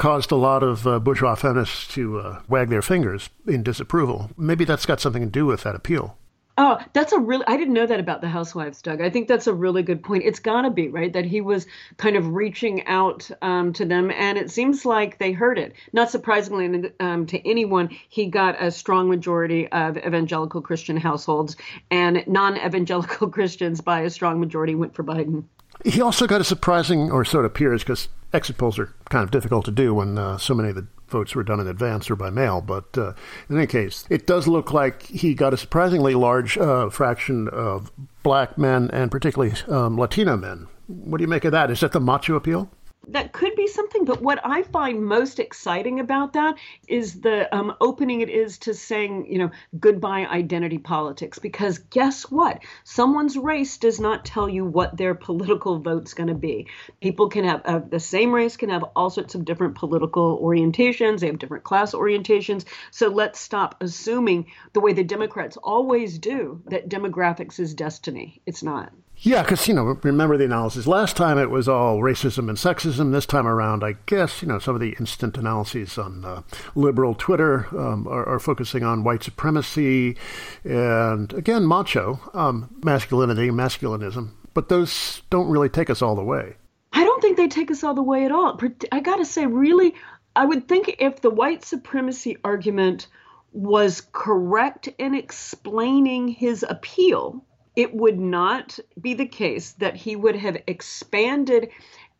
caused 0.00 0.32
a 0.32 0.36
lot 0.36 0.62
of 0.62 0.86
uh, 0.86 0.98
bourgeois 0.98 1.34
feminists 1.34 1.86
to 1.86 2.18
uh, 2.18 2.40
wag 2.48 2.70
their 2.70 2.80
fingers 2.80 3.28
in 3.46 3.62
disapproval. 3.62 4.30
Maybe 4.34 4.64
that's 4.64 4.86
got 4.86 4.98
something 4.98 5.22
to 5.22 5.28
do 5.28 5.44
with 5.44 5.62
that 5.64 5.74
appeal. 5.74 6.16
Oh, 6.56 6.78
that's 6.94 7.12
a 7.12 7.18
really, 7.18 7.44
I 7.46 7.58
didn't 7.58 7.74
know 7.74 7.84
that 7.86 8.00
about 8.00 8.22
the 8.22 8.28
housewives, 8.28 8.80
Doug. 8.80 9.02
I 9.02 9.10
think 9.10 9.28
that's 9.28 9.46
a 9.46 9.52
really 9.52 9.82
good 9.82 10.02
point. 10.02 10.24
It's 10.24 10.38
got 10.38 10.62
to 10.62 10.70
be, 10.70 10.88
right? 10.88 11.12
That 11.12 11.26
he 11.26 11.42
was 11.42 11.66
kind 11.98 12.16
of 12.16 12.32
reaching 12.32 12.86
out 12.86 13.30
um, 13.42 13.74
to 13.74 13.84
them, 13.84 14.10
and 14.10 14.38
it 14.38 14.50
seems 14.50 14.86
like 14.86 15.18
they 15.18 15.32
heard 15.32 15.58
it. 15.58 15.74
Not 15.92 16.10
surprisingly 16.10 16.90
um, 16.98 17.26
to 17.26 17.48
anyone, 17.48 17.90
he 18.08 18.26
got 18.26 18.62
a 18.62 18.70
strong 18.70 19.10
majority 19.10 19.68
of 19.68 19.98
evangelical 19.98 20.62
Christian 20.62 20.96
households, 20.96 21.56
and 21.90 22.24
non 22.26 22.56
evangelical 22.56 23.28
Christians 23.36 23.82
by 23.82 24.00
a 24.00 24.10
strong 24.10 24.40
majority 24.40 24.74
went 24.74 24.94
for 24.94 25.04
Biden. 25.04 25.44
He 25.84 26.00
also 26.00 26.26
got 26.26 26.40
a 26.40 26.44
surprising, 26.44 27.10
or 27.10 27.24
so 27.24 27.40
it 27.40 27.46
appears, 27.46 27.82
because 27.82 28.08
exit 28.32 28.58
polls 28.58 28.78
are 28.78 28.94
kind 29.08 29.24
of 29.24 29.30
difficult 29.30 29.64
to 29.64 29.70
do 29.70 29.94
when 29.94 30.18
uh, 30.18 30.38
so 30.38 30.54
many 30.54 30.70
of 30.70 30.74
the 30.76 30.86
votes 31.08 31.34
were 31.34 31.42
done 31.42 31.60
in 31.60 31.66
advance 31.66 32.10
or 32.10 32.16
by 32.16 32.30
mail. 32.30 32.60
But 32.60 32.96
uh, 32.96 33.12
in 33.48 33.56
any 33.56 33.66
case, 33.66 34.04
it 34.08 34.26
does 34.26 34.46
look 34.46 34.72
like 34.72 35.02
he 35.02 35.34
got 35.34 35.54
a 35.54 35.56
surprisingly 35.56 36.14
large 36.14 36.56
uh, 36.56 36.88
fraction 36.90 37.48
of 37.48 37.90
black 38.22 38.56
men 38.56 38.90
and 38.92 39.10
particularly 39.10 39.54
um, 39.68 39.98
Latino 39.98 40.36
men. 40.36 40.68
What 40.86 41.18
do 41.18 41.22
you 41.24 41.28
make 41.28 41.44
of 41.44 41.52
that? 41.52 41.70
Is 41.70 41.80
that 41.80 41.92
the 41.92 42.00
macho 42.00 42.34
appeal? 42.34 42.70
That 43.08 43.32
could 43.32 43.54
be 43.54 43.66
something. 43.66 44.04
But 44.04 44.22
what 44.22 44.40
I 44.44 44.62
find 44.62 45.04
most 45.04 45.40
exciting 45.40 46.00
about 46.00 46.34
that 46.34 46.56
is 46.86 47.20
the 47.20 47.54
um, 47.54 47.74
opening 47.80 48.20
it 48.20 48.28
is 48.28 48.58
to 48.58 48.74
saying, 48.74 49.26
you 49.30 49.38
know, 49.38 49.50
goodbye 49.78 50.26
identity 50.26 50.78
politics. 50.78 51.38
Because 51.38 51.78
guess 51.78 52.30
what? 52.30 52.60
Someone's 52.84 53.36
race 53.36 53.78
does 53.78 54.00
not 54.00 54.24
tell 54.24 54.48
you 54.48 54.64
what 54.64 54.96
their 54.96 55.14
political 55.14 55.78
vote's 55.78 56.14
going 56.14 56.28
to 56.28 56.34
be. 56.34 56.66
People 57.00 57.28
can 57.28 57.44
have 57.44 57.62
uh, 57.64 57.78
the 57.78 58.00
same 58.00 58.34
race 58.34 58.56
can 58.56 58.70
have 58.70 58.84
all 58.94 59.10
sorts 59.10 59.34
of 59.34 59.44
different 59.44 59.74
political 59.74 60.40
orientations. 60.40 61.20
They 61.20 61.26
have 61.26 61.38
different 61.38 61.64
class 61.64 61.94
orientations. 61.94 62.64
So 62.90 63.08
let's 63.08 63.40
stop 63.40 63.76
assuming 63.80 64.46
the 64.72 64.80
way 64.80 64.92
the 64.92 65.04
Democrats 65.04 65.56
always 65.56 66.18
do 66.18 66.62
that 66.66 66.88
demographics 66.88 67.58
is 67.58 67.74
destiny. 67.74 68.40
It's 68.46 68.62
not. 68.62 68.92
Yeah, 69.22 69.42
because, 69.42 69.68
you 69.68 69.74
know, 69.74 69.98
remember 70.02 70.38
the 70.38 70.46
analysis. 70.46 70.86
Last 70.86 71.14
time 71.14 71.36
it 71.36 71.50
was 71.50 71.68
all 71.68 71.98
racism 71.98 72.48
and 72.48 72.56
sexism. 72.56 73.12
This 73.12 73.26
time 73.26 73.46
around, 73.46 73.84
I 73.84 73.96
guess, 74.06 74.40
you 74.40 74.48
know, 74.48 74.58
some 74.58 74.74
of 74.74 74.80
the 74.80 74.96
instant 74.98 75.36
analyses 75.36 75.98
on 75.98 76.24
uh, 76.24 76.40
liberal 76.74 77.14
Twitter 77.14 77.66
um, 77.78 78.08
are, 78.08 78.26
are, 78.26 78.38
focusing 78.38 78.82
on 78.82 79.04
white 79.04 79.22
supremacy 79.22 80.16
and, 80.64 81.34
again, 81.34 81.66
macho, 81.66 82.18
um, 82.32 82.74
masculinity, 82.82 83.50
masculinism. 83.50 84.30
But 84.54 84.70
those 84.70 85.20
don't 85.28 85.50
really 85.50 85.68
take 85.68 85.90
us 85.90 86.00
all 86.00 86.16
the 86.16 86.24
way. 86.24 86.56
I 86.94 87.04
don't 87.04 87.20
think 87.20 87.36
they 87.36 87.48
take 87.48 87.70
us 87.70 87.84
all 87.84 87.94
the 87.94 88.02
way 88.02 88.24
at 88.24 88.32
all. 88.32 88.58
I 88.90 89.00
got 89.00 89.16
to 89.16 89.26
say, 89.26 89.44
really, 89.44 89.94
I 90.34 90.46
would 90.46 90.66
think 90.66 90.96
if 90.98 91.20
the 91.20 91.30
white 91.30 91.62
supremacy 91.62 92.38
argument 92.42 93.06
was 93.52 94.00
correct 94.12 94.88
in 94.96 95.14
explaining 95.14 96.28
his 96.28 96.64
appeal, 96.66 97.44
it 97.76 97.94
would 97.94 98.18
not 98.18 98.78
be 99.00 99.14
the 99.14 99.26
case 99.26 99.72
that 99.72 99.96
he 99.96 100.16
would 100.16 100.36
have 100.36 100.56
expanded 100.66 101.70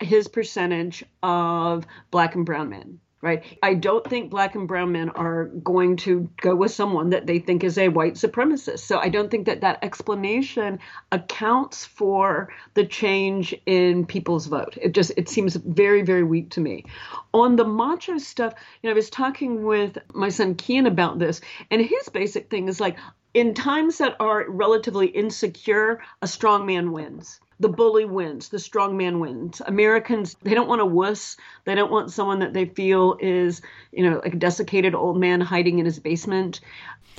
his 0.01 0.29
percentage 0.29 1.05
of 1.23 1.87
black 2.11 2.35
and 2.35 2.47
brown 2.47 2.71
men 2.71 3.01
right? 3.23 3.45
I 3.63 3.75
don't 3.75 4.07
think 4.07 4.31
black 4.31 4.55
and 4.55 4.67
brown 4.67 4.93
men 4.93 5.11
are 5.11 5.47
going 5.47 5.97
to 5.99 6.31
go 6.41 6.55
with 6.55 6.71
someone 6.73 7.11
that 7.11 7.27
they 7.27 7.39
think 7.39 7.63
is 7.63 7.77
a 7.77 7.89
white 7.89 8.15
supremacist. 8.15 8.81
So 8.81 8.99
I 8.99 9.09
don't 9.09 9.31
think 9.31 9.47
that 9.47 9.61
that 9.61 9.79
explanation 9.83 10.79
accounts 11.13 11.85
for 11.85 12.53
the 12.75 12.87
change 12.87 13.55
in 13.67 14.07
people's 14.07 14.47
vote. 14.47 14.79
It 14.81 14.93
just 14.93 15.13
it 15.17 15.29
seems 15.29 15.57
very 15.57 16.03
very 16.03 16.23
weak 16.23 16.51
to 16.51 16.61
me. 16.61 16.85
On 17.35 17.57
the 17.57 17.65
macho 17.65 18.19
stuff, 18.19 18.55
you 18.83 18.89
know, 18.89 18.93
I 18.93 18.95
was 18.95 19.11
talking 19.11 19.65
with 19.65 19.99
my 20.15 20.31
son 20.31 20.55
Kian 20.55 20.87
about 20.87 21.19
this, 21.19 21.41
and 21.71 21.81
his 21.81 22.09
basic 22.09 22.49
thing 22.49 22.69
is 22.69 22.81
like 22.81 22.97
in 23.35 23.55
times 23.55 23.99
that 23.99 24.17
are 24.21 24.49
relatively 24.49 25.07
insecure, 25.07 26.01
a 26.23 26.27
strong 26.27 26.67
man 26.67 26.93
wins. 26.93 27.41
The 27.61 27.69
bully 27.69 28.07
wins, 28.07 28.49
the 28.49 28.59
strong 28.59 28.97
man 28.97 29.21
wins. 29.21 29.61
Americans, 29.67 30.35
they 30.43 30.55
don't 30.55 30.69
want 30.69 30.81
a 30.81 30.87
wuss. 30.87 31.37
They 31.67 31.75
don't 31.75 31.93
want 31.93 32.11
someone 32.11 32.39
that 32.39 32.55
they 32.55 32.65
feel 32.65 33.17
is, 33.21 33.61
you 33.93 34.09
know, 34.09 34.21
like 34.25 34.35
a 34.35 34.39
desiccated 34.39 34.95
old 34.95 35.19
man 35.21 35.41
hiding 35.43 35.79
in 35.79 35.85
his 35.85 35.99
basement. 35.99 36.61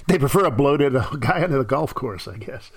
They 0.07 0.17
prefer 0.17 0.45
a 0.45 0.51
bloated 0.51 0.93
guy 1.19 1.43
on 1.43 1.51
the 1.51 1.63
golf 1.63 1.93
course, 1.93 2.27
I 2.27 2.37
guess. 2.37 2.71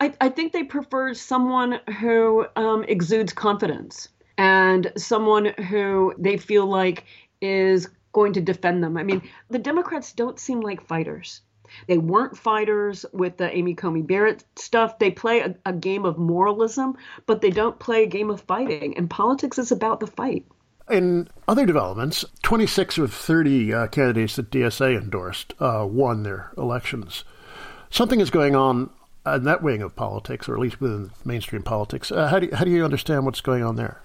I, 0.00 0.12
I 0.20 0.28
think 0.28 0.52
they 0.52 0.64
prefer 0.64 1.14
someone 1.14 1.78
who 2.00 2.46
um, 2.56 2.84
exudes 2.88 3.32
confidence 3.32 4.08
and 4.36 4.90
someone 4.96 5.46
who 5.68 6.12
they 6.18 6.36
feel 6.36 6.66
like 6.66 7.04
is 7.40 7.88
going 8.12 8.32
to 8.32 8.40
defend 8.40 8.82
them. 8.82 8.96
I 8.96 9.04
mean, 9.04 9.22
the 9.50 9.58
Democrats 9.58 10.12
don't 10.12 10.38
seem 10.38 10.60
like 10.60 10.86
fighters. 10.86 11.42
They 11.86 11.98
weren't 11.98 12.36
fighters 12.36 13.04
with 13.12 13.36
the 13.36 13.54
Amy 13.54 13.74
Coney 13.74 14.02
Barrett 14.02 14.44
stuff. 14.56 14.98
They 14.98 15.10
play 15.10 15.40
a, 15.40 15.54
a 15.66 15.72
game 15.72 16.04
of 16.04 16.18
moralism, 16.18 16.96
but 17.26 17.40
they 17.40 17.50
don't 17.50 17.78
play 17.78 18.04
a 18.04 18.06
game 18.06 18.30
of 18.30 18.40
fighting. 18.42 18.96
And 18.96 19.08
politics 19.08 19.58
is 19.58 19.72
about 19.72 20.00
the 20.00 20.06
fight. 20.06 20.44
In 20.90 21.28
other 21.48 21.64
developments, 21.64 22.24
26 22.42 22.98
of 22.98 23.14
30 23.14 23.72
uh, 23.72 23.86
candidates 23.88 24.36
that 24.36 24.50
DSA 24.50 25.00
endorsed 25.00 25.54
uh, 25.58 25.86
won 25.88 26.22
their 26.22 26.52
elections. 26.58 27.24
Something 27.88 28.20
is 28.20 28.30
going 28.30 28.54
on 28.54 28.90
in 29.26 29.44
that 29.44 29.62
wing 29.62 29.80
of 29.80 29.96
politics, 29.96 30.48
or 30.48 30.54
at 30.54 30.60
least 30.60 30.80
within 30.80 31.10
mainstream 31.24 31.62
politics. 31.62 32.12
Uh, 32.12 32.28
how, 32.28 32.38
do 32.38 32.46
you, 32.46 32.54
how 32.54 32.64
do 32.64 32.70
you 32.70 32.84
understand 32.84 33.24
what's 33.24 33.40
going 33.40 33.62
on 33.62 33.76
there? 33.76 34.02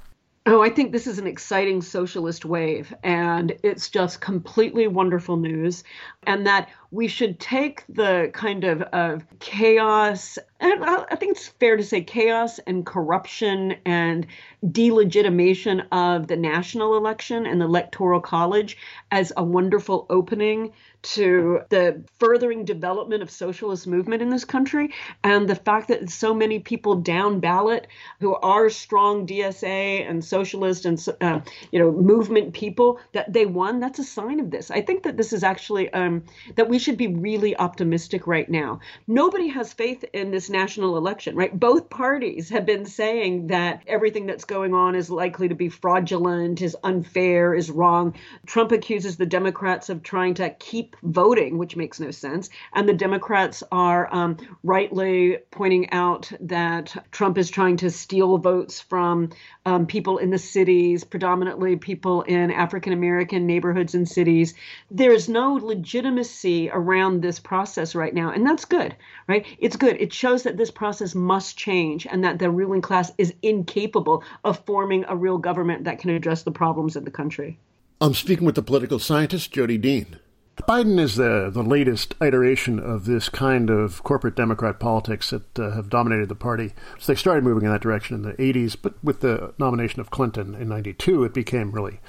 Oh, 0.51 0.63
I 0.63 0.71
think 0.71 0.91
this 0.91 1.05
is 1.05 1.19
an 1.19 1.27
exciting 1.27 1.79
socialist 1.79 2.43
wave, 2.43 2.91
and 3.03 3.55
it's 3.61 3.87
just 3.87 4.19
completely 4.19 4.87
wonderful 4.87 5.37
news. 5.37 5.83
And 6.23 6.47
that 6.47 6.69
we 6.89 7.07
should 7.07 7.39
take 7.39 7.83
the 7.87 8.31
kind 8.33 8.63
of, 8.63 8.81
of 8.81 9.21
chaos, 9.37 10.39
and 10.59 10.83
I 10.83 11.15
think 11.17 11.33
it's 11.33 11.47
fair 11.47 11.77
to 11.77 11.83
say 11.83 12.01
chaos 12.01 12.57
and 12.65 12.83
corruption 12.83 13.75
and 13.85 14.25
delegitimation 14.65 15.85
of 15.91 16.25
the 16.25 16.35
national 16.35 16.97
election 16.97 17.45
and 17.45 17.61
the 17.61 17.65
electoral 17.65 18.19
college 18.19 18.75
as 19.11 19.31
a 19.37 19.43
wonderful 19.43 20.07
opening 20.09 20.73
to 21.01 21.61
the 21.69 22.03
furthering 22.19 22.65
development 22.65 23.23
of 23.23 23.31
socialist 23.31 23.87
movement 23.87 24.21
in 24.21 24.29
this 24.29 24.45
country 24.45 24.93
and 25.23 25.49
the 25.49 25.55
fact 25.55 25.87
that 25.87 26.09
so 26.09 26.33
many 26.33 26.59
people 26.59 26.95
down 26.95 27.39
ballot 27.39 27.87
who 28.19 28.35
are 28.35 28.69
strong 28.69 29.25
DSA 29.25 30.09
and 30.09 30.23
socialist 30.23 30.85
and 30.85 31.03
uh, 31.21 31.39
you 31.71 31.79
know 31.79 31.91
movement 31.91 32.53
people 32.53 32.99
that 33.13 33.31
they 33.31 33.45
won. 33.45 33.79
That's 33.79 33.99
a 33.99 34.03
sign 34.03 34.39
of 34.39 34.51
this. 34.51 34.69
I 34.69 34.81
think 34.81 35.03
that 35.03 35.17
this 35.17 35.33
is 35.33 35.43
actually 35.43 35.91
um, 35.93 36.23
that 36.55 36.69
we 36.69 36.79
should 36.79 36.97
be 36.97 37.07
really 37.07 37.55
optimistic 37.57 38.27
right 38.27 38.49
now. 38.49 38.79
Nobody 39.07 39.47
has 39.47 39.73
faith 39.73 40.03
in 40.13 40.31
this 40.31 40.49
national 40.49 40.97
election 40.97 41.29
right? 41.39 41.57
Both 41.57 41.89
parties 41.89 42.49
have 42.49 42.65
been 42.65 42.85
saying 42.85 43.47
that 43.47 43.83
everything 43.87 44.25
that's 44.25 44.45
going 44.45 44.73
on 44.73 44.95
is 44.95 45.09
likely 45.09 45.47
to 45.47 45.55
be 45.55 45.69
fraudulent 45.69 46.61
is 46.61 46.75
unfair 46.83 47.53
is 47.53 47.71
wrong. 47.71 48.15
Trump 48.45 48.71
accuses 48.71 49.17
the 49.17 49.25
Democrats 49.25 49.89
of 49.89 50.03
trying 50.03 50.33
to 50.35 50.49
keep 50.49 50.88
voting, 51.03 51.57
which 51.57 51.75
makes 51.75 51.99
no 51.99 52.11
sense. 52.11 52.49
And 52.73 52.87
the 52.87 52.93
Democrats 52.93 53.63
are 53.71 54.13
um, 54.13 54.37
rightly 54.63 55.37
pointing 55.51 55.91
out 55.91 56.31
that 56.41 56.95
Trump 57.11 57.37
is 57.37 57.49
trying 57.49 57.77
to 57.77 57.89
steal 57.89 58.37
votes 58.37 58.79
from 58.79 59.29
um, 59.65 59.85
people 59.85 60.17
in 60.17 60.29
the 60.29 60.37
cities, 60.37 61.03
predominantly 61.03 61.75
people 61.75 62.21
in 62.23 62.51
African 62.51 62.93
American 62.93 63.45
neighborhoods 63.45 63.95
and 63.95 64.07
cities. 64.07 64.53
There's 64.91 65.29
no 65.29 65.53
legitimacy 65.53 66.69
around 66.69 67.21
this 67.21 67.39
process 67.39 67.95
right 67.95 68.13
now. 68.13 68.31
And 68.31 68.45
that's 68.45 68.65
good, 68.65 68.95
right? 69.27 69.45
It's 69.59 69.75
good. 69.75 69.97
It 69.99 70.13
shows 70.13 70.43
that 70.43 70.57
this 70.57 70.71
process 70.71 71.15
must 71.15 71.57
change 71.57 72.07
and 72.09 72.23
that 72.23 72.39
the 72.39 72.49
ruling 72.49 72.81
class 72.81 73.11
is 73.17 73.33
incapable 73.41 74.23
of 74.43 74.65
forming 74.65 75.05
a 75.07 75.15
real 75.15 75.37
government 75.37 75.85
that 75.85 75.99
can 75.99 76.09
address 76.09 76.43
the 76.43 76.51
problems 76.51 76.95
of 76.95 77.05
the 77.05 77.11
country. 77.11 77.59
I'm 78.01 78.13
speaking 78.13 78.45
with 78.45 78.55
the 78.55 78.61
political 78.61 78.99
scientist 78.99 79.51
Jodi 79.51 79.77
Dean. 79.77 80.19
Biden 80.67 80.99
is 80.99 81.15
the, 81.15 81.49
the 81.51 81.63
latest 81.63 82.15
iteration 82.21 82.79
of 82.79 83.05
this 83.05 83.29
kind 83.29 83.69
of 83.69 84.03
corporate 84.03 84.35
Democrat 84.35 84.79
politics 84.79 85.29
that 85.31 85.59
uh, 85.59 85.71
have 85.71 85.89
dominated 85.89 86.29
the 86.29 86.35
party. 86.35 86.73
So 86.99 87.11
they 87.11 87.17
started 87.17 87.43
moving 87.43 87.65
in 87.65 87.71
that 87.71 87.81
direction 87.81 88.15
in 88.15 88.21
the 88.21 88.33
80s, 88.33 88.75
but 88.79 88.93
with 89.03 89.21
the 89.21 89.53
nomination 89.57 89.99
of 89.99 90.11
Clinton 90.11 90.55
in 90.55 90.69
92, 90.69 91.23
it 91.23 91.33
became 91.33 91.71
really 91.71 91.99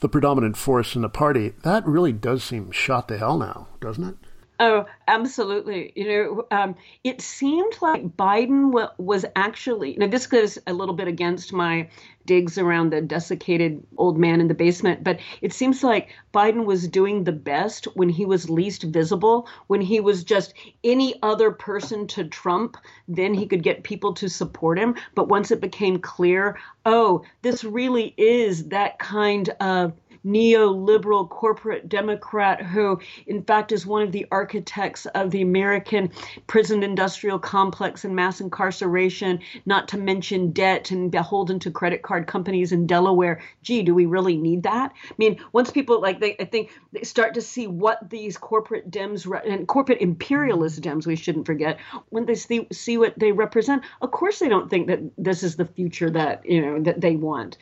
the 0.00 0.08
predominant 0.08 0.56
force 0.56 0.96
in 0.96 1.02
the 1.02 1.08
party. 1.08 1.52
That 1.62 1.86
really 1.86 2.12
does 2.12 2.42
seem 2.42 2.72
shot 2.72 3.08
to 3.08 3.18
hell 3.18 3.38
now, 3.38 3.68
doesn't 3.80 4.04
it? 4.04 4.16
Oh, 4.60 4.86
absolutely. 5.06 5.92
You 5.94 6.08
know, 6.08 6.46
um, 6.50 6.74
it 7.04 7.20
seemed 7.20 7.74
like 7.80 8.16
Biden 8.16 8.72
w- 8.72 8.88
was 8.98 9.24
actually, 9.36 9.94
now 9.96 10.08
this 10.08 10.26
goes 10.26 10.58
a 10.66 10.72
little 10.72 10.96
bit 10.96 11.06
against 11.06 11.52
my 11.52 11.88
digs 12.26 12.58
around 12.58 12.90
the 12.90 13.00
desiccated 13.00 13.86
old 13.96 14.18
man 14.18 14.40
in 14.40 14.48
the 14.48 14.54
basement, 14.54 15.04
but 15.04 15.20
it 15.42 15.52
seems 15.52 15.84
like 15.84 16.08
Biden 16.34 16.64
was 16.64 16.88
doing 16.88 17.22
the 17.22 17.32
best 17.32 17.84
when 17.94 18.08
he 18.08 18.26
was 18.26 18.50
least 18.50 18.82
visible, 18.82 19.48
when 19.68 19.80
he 19.80 20.00
was 20.00 20.24
just 20.24 20.54
any 20.82 21.14
other 21.22 21.52
person 21.52 22.08
to 22.08 22.24
Trump, 22.24 22.76
then 23.06 23.34
he 23.34 23.46
could 23.46 23.62
get 23.62 23.84
people 23.84 24.12
to 24.14 24.28
support 24.28 24.76
him. 24.76 24.96
But 25.14 25.28
once 25.28 25.52
it 25.52 25.60
became 25.60 26.00
clear, 26.00 26.58
oh, 26.84 27.22
this 27.42 27.62
really 27.62 28.12
is 28.16 28.68
that 28.70 28.98
kind 28.98 29.50
of 29.60 29.92
neoliberal 30.28 31.28
corporate 31.28 31.88
Democrat 31.88 32.62
who, 32.62 33.00
in 33.26 33.42
fact, 33.42 33.72
is 33.72 33.86
one 33.86 34.02
of 34.02 34.12
the 34.12 34.26
architects 34.30 35.06
of 35.06 35.30
the 35.30 35.42
American 35.42 36.10
prison 36.46 36.82
industrial 36.82 37.38
complex 37.38 38.04
and 38.04 38.14
mass 38.14 38.40
incarceration, 38.40 39.40
not 39.66 39.88
to 39.88 39.96
mention 39.96 40.52
debt 40.52 40.90
and 40.90 41.10
beholden 41.10 41.58
to 41.58 41.70
credit 41.70 42.02
card 42.02 42.26
companies 42.26 42.72
in 42.72 42.86
Delaware. 42.86 43.40
Gee, 43.62 43.82
do 43.82 43.94
we 43.94 44.06
really 44.06 44.36
need 44.36 44.62
that? 44.64 44.92
I 45.10 45.14
mean, 45.16 45.40
once 45.52 45.70
people 45.70 46.00
like 46.00 46.20
they, 46.20 46.36
I 46.38 46.44
think 46.44 46.70
they 46.92 47.02
start 47.02 47.34
to 47.34 47.42
see 47.42 47.66
what 47.66 48.10
these 48.10 48.36
corporate 48.36 48.90
Dems 48.90 49.26
re- 49.26 49.40
and 49.50 49.66
corporate 49.66 50.00
imperialist 50.00 50.80
Dems, 50.82 51.06
we 51.06 51.16
shouldn't 51.16 51.46
forget, 51.46 51.78
when 52.10 52.26
they 52.26 52.34
see, 52.34 52.66
see 52.70 52.98
what 52.98 53.18
they 53.18 53.32
represent, 53.32 53.82
of 54.02 54.10
course 54.10 54.38
they 54.38 54.48
don't 54.48 54.68
think 54.68 54.86
that 54.88 55.00
this 55.16 55.42
is 55.42 55.56
the 55.56 55.64
future 55.64 56.10
that 56.10 56.44
you 56.44 56.60
know 56.60 56.82
that 56.82 57.00
they 57.00 57.16
want. 57.16 57.56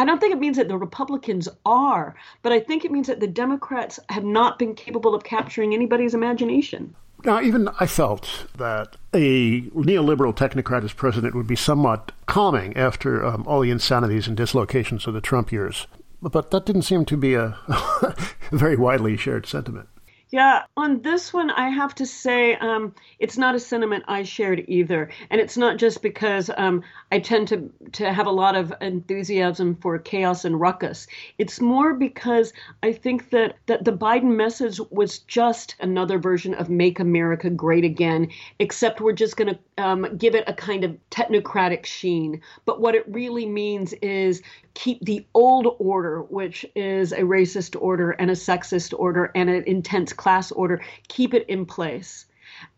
I 0.00 0.06
don't 0.06 0.18
think 0.18 0.32
it 0.32 0.40
means 0.40 0.56
that 0.56 0.68
the 0.68 0.78
Republicans 0.78 1.46
are, 1.66 2.14
but 2.40 2.52
I 2.52 2.60
think 2.60 2.86
it 2.86 2.90
means 2.90 3.06
that 3.08 3.20
the 3.20 3.26
Democrats 3.26 4.00
have 4.08 4.24
not 4.24 4.58
been 4.58 4.74
capable 4.74 5.14
of 5.14 5.24
capturing 5.24 5.74
anybody's 5.74 6.14
imagination. 6.14 6.94
Now, 7.22 7.42
even 7.42 7.68
I 7.78 7.84
felt 7.84 8.46
that 8.56 8.96
a 9.12 9.60
neoliberal 9.60 10.34
technocrat 10.34 10.84
as 10.84 10.94
president 10.94 11.34
would 11.34 11.46
be 11.46 11.54
somewhat 11.54 12.12
calming 12.24 12.74
after 12.78 13.22
um, 13.22 13.44
all 13.46 13.60
the 13.60 13.70
insanities 13.70 14.26
and 14.26 14.38
dislocations 14.38 15.06
of 15.06 15.12
the 15.12 15.20
Trump 15.20 15.52
years. 15.52 15.86
But 16.22 16.50
that 16.50 16.64
didn't 16.64 16.82
seem 16.82 17.04
to 17.04 17.18
be 17.18 17.34
a 17.34 17.58
very 18.52 18.76
widely 18.76 19.18
shared 19.18 19.44
sentiment. 19.44 19.90
Yeah, 20.32 20.62
on 20.76 21.02
this 21.02 21.32
one, 21.32 21.50
I 21.50 21.70
have 21.70 21.92
to 21.96 22.06
say 22.06 22.54
um, 22.54 22.94
it's 23.18 23.36
not 23.36 23.56
a 23.56 23.60
sentiment 23.60 24.04
I 24.06 24.22
shared 24.22 24.64
either, 24.68 25.10
and 25.28 25.40
it's 25.40 25.56
not 25.56 25.76
just 25.76 26.02
because 26.02 26.48
um, 26.56 26.84
I 27.10 27.18
tend 27.18 27.48
to 27.48 27.68
to 27.94 28.12
have 28.12 28.28
a 28.28 28.30
lot 28.30 28.54
of 28.54 28.72
enthusiasm 28.80 29.74
for 29.82 29.98
chaos 29.98 30.44
and 30.44 30.60
ruckus. 30.60 31.08
It's 31.38 31.60
more 31.60 31.94
because 31.94 32.52
I 32.80 32.92
think 32.92 33.30
that 33.30 33.56
that 33.66 33.84
the 33.84 33.92
Biden 33.92 34.36
message 34.36 34.78
was 34.90 35.18
just 35.18 35.74
another 35.80 36.20
version 36.20 36.54
of 36.54 36.70
"Make 36.70 37.00
America 37.00 37.50
Great 37.50 37.84
Again," 37.84 38.28
except 38.60 39.00
we're 39.00 39.12
just 39.12 39.36
going 39.36 39.56
to 39.56 39.84
um, 39.84 40.16
give 40.16 40.36
it 40.36 40.44
a 40.46 40.52
kind 40.54 40.84
of 40.84 40.96
technocratic 41.10 41.84
sheen. 41.86 42.40
But 42.66 42.80
what 42.80 42.94
it 42.94 43.04
really 43.08 43.46
means 43.46 43.94
is 43.94 44.42
keep 44.74 45.04
the 45.04 45.26
old 45.34 45.74
order, 45.78 46.22
which 46.22 46.64
is 46.76 47.12
a 47.12 47.20
racist 47.20 47.80
order 47.80 48.12
and 48.12 48.30
a 48.30 48.34
sexist 48.34 48.94
order 48.96 49.32
and 49.34 49.50
an 49.50 49.64
intense 49.64 50.12
class 50.20 50.52
order, 50.52 50.80
keep 51.08 51.34
it 51.34 51.48
in 51.48 51.64
place. 51.64 52.26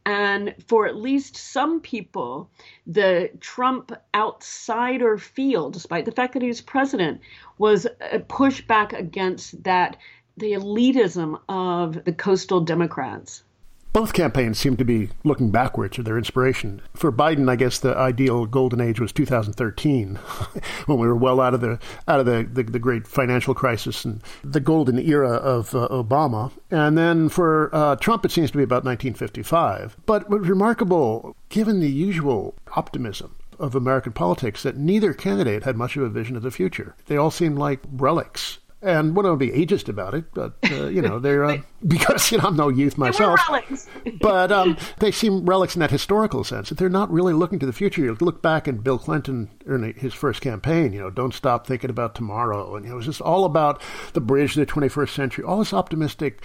And 0.07 0.55
for 0.69 0.87
at 0.87 0.97
least 0.97 1.37
some 1.37 1.81
people, 1.81 2.51
the 2.87 3.31
Trump 3.41 3.93
outsider 4.15 5.19
feel, 5.19 5.71
despite 5.71 6.05
the 6.05 6.13
fact 6.13 6.35
that 6.35 6.43
he 6.43 6.49
was 6.49 6.61
president, 6.61 7.21
was 7.59 7.87
a 8.13 8.21
pushback 8.21 8.93
against 8.93 9.63
that, 9.65 9.97
the 10.37 10.53
elitism 10.53 11.41
of 11.49 12.05
the 12.05 12.13
coastal 12.13 12.61
Democrats. 12.61 13.43
Both 13.93 14.15
campaigns 14.15 14.59
seem 14.59 14.79
to 14.79 14.87
be 14.87 15.11
looking 15.23 15.51
backwards 15.51 15.99
or 15.99 16.03
their 16.03 16.17
inspiration. 16.17 16.81
For 16.95 17.13
Biden, 17.13 17.51
I 17.51 17.57
guess 17.57 17.79
the 17.79 17.95
ideal 17.95 18.47
golden 18.47 18.81
age 18.81 18.99
was 18.99 19.13
2013, 19.13 20.15
when 20.87 20.99
we 20.99 21.07
were 21.07 21.17
well 21.17 21.41
out 21.41 21.53
of 21.53 21.61
the 21.61 21.79
out 22.09 22.19
of 22.19 22.25
the, 22.25 22.49
the, 22.51 22.63
the 22.63 22.79
great 22.79 23.07
financial 23.07 23.55
crisis 23.55 24.05
and 24.07 24.23
the 24.43 24.61
golden 24.61 24.99
era 24.99 25.33
of 25.33 25.75
uh, 25.75 25.89
Obama. 25.91 26.53
And 26.71 26.97
then 26.97 27.29
for 27.29 27.69
uh, 27.75 27.97
Trump, 27.97 28.25
it 28.25 28.31
seems 28.31 28.51
to 28.53 28.57
be 28.57 28.65
about 28.65 28.85
1955. 28.85 29.99
But 30.07 30.31
what's 30.31 30.47
remarkable, 30.47 31.37
given 31.51 31.81
the 31.81 31.91
usual 31.91 32.55
optimism 32.75 33.37
of 33.59 33.75
American 33.75 34.13
politics, 34.13 34.63
that 34.63 34.79
neither 34.79 35.13
candidate 35.13 35.65
had 35.65 35.77
much 35.77 35.97
of 35.97 36.03
a 36.03 36.09
vision 36.09 36.35
of 36.35 36.43
the 36.43 36.51
future. 36.51 36.97
They 37.07 37.19
all 37.19 37.31
seemed 37.31 37.59
like 37.59 37.81
relics 37.93 38.59
and 38.83 39.15
what 39.15 39.25
I 39.25 39.31
would 39.31 39.39
be 39.39 39.51
ageist 39.51 39.89
about 39.89 40.15
it, 40.15 40.25
but 40.35 40.55
uh, 40.71 40.87
you 40.87 41.01
know 41.01 41.19
they're 41.19 41.45
uh, 41.45 41.59
because 41.87 42.31
you 42.33 42.39
know 42.39 42.49
I'm 42.49 42.57
no 42.57 42.69
youth 42.69 42.99
myself. 42.99 43.41
but 44.21 44.51
um, 44.51 44.77
they 44.99 45.13
seem 45.13 45.47
relics 45.47 45.77
in 45.77 45.81
that 45.81 45.91
historical 45.91 46.45
sense. 46.45 46.69
That 46.69 46.79
they're 46.79 46.89
not 46.89 47.11
really 47.11 47.33
looking 47.33 47.59
to 47.61 47.67
the 47.67 47.73
future. 47.73 48.03
You 48.03 48.17
look 48.21 48.43
back 48.43 48.67
in 48.67 48.79
Bill 48.79 48.99
Clinton 48.99 49.51
in 49.67 49.95
his 49.97 50.15
first 50.15 50.41
campaign. 50.41 50.93
You 50.93 51.01
know, 51.01 51.11
don't 51.11 51.35
stop 51.35 51.67
thinking 51.67 51.91
about 51.91 52.15
tomorrow, 52.15 52.75
and 52.75 52.85
it 52.85 52.95
was 52.95 53.07
just 53.07 53.21
all 53.21 53.45
about 53.45 53.81
the 54.13 54.21
bridge 54.21 54.55
to 54.55 54.61
the 54.61 54.67
21st 54.67 55.11
century. 55.11 55.45
All 55.45 55.59
this 55.59 55.73
optimistic, 55.73 56.43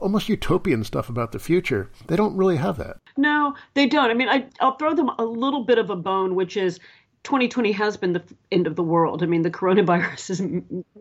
almost 0.00 0.28
utopian 0.28 0.84
stuff 0.84 1.08
about 1.08 1.32
the 1.32 1.38
future. 1.38 1.90
They 2.06 2.16
don't 2.16 2.36
really 2.36 2.56
have 2.56 2.78
that. 2.78 2.96
No, 3.16 3.54
they 3.74 3.86
don't. 3.86 4.10
I 4.10 4.14
mean, 4.14 4.28
I, 4.28 4.46
I'll 4.60 4.76
throw 4.76 4.94
them 4.94 5.10
a 5.18 5.24
little 5.24 5.64
bit 5.64 5.78
of 5.78 5.90
a 5.90 5.96
bone, 5.96 6.34
which 6.34 6.56
is 6.56 6.80
2020 7.24 7.72
has 7.72 7.96
been 7.96 8.12
the 8.12 8.22
end 8.52 8.66
of 8.66 8.76
the 8.76 8.82
world. 8.82 9.22
I 9.22 9.26
mean, 9.26 9.42
the 9.42 9.50
coronavirus 9.50 10.28
has 10.28 10.42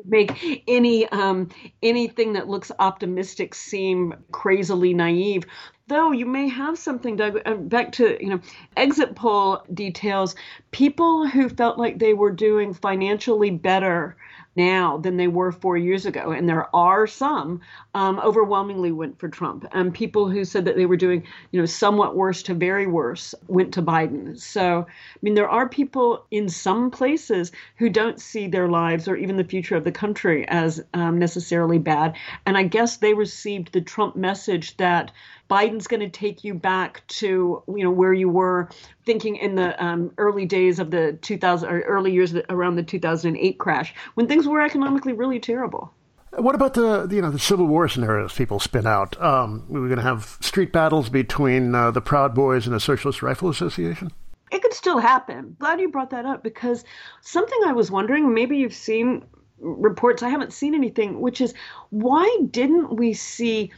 make 0.05 0.63
any 0.67 1.07
um, 1.09 1.49
anything 1.83 2.33
that 2.33 2.49
looks 2.49 2.71
optimistic 2.79 3.53
seem 3.53 4.15
crazily 4.31 4.93
naive. 4.93 5.43
Though 5.87 6.11
you 6.11 6.25
may 6.25 6.47
have 6.47 6.79
something, 6.79 7.17
Doug. 7.17 7.39
Uh, 7.45 7.55
back 7.55 7.91
to 7.93 8.17
you 8.21 8.29
know, 8.29 8.39
exit 8.77 9.15
poll 9.15 9.63
details. 9.73 10.35
People 10.71 11.27
who 11.27 11.49
felt 11.49 11.77
like 11.77 11.99
they 11.99 12.13
were 12.13 12.31
doing 12.31 12.73
financially 12.73 13.51
better 13.51 14.15
now 14.55 14.97
than 14.97 15.17
they 15.17 15.27
were 15.27 15.51
four 15.51 15.77
years 15.77 16.05
ago. 16.05 16.31
And 16.31 16.47
there 16.47 16.73
are 16.75 17.07
some 17.07 17.61
um, 17.93 18.19
overwhelmingly 18.19 18.91
went 18.91 19.19
for 19.19 19.29
Trump. 19.29 19.65
And 19.71 19.93
people 19.93 20.29
who 20.29 20.45
said 20.45 20.65
that 20.65 20.75
they 20.75 20.85
were 20.85 20.97
doing, 20.97 21.23
you 21.51 21.59
know, 21.59 21.65
somewhat 21.65 22.15
worse 22.15 22.43
to 22.43 22.53
very 22.53 22.87
worse 22.87 23.33
went 23.47 23.73
to 23.73 23.81
Biden. 23.81 24.39
So, 24.39 24.85
I 24.87 25.17
mean, 25.21 25.33
there 25.33 25.49
are 25.49 25.67
people 25.67 26.25
in 26.31 26.49
some 26.49 26.91
places 26.91 27.51
who 27.77 27.89
don't 27.89 28.19
see 28.21 28.47
their 28.47 28.67
lives 28.67 29.07
or 29.07 29.15
even 29.15 29.37
the 29.37 29.43
future 29.43 29.75
of 29.75 29.83
the 29.83 29.91
country 29.91 30.47
as 30.47 30.83
um, 30.93 31.19
necessarily 31.19 31.79
bad. 31.79 32.15
And 32.45 32.57
I 32.57 32.63
guess 32.63 32.97
they 32.97 33.13
received 33.13 33.71
the 33.71 33.81
Trump 33.81 34.15
message 34.15 34.77
that 34.77 35.11
Biden's 35.53 35.85
going 35.85 35.99
to 35.99 36.09
take 36.09 36.43
you 36.43 36.55
back 36.55 37.05
to 37.07 37.61
you 37.67 37.83
know 37.83 37.91
where 37.91 38.11
you 38.11 38.27
were 38.27 38.69
thinking 39.05 39.35
in 39.35 39.53
the 39.53 39.81
um, 39.83 40.11
early 40.17 40.47
days 40.47 40.79
of 40.79 40.89
the 40.89 41.13
2000 41.21 41.69
or 41.69 41.81
early 41.81 42.11
years 42.11 42.33
around 42.49 42.75
the 42.75 42.81
2008 42.81 43.59
crash 43.59 43.93
when 44.15 44.27
things 44.27 44.47
were 44.47 44.61
economically 44.61 45.13
really 45.13 45.39
terrible. 45.39 45.93
What 46.31 46.55
about 46.55 46.73
the 46.73 47.07
you 47.11 47.21
know 47.21 47.29
the 47.29 47.37
Civil 47.37 47.67
War 47.67 47.87
scenarios 47.87 48.33
people 48.33 48.59
spin 48.59 48.87
out? 48.87 49.21
Um, 49.21 49.63
we 49.69 49.79
are 49.79 49.87
going 49.87 49.97
to 49.97 50.03
have 50.03 50.39
street 50.41 50.73
battles 50.73 51.09
between 51.09 51.75
uh, 51.75 51.91
the 51.91 52.01
Proud 52.01 52.33
Boys 52.33 52.65
and 52.65 52.75
the 52.75 52.79
Socialist 52.79 53.21
Rifle 53.21 53.49
Association. 53.49 54.11
It 54.51 54.63
could 54.63 54.73
still 54.73 54.97
happen. 54.97 55.55
Glad 55.59 55.79
you 55.79 55.89
brought 55.89 56.09
that 56.09 56.25
up 56.25 56.41
because 56.41 56.83
something 57.21 57.59
I 57.67 57.73
was 57.73 57.91
wondering. 57.91 58.33
Maybe 58.33 58.57
you've 58.57 58.73
seen 58.73 59.23
reports. 59.59 60.23
I 60.23 60.29
haven't 60.29 60.51
seen 60.51 60.73
anything, 60.73 61.21
which 61.21 61.41
is 61.41 61.53
why 61.91 62.27
didn't 62.49 62.95
we 62.95 63.13
see 63.13 63.71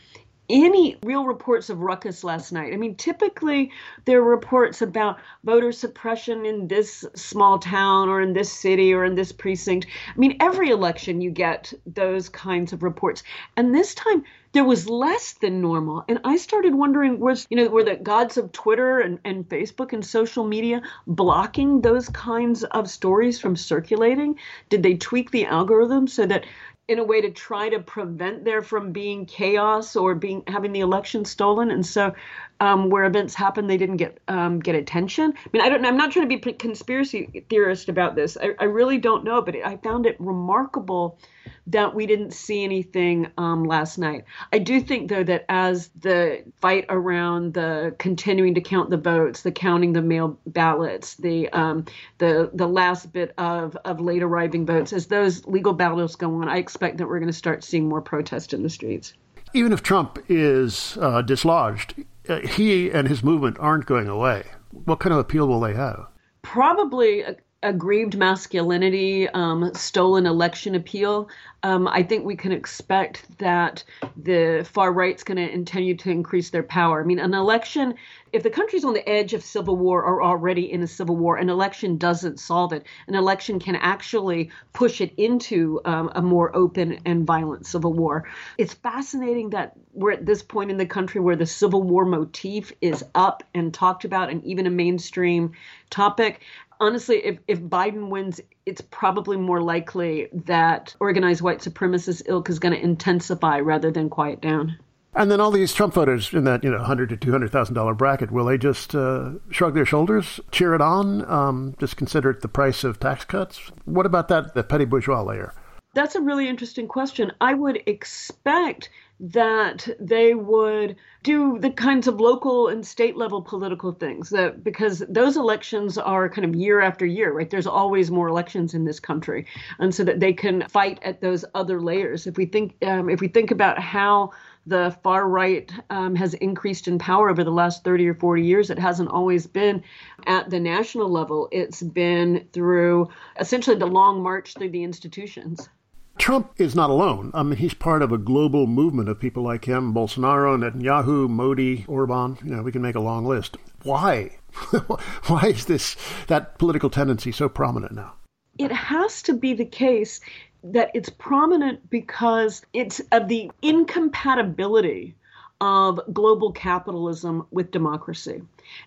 any 0.50 0.98
real 1.04 1.26
reports 1.26 1.70
of 1.70 1.80
ruckus 1.80 2.24
last 2.24 2.52
night. 2.52 2.74
I 2.74 2.78
mean, 2.78 2.96
typically 2.96 3.72
there 4.06 4.20
are 4.20 4.30
reports 4.30 4.82
about 4.82 5.20
voter 5.44 5.72
suppression 5.72 6.46
in 6.46 6.68
this 6.68 7.06
small 7.16 7.60
town 7.60 8.10
or 8.10 8.22
in 8.22 8.34
this 8.34 8.52
city 8.52 8.94
or 8.94 9.06
in 9.06 9.16
this 9.16 9.32
precinct. 9.32 9.88
I 10.08 10.18
mean, 10.18 10.38
every 10.40 10.70
election 10.70 11.22
you 11.22 11.32
get 11.32 11.74
those 11.86 12.30
kinds 12.30 12.74
of 12.74 12.84
reports. 12.84 13.24
And 13.58 13.74
this 13.74 13.96
time 13.96 14.24
there 14.56 14.64
was 14.64 14.90
less 14.90 15.34
than 15.34 15.60
normal. 15.60 16.06
And 16.08 16.22
I 16.24 16.38
started 16.38 16.74
wondering 16.74 17.20
was, 17.20 17.46
you 17.50 17.58
know, 17.58 17.68
were 17.68 17.84
the 17.84 17.98
gods 17.98 18.38
of 18.38 18.54
Twitter 18.54 19.00
and, 19.02 19.20
and 19.26 19.48
Facebook 19.50 19.92
and 19.92 20.06
social 20.06 20.46
media 20.46 20.82
blocking 21.08 21.82
those 21.82 22.08
kinds 22.08 22.64
of 22.64 22.90
stories 22.90 23.38
from 23.38 23.58
circulating? 23.58 24.40
Did 24.70 24.82
they 24.82 24.96
tweak 24.96 25.32
the 25.32 25.46
algorithm 25.46 26.08
so 26.08 26.26
that 26.28 26.46
in 26.88 27.00
a 27.00 27.04
way 27.04 27.22
to 27.22 27.32
try 27.32 27.70
to 27.70 27.80
prevent 27.80 28.46
there 28.46 28.62
from 28.62 28.92
being 28.92 29.26
chaos 29.26 29.96
or 29.96 30.14
being 30.16 30.44
having 30.48 30.72
the 30.72 30.82
election 30.82 31.26
stolen. 31.26 31.72
And 31.72 31.86
so 31.86 32.14
um, 32.60 32.90
where 32.90 33.04
events 33.06 33.34
happen, 33.34 33.68
they 33.68 33.78
didn't 33.78 33.98
get 33.98 34.20
um, 34.28 34.60
get 34.60 34.76
attention. 34.76 35.34
I 35.36 35.50
mean, 35.52 35.62
I 35.62 35.70
don't. 35.70 35.86
I'm 35.86 35.98
not 35.98 36.12
trying 36.12 36.30
to 36.30 36.38
be 36.38 36.54
conspiracy 36.54 37.44
theorist 37.50 37.90
about 37.90 38.16
this. 38.16 38.38
I, 38.38 38.52
I 38.60 38.66
really 38.66 38.98
don't 38.98 39.24
know, 39.24 39.42
but 39.42 39.56
I 39.56 39.78
found 39.78 40.06
it 40.06 40.16
remarkable 40.20 41.20
that 41.68 41.96
we 41.96 42.06
didn't 42.06 42.32
see 42.32 42.64
anything 42.64 43.28
um, 43.38 43.64
last 43.64 43.98
night. 43.98 44.26
I 44.54 44.60
do 44.60 44.80
think, 44.80 45.10
though, 45.10 45.24
that 45.24 45.46
as 45.50 45.90
the 46.00 46.44
fight 46.62 46.86
around 46.90 47.54
the 47.54 47.96
continuing 47.98 48.56
to 48.56 48.62
count 48.62 48.90
the 48.90 48.98
votes, 48.98 49.42
the 49.42 49.52
counting 49.52 49.94
the 49.94 50.02
mail 50.02 50.40
ballots, 50.46 51.16
the 51.16 51.50
um, 51.50 51.86
the 52.20 52.50
the 52.54 52.68
last 52.68 53.12
bit 53.12 53.34
of 53.38 53.76
of 53.84 54.00
late 54.00 54.24
arriving 54.24 54.66
votes, 54.66 54.94
as 54.94 55.08
those 55.08 55.46
legal 55.46 55.74
battles 55.74 56.16
go 56.16 56.42
on, 56.42 56.48
I 56.48 56.58
expect 56.58 56.98
that 56.98 57.08
we're 57.08 57.20
going 57.20 57.32
to 57.32 57.34
start 57.34 57.64
seeing 57.64 57.90
more 57.90 58.02
protest 58.02 58.54
in 58.54 58.64
the 58.64 58.70
streets. 58.70 59.14
Even 59.54 59.72
if 59.72 59.82
Trump 59.82 60.20
is 60.28 60.98
uh, 61.00 61.22
dislodged, 61.22 61.96
he 62.28 62.90
and 62.90 63.08
his 63.08 63.24
movement 63.24 63.58
aren't 63.60 63.86
going 63.86 64.08
away. 64.08 64.44
What 64.72 65.00
kind 65.00 65.14
of 65.14 65.20
appeal 65.20 65.48
will 65.48 65.60
they 65.60 65.74
have? 65.74 66.08
Probably 66.42 67.22
a, 67.22 67.36
aggrieved 67.66 68.16
masculinity, 68.16 69.28
um, 69.30 69.74
stolen 69.74 70.28
election 70.28 70.76
appeal. 70.76 71.28
Um, 71.64 71.88
I 71.88 72.04
think 72.04 72.24
we 72.24 72.36
can 72.36 72.52
expect 72.52 73.26
that 73.40 73.84
the 74.16 74.68
far 74.72 74.94
right's 74.94 75.24
going 75.24 75.38
to 75.38 75.52
continue 75.52 75.98
to 75.98 76.12
increase 76.12 76.52
their 76.52 76.62
power. 76.62 77.02
I 77.02 77.06
mean, 77.06 77.18
an 77.18 77.34
election, 77.34 77.96
if 78.32 78.44
the 78.44 78.52
country's 78.52 78.86
on 78.86 78.94
the 78.94 79.10
edge 79.10 79.34
of 79.34 79.44
civil 79.44 79.76
war 79.78 80.04
or 80.04 80.22
already 80.22 80.72
in 80.72 80.84
a 80.84 80.88
civil 80.88 81.18
war, 81.18 81.38
an 81.38 81.50
election 81.50 81.98
doesn't 81.98 82.40
solve 82.40 82.72
it. 82.72 82.86
An 83.08 83.16
election 83.16 83.58
can 83.58 83.76
actually 83.78 84.52
push 84.74 85.02
it 85.02 85.12
into 85.18 85.82
um, 85.86 86.12
a 86.14 86.22
more 86.22 86.56
open 86.56 87.00
and 87.04 87.26
violent 87.26 87.66
civil 87.66 87.94
war. 87.94 88.30
It's 88.60 88.76
fascinating 88.76 89.50
that 89.50 89.74
we're 89.92 90.12
at 90.12 90.26
this 90.26 90.44
point 90.44 90.70
in 90.70 90.78
the 90.78 90.86
country 90.86 91.20
where 91.20 91.36
the 91.36 91.48
civil 91.48 91.82
war 91.82 92.06
motif 92.06 92.72
is 92.82 93.04
up 93.16 93.44
and 93.56 93.74
talked 93.74 94.06
about 94.06 94.30
and 94.30 94.44
even 94.44 94.68
a 94.68 94.70
mainstream 94.70 95.54
topic 95.90 96.42
honestly, 96.80 97.18
if, 97.18 97.40
if 97.48 97.60
Biden 97.62 98.10
wins, 98.10 98.42
it's 98.66 98.82
probably 98.82 99.38
more 99.38 99.62
likely 99.62 100.28
that 100.46 100.96
organized 101.00 101.42
white 101.42 101.60
supremacist 101.60 102.24
ilk 102.28 102.50
is 102.50 102.60
going 102.60 102.74
to 102.74 102.82
intensify 102.82 103.60
rather 103.60 103.92
than 103.92 104.10
quiet 104.10 104.42
down. 104.42 104.78
And 105.18 105.32
then 105.32 105.40
all 105.40 105.52
these 105.52 105.74
Trump 105.74 105.94
voters 105.94 106.34
in 106.34 106.44
that 106.44 106.64
you 106.64 106.70
know 106.70 106.84
hundred 106.84 107.08
to 107.10 107.18
two 107.18 107.32
hundred 107.32 107.52
thousand 107.52 107.74
dollar 107.74 107.94
bracket, 107.94 108.32
will 108.32 108.46
they 108.46 108.58
just 108.58 108.94
uh, 108.94 109.32
shrug 109.50 109.74
their 109.74 109.86
shoulders, 109.86 110.42
cheer 110.52 110.76
it 110.76 110.82
on, 110.82 111.24
um, 111.32 111.76
just 111.80 111.96
consider 111.96 112.32
it 112.32 112.42
the 112.42 112.50
price 112.50 112.84
of 112.84 113.00
tax 113.00 113.24
cuts? 113.24 113.72
What 113.86 114.06
about 114.06 114.28
that 114.28 114.54
the 114.56 114.64
petty 114.64 114.84
bourgeois 114.84 115.22
layer? 115.24 115.54
That's 115.94 116.16
a 116.16 116.22
really 116.22 116.50
interesting 116.50 116.90
question. 116.90 117.32
I 117.40 117.54
would 117.54 117.82
expect 117.88 118.90
that 119.20 119.88
they 120.00 120.34
would 120.34 120.96
do 121.24 121.58
the 121.60 121.70
kinds 121.70 122.08
of 122.08 122.20
local 122.20 122.68
and 122.68 122.86
state 122.86 123.16
level 123.16 123.42
political 123.42 123.94
things 123.94 124.30
that 124.30 124.64
because 124.64 125.04
those 125.08 125.38
elections 125.38 125.98
are 125.98 126.30
kind 126.30 126.46
of 126.46 126.54
year 126.54 126.82
after 126.82 127.06
year 127.06 127.32
right 127.32 127.50
there's 127.50 127.68
always 127.68 128.12
more 128.12 128.28
elections 128.28 128.74
in 128.74 128.84
this 128.84 129.00
country 129.00 129.46
and 129.80 129.96
so 129.96 130.04
that 130.04 130.20
they 130.20 130.34
can 130.34 130.68
fight 130.68 131.00
at 131.02 131.22
those 131.22 131.46
other 131.56 131.82
layers 131.82 132.28
if 132.28 132.36
we 132.36 132.46
think 132.46 132.76
um, 132.86 133.10
if 133.10 133.22
we 133.22 133.28
think 133.28 133.52
about 133.52 133.80
how 133.80 134.32
the 134.68 134.96
far 135.04 135.28
right 135.28 135.72
um, 135.90 136.16
has 136.16 136.34
increased 136.36 136.88
in 136.88 136.98
power 136.98 137.30
over 137.30 137.44
the 137.44 137.52
last 137.52 137.84
30 137.84 138.08
or 138.08 138.16
40 138.16 138.42
years. 138.42 138.70
It 138.70 138.80
hasn't 138.80 139.10
always 139.10 139.46
been 139.46 139.84
at 140.26 140.50
the 140.50 140.60
national 140.60 141.10
level, 141.10 141.48
it's 141.52 141.84
been 141.84 142.48
through 142.52 143.10
essentially 143.40 143.78
the 143.78 143.86
long 143.86 144.24
march 144.24 144.56
through 144.56 144.72
the 144.72 144.84
institutions. 144.84 145.70
Trump 146.18 146.54
is 146.58 146.76
not 146.76 146.90
alone. 146.90 147.32
I 147.34 147.44
mean, 147.44 147.58
he's 147.58 147.74
part 147.74 148.02
of 148.02 148.12
a 148.12 148.18
global 148.18 148.68
movement 148.68 149.10
of 149.10 149.20
people 149.20 149.44
like 149.44 149.66
him 149.66 149.94
Bolsonaro, 149.94 150.58
Netanyahu, 150.58 151.30
Modi, 151.30 151.86
Orban. 151.88 152.38
You 152.44 152.56
know, 152.56 152.64
we 152.64 152.72
can 152.72 152.82
make 152.82 152.96
a 152.96 153.02
long 153.02 153.26
list. 153.26 153.58
Why? 153.84 154.38
Why 155.28 155.48
is 155.48 155.66
this 155.66 155.96
that 156.28 156.58
political 156.58 156.90
tendency 156.90 157.32
so 157.32 157.50
prominent 157.50 157.94
now? 157.94 158.14
It 158.58 158.72
has 158.72 159.22
to 159.24 159.34
be 159.34 159.54
the 159.54 159.66
case 159.66 160.22
that 160.64 160.90
it's 160.94 161.10
prominent 161.10 161.90
because 161.90 162.66
it's 162.74 163.02
of 163.12 163.28
the 163.28 163.52
incompatibility 163.62 165.16
of 165.62 166.00
global 166.12 166.52
capitalism 166.52 167.46
with 167.52 167.72
democracy. 167.72 168.42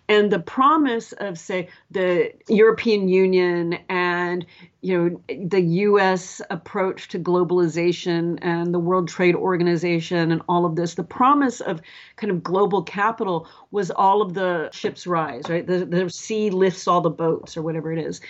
And 0.08 0.30
the 0.30 0.40
promise 0.40 1.12
of, 1.12 1.38
say, 1.38 1.68
the 1.90 2.32
European 2.48 3.08
Union 3.08 3.78
and 3.88 4.44
you 4.80 4.96
know 5.28 5.46
the 5.48 5.60
U.S. 5.60 6.40
approach 6.50 7.08
to 7.08 7.18
globalization 7.18 8.38
and 8.42 8.72
the 8.72 8.78
World 8.78 9.08
Trade 9.08 9.34
Organization 9.34 10.30
and 10.30 10.40
all 10.48 10.64
of 10.64 10.76
this, 10.76 10.94
the 10.94 11.02
promise 11.02 11.60
of 11.60 11.80
kind 12.16 12.30
of 12.30 12.42
global 12.42 12.82
capital 12.82 13.48
was 13.70 13.90
all 13.90 14.22
of 14.22 14.34
the 14.34 14.70
ships 14.72 15.06
rise, 15.06 15.48
right? 15.48 15.66
The, 15.66 15.84
the 15.84 16.08
sea 16.10 16.50
lifts 16.50 16.86
all 16.86 17.00
the 17.00 17.10
boats, 17.10 17.56
or 17.56 17.62
whatever 17.62 17.92
it 17.92 17.98
is. 17.98 18.20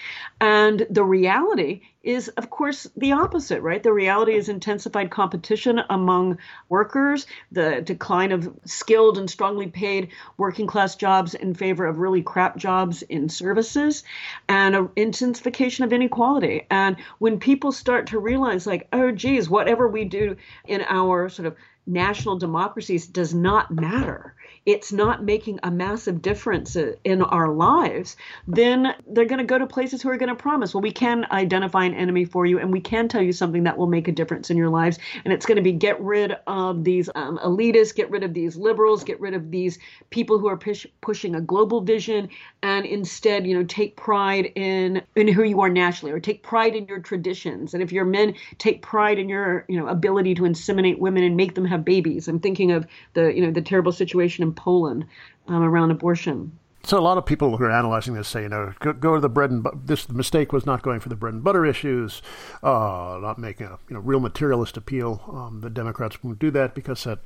And 0.41 0.87
the 0.89 1.05
reality 1.05 1.83
is, 2.03 2.29
of 2.29 2.49
course, 2.49 2.87
the 2.97 3.13
opposite, 3.13 3.61
right? 3.61 3.83
The 3.83 3.93
reality 3.93 4.35
is 4.35 4.49
intensified 4.49 5.11
competition 5.11 5.81
among 5.91 6.39
workers, 6.69 7.27
the 7.53 7.83
decline 7.83 8.33
of 8.33 8.49
skilled 8.65 9.19
and 9.19 9.29
strongly 9.29 9.67
paid 9.67 10.09
working 10.39 10.67
class 10.67 10.97
jobs 10.97 11.35
in 11.35 11.55
favor 11.55 11.85
of 11.85 11.99
really 11.99 12.23
crap 12.23 12.57
jobs 12.57 13.03
in 13.03 13.29
services, 13.29 14.05
and 14.49 14.75
an 14.75 14.89
intensification 14.97 15.85
of 15.85 15.93
inequality. 15.93 16.38
And 16.71 16.97
when 17.19 17.39
people 17.39 17.73
start 17.73 18.07
to 18.09 18.19
realize, 18.19 18.67
like, 18.67 18.89
oh, 18.93 19.11
geez, 19.11 19.49
whatever 19.49 19.89
we 19.89 20.05
do 20.05 20.37
in 20.67 20.83
our 20.83 21.29
sort 21.29 21.47
of 21.47 21.57
national 21.89 22.39
democracies 22.39 23.07
does 23.07 23.35
not 23.35 23.71
matter 23.71 24.35
it's 24.69 24.93
not 24.93 25.25
making 25.25 25.59
a 25.63 25.71
massive 25.71 26.21
difference 26.21 26.77
in 26.77 27.23
our 27.23 27.49
lives, 27.49 28.19
then 28.47 28.95
they're 29.07 29.25
going 29.25 29.39
to 29.39 29.45
go 29.45 29.57
to 29.57 29.67
places 29.67 30.03
who 30.03 30.11
are 30.11 30.19
going 30.19 30.29
to 30.29 30.35
promise, 30.35 30.75
well, 30.75 30.83
we 30.83 30.93
can 30.93 31.27
identify 31.31 31.85
an 31.85 31.95
enemy 31.95 32.27
for 32.27 32.45
you 32.45 32.59
and 32.59 32.71
we 32.71 32.81
can 32.81 33.09
tell 33.09 33.23
you 33.23 33.33
something 33.33 33.63
that 33.63 33.79
will 33.79 33.87
make 33.87 34.09
a 34.09 34.13
difference 34.13 34.51
in 34.51 34.59
your 34.59 34.69
lives. 34.69 34.99
And 35.25 35.33
it's 35.33 35.47
going 35.47 35.57
to 35.57 35.63
be 35.63 35.73
get 35.73 35.99
rid 36.03 36.37
of 36.47 36.85
these 36.85 37.09
um, 37.15 37.39
elitists, 37.39 37.95
get 37.95 38.11
rid 38.11 38.23
of 38.23 38.35
these 38.35 38.57
liberals, 38.57 39.05
get 39.05 39.19
rid 39.21 39.33
of 39.33 39.51
these 39.51 39.79
people 40.11 40.39
who 40.39 40.49
are 40.49 40.59
push, 40.59 40.85
pushing 41.01 41.35
a 41.35 41.41
global 41.41 41.81
vision, 41.81 42.29
and 42.63 42.85
instead, 42.85 43.47
you 43.47 43.57
know, 43.57 43.65
take 43.65 43.97
pride 43.97 44.53
in 44.55 45.01
in 45.17 45.29
who 45.29 45.45
you 45.45 45.63
are 45.63 45.71
nationally, 45.71 46.13
or 46.13 46.21
take 46.21 46.43
pride 46.43 46.77
in 46.77 46.87
your 46.87 46.99
traditions. 46.99 47.73
And 47.73 47.83
if 47.83 47.91
you're 47.91 48.05
men, 48.05 48.35
take 48.59 48.83
pride 48.83 49.19
in 49.19 49.31
your 49.31 49.65
you 49.67 49.81
know 49.81 49.87
ability 49.87 50.35
to 50.35 50.43
inseminate 50.43 50.99
women 50.99 51.23
and 51.23 51.39
make 51.39 51.55
them 51.55 51.65
have 51.65 51.78
babies. 51.85 52.29
I'm 52.29 52.41
thinking 52.41 52.73
of 52.73 52.87
the 53.15 53.35
you 53.35 53.45
know 53.45 53.51
the 53.51 53.63
terrible 53.63 53.93
situation 53.93 54.43
in 54.43 54.53
Poland 54.53 55.07
um, 55.47 55.63
around 55.63 55.91
abortion. 55.91 56.53
So 56.85 56.99
a 56.99 57.01
lot 57.01 57.19
of 57.19 57.27
people 57.27 57.57
who 57.57 57.65
are 57.65 57.71
analyzing 57.71 58.15
this 58.15 58.29
say, 58.29 58.43
you 58.43 58.49
know, 58.49 58.73
go, 58.79 58.93
go 58.93 59.15
to 59.17 59.21
the 59.21 59.29
bread 59.29 59.51
and 59.51 59.63
bu- 59.63 59.79
this 59.85 60.09
mistake 60.09 60.53
was 60.53 60.65
not 60.65 60.81
going 60.83 61.01
for 61.01 61.09
the 61.09 61.17
bread 61.17 61.35
and 61.35 61.45
butter 61.45 61.67
issues, 61.67 62.23
uh, 62.63 63.19
not 63.21 63.37
making 63.39 63.67
a 63.67 63.79
you 63.89 63.95
know 63.95 64.01
real 64.01 64.21
materialist 64.21 64.77
appeal. 64.77 65.23
Um, 65.29 65.61
the 65.61 65.71
Democrats 65.71 66.23
won't 66.23 66.39
do 66.39 66.51
that 66.53 66.75
because 66.75 67.05
that 67.05 67.19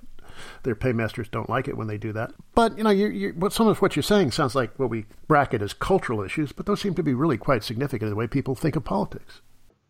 their 0.62 0.74
paymasters 0.74 1.28
don't 1.28 1.50
like 1.50 1.68
it 1.68 1.76
when 1.76 1.86
they 1.86 1.98
do 1.98 2.12
that. 2.12 2.32
But 2.54 2.76
you 2.78 2.84
know, 2.84 2.90
you, 2.90 3.08
you, 3.08 3.28
what 3.36 3.52
some 3.52 3.68
of 3.68 3.80
what 3.82 3.94
you're 3.96 4.02
saying 4.02 4.32
sounds 4.32 4.54
like 4.54 4.78
what 4.78 4.90
we 4.90 5.06
bracket 5.28 5.62
as 5.62 5.72
cultural 5.72 6.22
issues, 6.22 6.52
but 6.52 6.66
those 6.66 6.80
seem 6.80 6.94
to 6.94 7.02
be 7.02 7.14
really 7.14 7.36
quite 7.36 7.62
significant 7.62 8.04
in 8.04 8.10
the 8.10 8.16
way 8.16 8.26
people 8.26 8.54
think 8.54 8.76
of 8.76 8.84
politics. 8.84 9.40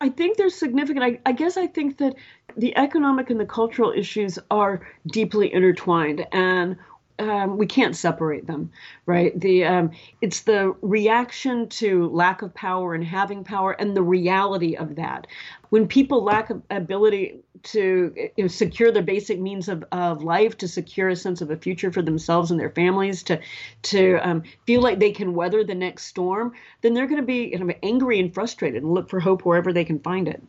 I 0.03 0.09
think 0.09 0.37
they're 0.37 0.51
significant. 0.51 1.05
I, 1.05 1.21
I, 1.25 1.31
guess 1.31 1.57
I 1.57 1.69
think 1.69 1.99
that 1.99 2.17
the 2.57 2.77
economic 2.77 3.31
and 3.31 3.39
the 3.39 3.47
cultural 3.47 3.93
issues 3.93 4.37
are 4.51 4.85
deeply 5.07 5.55
intertwined, 5.55 6.27
and 6.33 6.77
um, 7.21 7.57
we 7.57 7.67
can't 7.67 7.95
separate 7.95 8.49
them, 8.49 8.73
right? 9.07 9.39
The 9.39 9.65
um, 9.65 9.93
it's 10.21 10.41
the 10.41 10.75
reaction 10.83 11.69
to 11.69 12.09
lack 12.09 12.43
of 12.43 12.53
power 12.53 12.95
and 12.95 13.05
having 13.05 13.45
power, 13.45 13.73
and 13.73 13.97
the 13.97 14.03
reality 14.03 14.75
of 14.75 14.97
that. 14.97 15.29
When 15.71 15.87
people 15.87 16.25
lack 16.25 16.51
ability 16.71 17.37
to 17.65 18.13
you 18.37 18.45
know, 18.45 18.49
secure 18.49 18.91
their 18.91 19.03
basic 19.03 19.41
means 19.41 19.69
of, 19.69 19.85
of 19.93 20.23
life, 20.23 20.57
to 20.59 20.69
secure 20.69 21.09
a 21.09 21.17
sense 21.17 21.41
of 21.41 21.51
a 21.51 21.57
future 21.57 21.93
for 21.93 22.03
themselves 22.03 22.51
and 22.51 22.59
their 22.59 22.71
families, 22.71 23.23
to 23.25 23.41
to 23.83 24.17
um, 24.19 24.43
feel 24.67 24.81
like 24.81 24.99
they 24.99 25.13
can 25.13 25.35
weather 25.35 25.65
the 25.65 25.75
next 25.75 26.05
storm, 26.05 26.53
then 26.81 26.95
they're 26.95 27.07
going 27.07 27.21
to 27.21 27.27
be 27.27 27.51
kind 27.51 27.71
of 27.71 27.77
angry 27.83 28.21
and 28.21 28.35
frustrated 28.35 28.83
and 28.83 28.93
look 28.93 29.09
for 29.09 29.21
hope 29.21 29.45
wherever 29.45 29.73
they 29.73 29.85
can 29.85 29.99
find 29.99 30.29
it. 30.29 30.43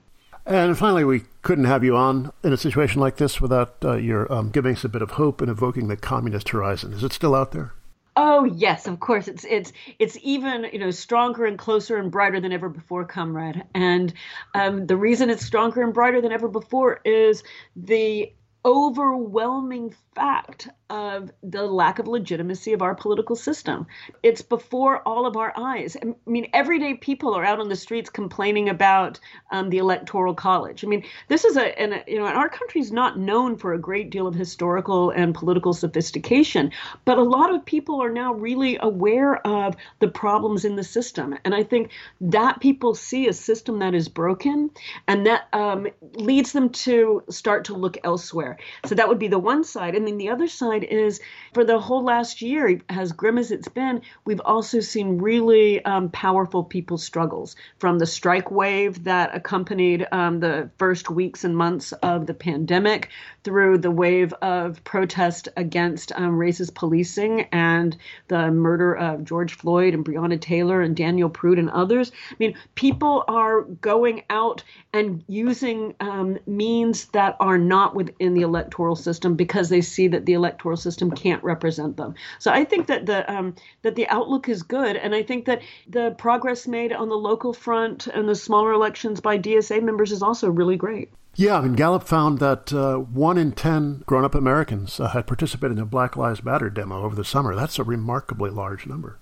And 0.45 0.78
finally, 0.78 1.05
we 1.05 1.24
couldn't 1.41 1.66
have 1.66 1.84
you 1.84 1.95
on 1.95 2.32
in 2.43 2.51
a 2.51 2.57
situation 2.57 2.99
like 2.99 3.16
this 3.16 3.39
without 3.39 3.76
uh, 3.84 3.93
your 3.93 4.32
um, 4.32 4.49
giving 4.49 4.76
us 4.76 4.84
a 4.84 4.89
bit 4.89 5.01
of 5.01 5.11
hope 5.11 5.39
and 5.39 5.49
evoking 5.49 5.88
the 5.88 5.95
communist 5.95 6.49
horizon. 6.49 6.91
Is 6.93 7.03
it 7.03 7.14
still 7.14 7.34
out 7.34 7.51
there? 7.51 7.74
Oh 8.16 8.43
yes, 8.45 8.86
of 8.88 8.99
course. 8.99 9.28
It's 9.28 9.43
it's 9.43 9.74
it's 9.97 10.18
even 10.22 10.68
you 10.72 10.80
know 10.80 10.91
stronger 10.91 11.45
and 11.45 11.57
closer 11.57 11.97
and 11.97 12.11
brighter 12.11 12.39
than 12.39 12.51
ever 12.51 12.70
before, 12.70 13.05
comrade. 13.05 13.64
And 13.74 14.14
um, 14.53 14.86
the 14.86 14.97
reason 14.97 15.30
it's 15.30 15.45
stronger 15.45 15.82
and 15.82 15.93
brighter 15.93 16.22
than 16.22 16.32
ever 16.32 16.47
before 16.47 16.99
is 17.05 17.43
the 17.76 18.32
overwhelming 18.66 19.95
fact 20.16 20.70
of 20.93 21.31
the 21.41 21.63
lack 21.63 21.97
of 21.97 22.07
legitimacy 22.07 22.71
of 22.71 22.83
our 22.83 22.93
political 22.93 23.35
system. 23.35 23.87
It's 24.21 24.43
before 24.43 25.01
all 25.07 25.25
of 25.25 25.35
our 25.35 25.51
eyes. 25.57 25.97
I 25.99 26.13
mean, 26.29 26.47
everyday 26.53 26.93
people 26.93 27.33
are 27.33 27.43
out 27.43 27.59
on 27.59 27.67
the 27.67 27.75
streets 27.75 28.11
complaining 28.11 28.69
about 28.69 29.19
um, 29.51 29.71
the 29.71 29.79
electoral 29.79 30.35
college. 30.35 30.85
I 30.85 30.87
mean, 30.87 31.03
this 31.29 31.45
is 31.45 31.57
a, 31.57 31.79
and 31.81 32.03
you 32.07 32.19
know, 32.19 32.25
our 32.25 32.47
country 32.47 32.79
is 32.79 32.91
not 32.91 33.17
known 33.17 33.57
for 33.57 33.73
a 33.73 33.79
great 33.79 34.11
deal 34.11 34.27
of 34.27 34.35
historical 34.35 35.09
and 35.09 35.33
political 35.33 35.73
sophistication, 35.73 36.71
but 37.05 37.17
a 37.17 37.23
lot 37.23 37.51
of 37.51 37.65
people 37.65 37.99
are 37.99 38.11
now 38.11 38.31
really 38.35 38.77
aware 38.79 39.45
of 39.47 39.75
the 39.99 40.07
problems 40.07 40.63
in 40.63 40.75
the 40.75 40.83
system, 40.83 41.35
and 41.43 41.55
I 41.55 41.63
think 41.63 41.89
that 42.21 42.59
people 42.59 42.93
see 42.93 43.27
a 43.27 43.33
system 43.33 43.79
that 43.79 43.95
is 43.95 44.07
broken, 44.09 44.69
and 45.07 45.25
that 45.25 45.47
um, 45.53 45.87
leads 46.13 46.51
them 46.51 46.69
to 46.69 47.23
start 47.29 47.65
to 47.65 47.73
look 47.73 47.97
elsewhere. 48.03 48.59
So 48.85 48.93
that 48.93 49.07
would 49.07 49.19
be 49.19 49.27
the 49.27 49.39
one 49.39 49.63
side, 49.63 49.95
and 49.95 50.05
then 50.05 50.19
the 50.19 50.29
other 50.29 50.47
side 50.47 50.82
is 50.91 51.19
for 51.53 51.63
the 51.63 51.79
whole 51.79 52.03
last 52.03 52.41
year, 52.41 52.79
as 52.89 53.11
grim 53.11 53.38
as 53.38 53.51
it's 53.51 53.67
been, 53.67 54.01
we've 54.25 54.41
also 54.43 54.79
seen 54.79 55.17
really 55.17 55.84
um, 55.86 56.09
powerful 56.09 56.63
people's 56.63 57.03
struggles. 57.03 57.55
From 57.79 57.99
the 57.99 58.05
strike 58.05 58.51
wave 58.51 59.03
that 59.03 59.36
accompanied 59.36 60.07
um, 60.11 60.39
the 60.39 60.69
first 60.77 61.09
weeks 61.09 61.43
and 61.43 61.55
months 61.55 61.91
of 61.93 62.27
the 62.27 62.34
pandemic 62.34 63.09
through 63.43 63.77
the 63.77 63.91
wave 63.91 64.33
of 64.41 64.83
protest 64.83 65.49
against 65.57 66.11
um, 66.13 66.37
racist 66.37 66.73
policing 66.73 67.41
and 67.51 67.97
the 68.27 68.51
murder 68.51 68.95
of 68.95 69.23
George 69.23 69.53
Floyd 69.53 69.93
and 69.93 70.05
Breonna 70.05 70.39
Taylor 70.39 70.81
and 70.81 70.95
Daniel 70.95 71.29
Prude 71.29 71.59
and 71.59 71.69
others. 71.69 72.11
I 72.31 72.35
mean, 72.39 72.55
people 72.75 73.25
are 73.27 73.61
going 73.61 74.23
out 74.29 74.63
and 74.93 75.23
using 75.27 75.95
um, 75.99 76.37
means 76.45 77.05
that 77.07 77.35
are 77.39 77.57
not 77.57 77.95
within 77.95 78.33
the 78.33 78.41
electoral 78.41 78.95
system 78.95 79.35
because 79.35 79.69
they 79.69 79.81
see 79.81 80.07
that 80.07 80.25
the 80.25 80.33
electoral 80.33 80.77
system 80.77 81.11
can't 81.11 81.43
represent 81.43 81.97
them. 81.97 82.15
So 82.39 82.51
I 82.51 82.63
think 82.63 82.87
that 82.87 83.05
the 83.05 83.31
um, 83.31 83.55
that 83.81 83.95
the 83.95 84.07
outlook 84.07 84.47
is 84.49 84.63
good, 84.63 84.95
and 84.95 85.13
I 85.13 85.23
think 85.23 85.45
that 85.45 85.61
the 85.87 86.11
progress 86.11 86.67
made 86.67 86.93
on 86.93 87.09
the 87.09 87.15
local 87.15 87.53
front 87.53 88.07
and 88.07 88.27
the 88.27 88.35
smaller 88.35 88.71
elections 88.71 89.19
by 89.19 89.37
DSA 89.37 89.81
members 89.83 90.11
is 90.11 90.21
also 90.21 90.49
really 90.49 90.77
great. 90.77 91.09
Yeah, 91.36 91.57
I 91.57 91.61
mean, 91.61 91.73
Gallup 91.73 92.03
found 92.03 92.38
that 92.39 92.71
uh, 92.71 92.97
one 92.97 93.39
in 93.39 93.53
10 93.53 94.03
grown 94.05 94.23
up 94.23 94.36
Americans 94.36 94.99
uh, 94.99 95.09
had 95.09 95.25
participated 95.25 95.77
in 95.77 95.84
a 95.84 95.88
Black 95.88 96.15
Lives 96.15 96.43
Matter 96.43 96.69
demo 96.69 97.01
over 97.01 97.15
the 97.15 97.25
summer. 97.25 97.55
That's 97.55 97.79
a 97.79 97.84
remarkably 97.84 98.51
large 98.51 98.86
number. 98.86 99.19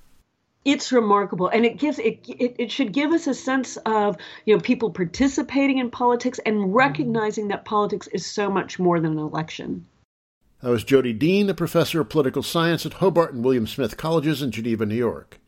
It's 0.64 0.92
remarkable, 0.92 1.48
and 1.48 1.66
it 1.66 1.78
gives 1.78 1.98
it, 1.98 2.20
it, 2.28 2.56
it 2.60 2.72
should 2.72 2.94
give 2.94 3.12
us 3.14 3.26
a 3.26 3.34
sense 3.34 3.78
of 3.78 4.18
you 4.46 4.56
know 4.56 4.62
people 4.62 4.92
participating 4.92 5.80
in 5.80 5.90
politics 5.90 6.40
and 6.46 6.76
recognizing 6.76 7.48
that 7.48 7.66
politics 7.66 8.08
is 8.08 8.28
so 8.28 8.52
much 8.52 8.78
more 8.78 9.00
than 9.00 9.14
an 9.14 9.18
election. 9.18 9.88
That 10.62 10.70
was 10.70 10.84
Jodi 10.84 11.14
Dean, 11.14 11.50
a 11.50 11.56
professor 11.56 12.02
of 12.02 12.10
political 12.10 12.44
science 12.44 12.86
at 12.86 12.94
Hobart 12.94 13.34
and 13.34 13.44
William 13.44 13.66
Smith 13.66 13.98
Colleges 13.98 14.44
in 14.44 14.52
Geneva, 14.52 14.86
New 14.86 14.94
York. 14.94 15.41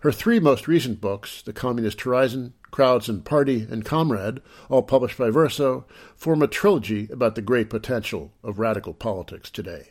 Her 0.00 0.12
three 0.12 0.40
most 0.40 0.66
recent 0.66 1.00
books, 1.00 1.42
The 1.42 1.52
Communist 1.52 2.00
Horizon, 2.00 2.54
Crowds 2.70 3.08
and 3.08 3.24
Party, 3.24 3.66
and 3.70 3.84
Comrade, 3.84 4.40
all 4.70 4.82
published 4.82 5.18
by 5.18 5.28
Verso, 5.28 5.84
form 6.16 6.42
a 6.42 6.46
trilogy 6.46 7.08
about 7.12 7.34
the 7.34 7.42
great 7.42 7.68
potential 7.68 8.32
of 8.42 8.58
radical 8.58 8.94
politics 8.94 9.50
today. 9.50 9.90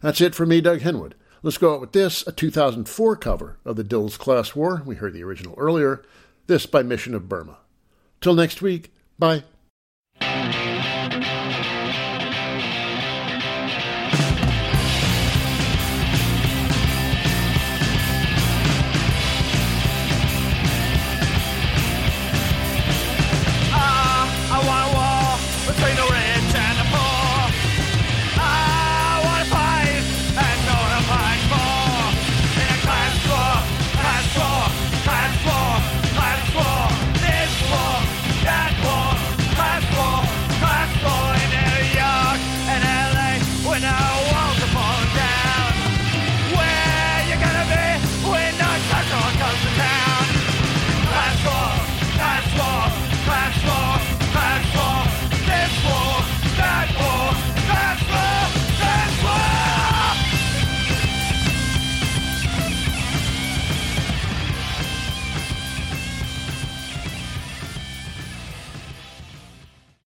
That's 0.00 0.22
it 0.22 0.34
for 0.34 0.46
me, 0.46 0.62
Doug 0.62 0.80
Henwood. 0.80 1.12
Let's 1.42 1.58
go 1.58 1.74
out 1.74 1.80
with 1.80 1.92
this, 1.92 2.26
a 2.26 2.32
2004 2.32 3.16
cover 3.16 3.58
of 3.64 3.76
the 3.76 3.84
Dils 3.84 4.18
Class 4.18 4.54
War. 4.54 4.82
We 4.86 4.96
heard 4.96 5.12
the 5.12 5.24
original 5.24 5.54
earlier. 5.58 6.02
This 6.46 6.64
by 6.64 6.82
Mission 6.82 7.14
of 7.14 7.28
Burma. 7.28 7.58
Till 8.20 8.34
next 8.34 8.62
week, 8.62 8.92
bye. 9.18 9.44